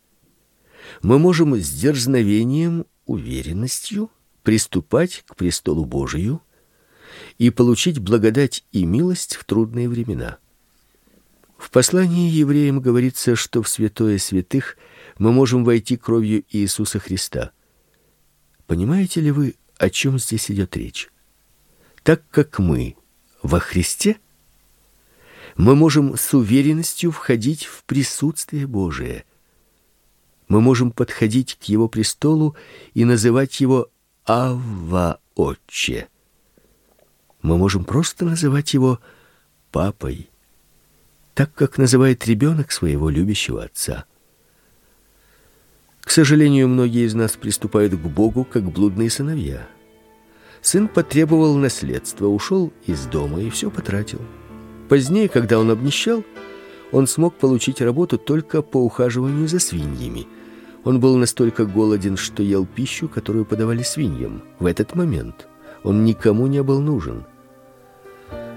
мы 1.02 1.18
можем 1.18 1.56
с 1.56 1.70
дерзновением 1.70 2.86
уверенностью 3.06 4.10
приступать 4.42 5.24
к 5.26 5.36
престолу 5.36 5.84
Божию 5.84 6.42
и 7.38 7.50
получить 7.50 7.98
благодать 7.98 8.64
и 8.72 8.84
милость 8.84 9.36
в 9.36 9.44
трудные 9.44 9.88
времена. 9.88 10.38
В 11.56 11.70
послании 11.70 12.30
евреям 12.30 12.80
говорится, 12.80 13.34
что 13.34 13.62
в 13.62 13.68
святое 13.68 14.18
святых 14.18 14.76
мы 15.18 15.32
можем 15.32 15.64
войти 15.64 15.96
кровью 15.96 16.44
Иисуса 16.50 17.00
Христа. 17.00 17.50
Понимаете 18.66 19.20
ли 19.20 19.32
вы, 19.32 19.56
о 19.78 19.90
чем 19.90 20.18
здесь 20.18 20.50
идет 20.50 20.76
речь? 20.76 21.10
Так 22.02 22.22
как 22.30 22.58
мы 22.58 22.96
во 23.42 23.60
Христе, 23.60 24.18
мы 25.56 25.74
можем 25.74 26.16
с 26.16 26.34
уверенностью 26.34 27.10
входить 27.10 27.64
в 27.64 27.84
присутствие 27.84 28.66
Божие. 28.66 29.24
Мы 30.48 30.60
можем 30.60 30.90
подходить 30.90 31.56
к 31.56 31.64
его 31.64 31.88
престолу 31.88 32.56
и 32.94 33.04
называть 33.04 33.60
его 33.60 33.88
Авва 34.24 35.20
Отче. 35.34 36.08
Мы 37.42 37.56
можем 37.56 37.84
просто 37.84 38.24
называть 38.24 38.74
его 38.74 39.00
папой, 39.70 40.30
так 41.34 41.54
как 41.54 41.78
называет 41.78 42.26
ребенок 42.26 42.72
своего 42.72 43.10
любящего 43.10 43.64
отца. 43.64 44.06
К 46.08 46.10
сожалению, 46.10 46.68
многие 46.68 47.04
из 47.04 47.12
нас 47.12 47.32
приступают 47.32 47.92
к 47.92 47.98
Богу 47.98 48.42
как 48.42 48.62
блудные 48.62 49.10
сыновья. 49.10 49.68
Сын 50.62 50.88
потребовал 50.88 51.54
наследства, 51.56 52.28
ушел 52.28 52.72
из 52.86 53.04
дома 53.04 53.42
и 53.42 53.50
все 53.50 53.70
потратил. 53.70 54.22
Позднее, 54.88 55.28
когда 55.28 55.58
он 55.58 55.70
обнищал, 55.70 56.24
он 56.92 57.06
смог 57.06 57.34
получить 57.34 57.82
работу 57.82 58.16
только 58.16 58.62
по 58.62 58.78
ухаживанию 58.78 59.46
за 59.48 59.58
свиньями. 59.58 60.26
Он 60.82 60.98
был 60.98 61.14
настолько 61.18 61.66
голоден, 61.66 62.16
что 62.16 62.42
ел 62.42 62.64
пищу, 62.64 63.06
которую 63.06 63.44
подавали 63.44 63.82
свиньям. 63.82 64.40
В 64.58 64.64
этот 64.64 64.94
момент 64.94 65.46
он 65.82 66.06
никому 66.06 66.46
не 66.46 66.62
был 66.62 66.80
нужен. 66.80 67.26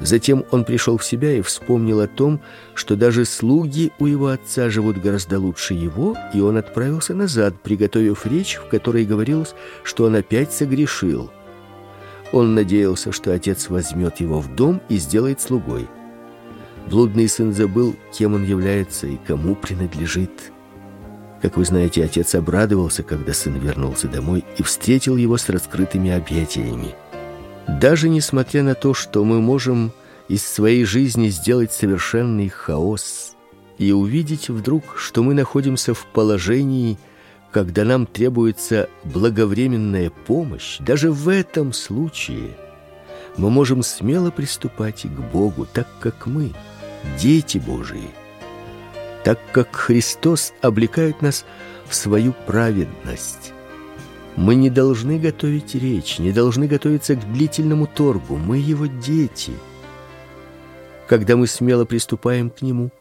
Затем 0.02 0.46
он 0.50 0.66
пришел 0.66 0.98
в 0.98 1.06
себя 1.06 1.34
и 1.34 1.42
вспомнил 1.42 2.00
о 2.00 2.08
том, 2.08 2.42
что 2.74 2.96
даже 2.96 3.24
слуги 3.24 3.92
у 4.00 4.08
его 4.08 4.28
отца 4.28 4.70
живут 4.70 4.98
гораздо 4.98 5.40
лучше 5.40 5.76
его, 5.76 6.18
и 6.34 6.42
он 6.42 6.58
отправился 6.58 7.14
назад, 7.14 7.62
приготовив 7.62 8.26
речь, 8.26 8.56
в 8.56 8.68
которой 8.68 9.06
говорилось, 9.06 9.54
что 9.84 10.06
он 10.06 10.16
опять 10.16 10.52
согрешил. 10.52 11.32
Он 12.32 12.56
надеялся, 12.56 13.12
что 13.12 13.32
отец 13.32 13.70
возьмет 13.70 14.20
его 14.22 14.40
в 14.40 14.56
дом 14.56 14.82
и 14.90 14.98
сделает 14.98 15.40
слугой. 15.40 15.88
Блудный 16.90 17.28
сын 17.28 17.54
забыл, 17.54 17.96
кем 18.12 18.34
он 18.34 18.44
является 18.44 19.06
и 19.06 19.18
кому 19.18 19.56
принадлежит. 19.56 20.32
Как 21.44 21.58
вы 21.58 21.66
знаете, 21.66 22.04
отец 22.04 22.34
обрадовался, 22.34 23.04
когда 23.04 23.34
сын 23.34 23.54
вернулся 23.60 24.08
домой 24.08 24.46
и 24.58 24.64
встретил 24.64 25.16
его 25.16 25.38
с 25.38 25.48
раскрытыми 25.50 26.12
объятиями. 26.12 26.96
Даже 27.80 28.10
несмотря 28.10 28.64
на 28.64 28.76
то, 28.76 28.94
что 28.94 29.24
мы 29.24 29.42
можем 29.42 29.92
из 30.28 30.46
своей 30.46 30.86
жизни 30.86 31.30
сделать 31.30 31.74
совершенный 31.74 32.48
хаос 32.50 33.36
и 33.78 33.92
увидеть 33.92 34.50
вдруг, 34.50 34.98
что 34.98 35.24
мы 35.24 35.34
находимся 35.34 35.94
в 35.94 36.06
положении, 36.06 36.98
когда 37.52 37.84
нам 37.84 38.06
требуется 38.06 38.90
благовременная 39.04 40.10
помощь, 40.10 40.78
даже 40.80 41.12
в 41.12 41.28
этом 41.28 41.74
случае 41.74 42.52
мы 43.38 43.50
можем 43.50 43.84
смело 43.84 44.32
приступать 44.32 45.02
к 45.04 45.32
Богу, 45.34 45.66
так 45.66 45.88
как 46.00 46.28
мы 46.28 46.54
дети 47.18 47.58
Божии, 47.58 48.10
так 49.24 49.40
как 49.52 49.76
Христос 49.76 50.54
облекает 50.62 51.22
нас 51.22 51.46
в 51.88 51.96
свою 51.96 52.34
праведность. 52.46 53.54
Мы 54.36 54.56
не 54.56 54.70
должны 54.70 55.20
готовить 55.20 55.76
речь, 55.76 56.20
не 56.20 56.32
должны 56.32 56.68
готовиться 56.68 57.16
к 57.16 57.34
длительному 57.34 57.88
торгу. 57.88 58.38
Мы 58.38 58.58
его 58.58 58.86
дети. 58.86 59.52
Когда 61.08 61.36
мы 61.36 61.48
смело 61.48 61.84
приступаем 61.84 62.50
к 62.50 62.62
нему, 62.62 62.92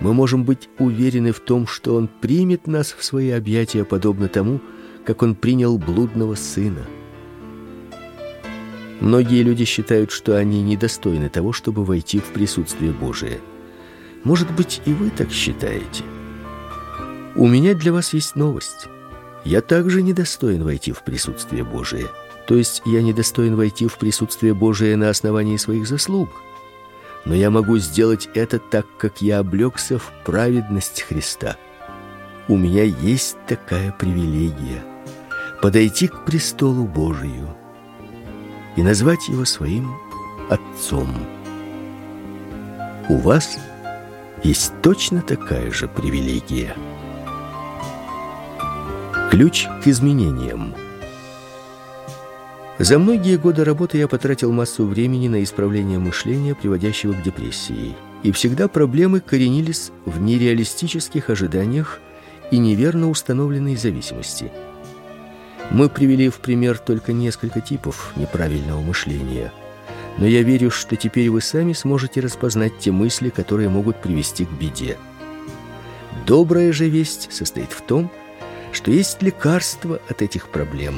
мы 0.00 0.14
можем 0.14 0.44
быть 0.44 0.68
уверены 0.78 1.32
в 1.32 1.40
том, 1.40 1.66
что 1.66 1.94
он 1.94 2.08
примет 2.08 2.66
нас 2.66 2.94
в 2.96 3.04
свои 3.04 3.30
объятия 3.30 3.84
подобно 3.84 4.28
тому, 4.28 4.60
как 5.04 5.22
он 5.22 5.34
принял 5.34 5.76
блудного 5.78 6.34
сына. 6.34 6.86
Многие 9.00 9.42
люди 9.42 9.64
считают, 9.64 10.10
что 10.10 10.36
они 10.36 10.62
недостойны 10.62 11.28
того, 11.28 11.52
чтобы 11.52 11.84
войти 11.84 12.20
в 12.20 12.26
присутствие 12.26 12.92
Божие. 12.92 13.40
Может 14.24 14.50
быть, 14.52 14.80
и 14.86 14.92
вы 14.92 15.10
так 15.10 15.30
считаете. 15.30 16.04
У 17.34 17.48
меня 17.48 17.74
для 17.74 17.92
вас 17.92 18.14
есть 18.14 18.36
новость. 18.36 18.86
Я 19.44 19.60
также 19.60 20.02
недостоин 20.02 20.62
войти 20.62 20.92
в 20.92 21.02
присутствие 21.02 21.64
Божие. 21.64 22.08
То 22.46 22.56
есть 22.56 22.82
я 22.84 23.02
недостоин 23.02 23.56
войти 23.56 23.86
в 23.86 23.98
присутствие 23.98 24.54
Божие 24.54 24.96
на 24.96 25.10
основании 25.10 25.56
своих 25.56 25.86
заслуг. 25.86 26.28
Но 27.24 27.34
я 27.34 27.50
могу 27.50 27.78
сделать 27.78 28.28
это 28.34 28.58
так, 28.58 28.86
как 28.98 29.22
я 29.22 29.38
облегся 29.38 29.98
в 29.98 30.12
праведность 30.24 31.02
Христа. 31.02 31.56
У 32.48 32.56
меня 32.56 32.82
есть 32.82 33.36
такая 33.46 33.92
привилегия 33.92 34.82
подойти 35.60 36.08
к 36.08 36.24
престолу 36.24 36.84
Божию 36.84 37.56
и 38.76 38.82
назвать 38.82 39.28
его 39.28 39.44
своим 39.44 39.92
отцом. 40.50 41.08
У 43.08 43.16
вас 43.18 43.58
есть 44.42 44.72
точно 44.82 45.22
такая 45.22 45.70
же 45.70 45.86
привилегия– 45.86 46.74
Ключ 49.32 49.66
к 49.82 49.86
изменениям. 49.86 50.74
За 52.78 52.98
многие 52.98 53.38
годы 53.38 53.64
работы 53.64 53.96
я 53.96 54.06
потратил 54.06 54.52
массу 54.52 54.84
времени 54.84 55.26
на 55.26 55.42
исправление 55.42 55.98
мышления, 55.98 56.54
приводящего 56.54 57.14
к 57.14 57.22
депрессии. 57.22 57.94
И 58.24 58.30
всегда 58.30 58.68
проблемы 58.68 59.20
коренились 59.20 59.90
в 60.04 60.20
нереалистических 60.20 61.30
ожиданиях 61.30 61.98
и 62.50 62.58
неверно 62.58 63.08
установленной 63.08 63.74
зависимости. 63.74 64.52
Мы 65.70 65.88
привели 65.88 66.28
в 66.28 66.36
пример 66.36 66.76
только 66.76 67.14
несколько 67.14 67.62
типов 67.62 68.12
неправильного 68.16 68.82
мышления. 68.82 69.50
Но 70.18 70.26
я 70.26 70.42
верю, 70.42 70.70
что 70.70 70.94
теперь 70.96 71.30
вы 71.30 71.40
сами 71.40 71.72
сможете 71.72 72.20
распознать 72.20 72.78
те 72.78 72.92
мысли, 72.92 73.30
которые 73.30 73.70
могут 73.70 73.96
привести 73.96 74.44
к 74.44 74.50
беде. 74.50 74.98
Добрая 76.26 76.70
же 76.74 76.90
весть 76.90 77.32
состоит 77.32 77.72
в 77.72 77.80
том, 77.80 78.10
что 78.10 78.21
что 78.72 78.90
есть 78.90 79.22
лекарство 79.22 80.00
от 80.08 80.22
этих 80.22 80.48
проблем. 80.48 80.96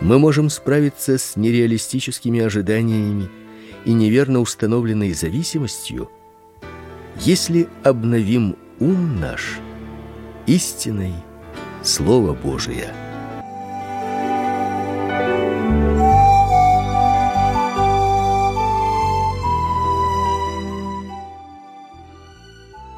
Мы 0.00 0.18
можем 0.18 0.50
справиться 0.50 1.18
с 1.18 1.36
нереалистическими 1.36 2.40
ожиданиями 2.40 3.30
и 3.84 3.92
неверно 3.92 4.40
установленной 4.40 5.12
зависимостью, 5.12 6.10
если 7.20 7.68
обновим 7.84 8.56
ум 8.80 9.20
наш 9.20 9.58
истиной 10.46 11.14
Слова 11.82 12.32
Божия. 12.32 12.92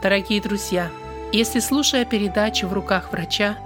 Дорогие 0.03 0.41
друзья, 0.41 0.91
если, 1.33 1.61
слушая 1.61 2.05
передачу 2.05 2.67
в 2.67 2.73
руках 2.73 3.13
врача, 3.13 3.57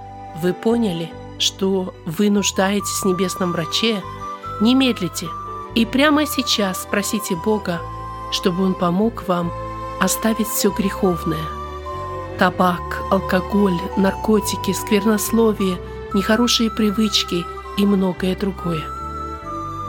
вы 0.41 0.53
поняли, 0.53 1.11
что 1.39 1.93
вы 2.05 2.29
нуждаетесь 2.29 3.01
в 3.01 3.05
небесном 3.05 3.51
враче, 3.51 4.01
не 4.61 4.75
медлите 4.75 5.27
и 5.75 5.85
прямо 5.85 6.25
сейчас 6.25 6.83
спросите 6.83 7.35
Бога, 7.35 7.81
чтобы 8.31 8.63
Он 8.63 8.73
помог 8.73 9.27
вам 9.27 9.51
оставить 9.99 10.47
все 10.47 10.69
греховное. 10.69 11.43
Табак, 12.39 13.03
алкоголь, 13.11 13.79
наркотики, 13.97 14.71
сквернословие, 14.71 15.77
нехорошие 16.13 16.69
привычки 16.71 17.45
и 17.77 17.85
многое 17.85 18.35
другое. 18.35 18.83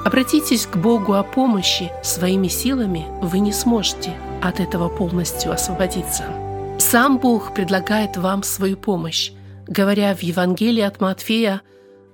Обратитесь 0.04 0.66
к 0.66 0.76
Богу 0.76 1.14
о 1.14 1.24
помощи, 1.24 1.90
своими 2.04 2.46
силами 2.46 3.06
вы 3.22 3.40
не 3.40 3.52
сможете 3.52 4.16
от 4.42 4.60
этого 4.60 4.88
полностью 4.88 5.52
освободиться. 5.52 6.45
Сам 6.78 7.18
Бог 7.18 7.54
предлагает 7.54 8.16
вам 8.16 8.42
свою 8.42 8.76
помощь, 8.76 9.32
говоря 9.66 10.14
в 10.14 10.22
Евангелии 10.22 10.82
от 10.82 11.00
Матфея, 11.00 11.62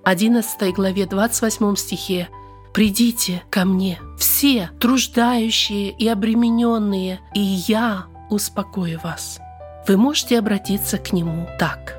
11 0.04 0.72
главе 0.72 1.06
28 1.06 1.76
стихе, 1.76 2.28
«Придите 2.72 3.42
ко 3.50 3.64
мне, 3.64 3.98
все 4.18 4.70
труждающие 4.80 5.90
и 5.90 6.08
обремененные, 6.08 7.20
и 7.34 7.40
я 7.40 8.06
успокою 8.30 9.00
вас». 9.02 9.40
Вы 9.86 9.96
можете 9.96 10.38
обратиться 10.38 10.96
к 10.96 11.12
Нему 11.12 11.48
так. 11.58 11.98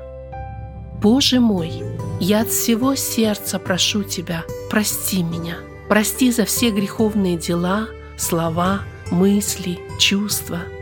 «Боже 1.02 1.40
мой, 1.40 1.70
я 2.18 2.40
от 2.40 2.48
всего 2.48 2.94
сердца 2.94 3.58
прошу 3.58 4.04
Тебя, 4.04 4.42
прости 4.70 5.22
меня, 5.22 5.56
прости 5.88 6.32
за 6.32 6.46
все 6.46 6.70
греховные 6.70 7.36
дела, 7.36 7.88
слова, 8.16 8.80
мысли, 9.10 9.78
чувства– 9.98 10.60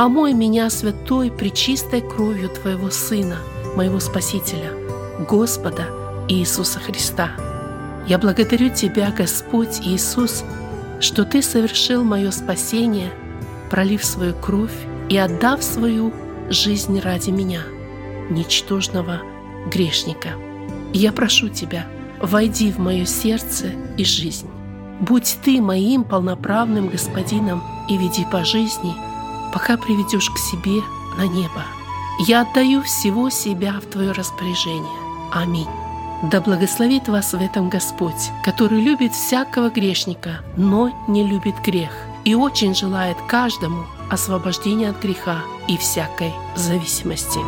омой 0.00 0.32
меня 0.32 0.70
святой 0.70 1.30
пречистой 1.30 2.00
кровью 2.00 2.48
Твоего 2.48 2.88
Сына, 2.90 3.36
моего 3.76 4.00
Спасителя, 4.00 4.72
Господа 5.28 5.88
Иисуса 6.26 6.80
Христа. 6.80 7.32
Я 8.06 8.16
благодарю 8.16 8.70
Тебя, 8.70 9.10
Господь 9.10 9.80
Иисус, 9.84 10.42
что 11.00 11.26
Ты 11.26 11.42
совершил 11.42 12.02
мое 12.02 12.30
спасение, 12.30 13.12
пролив 13.68 14.02
свою 14.02 14.34
кровь 14.34 14.72
и 15.10 15.18
отдав 15.18 15.62
свою 15.62 16.14
жизнь 16.48 16.98
ради 16.98 17.28
меня, 17.28 17.60
ничтожного 18.30 19.20
грешника. 19.70 20.30
Я 20.94 21.12
прошу 21.12 21.50
Тебя, 21.50 21.86
войди 22.22 22.72
в 22.72 22.78
мое 22.78 23.04
сердце 23.04 23.66
и 23.98 24.04
жизнь. 24.04 24.48
Будь 25.00 25.36
Ты 25.44 25.60
моим 25.60 26.04
полноправным 26.04 26.88
Господином 26.88 27.62
и 27.90 27.98
веди 27.98 28.24
по 28.32 28.46
жизни, 28.46 28.94
пока 29.52 29.76
приведешь 29.76 30.30
к 30.30 30.38
себе 30.38 30.82
на 31.16 31.26
небо. 31.26 31.64
Я 32.26 32.42
отдаю 32.42 32.82
всего 32.82 33.30
себя 33.30 33.72
в 33.80 33.86
Твое 33.86 34.12
распоряжение. 34.12 34.98
Аминь. 35.32 35.68
Да 36.22 36.40
благословит 36.40 37.08
вас 37.08 37.32
в 37.32 37.40
этом 37.40 37.70
Господь, 37.70 38.30
который 38.44 38.80
любит 38.82 39.12
всякого 39.12 39.70
грешника, 39.70 40.42
но 40.56 40.92
не 41.08 41.26
любит 41.26 41.54
грех, 41.64 41.90
и 42.24 42.34
очень 42.34 42.74
желает 42.74 43.16
каждому 43.26 43.86
освобождения 44.10 44.90
от 44.90 45.00
греха 45.00 45.38
и 45.66 45.78
всякой 45.78 46.32
зависимости. 46.56 47.40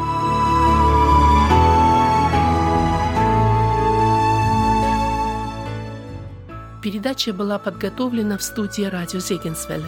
Передача 6.82 7.32
была 7.34 7.58
подготовлена 7.58 8.38
в 8.38 8.42
студии 8.42 8.84
радио 8.84 9.20
Зегенсвелле. 9.20 9.84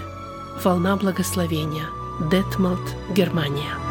«Волна 0.62 0.94
благословения», 0.96 1.86
Detmold, 2.20 2.94
Germania. 3.12 3.83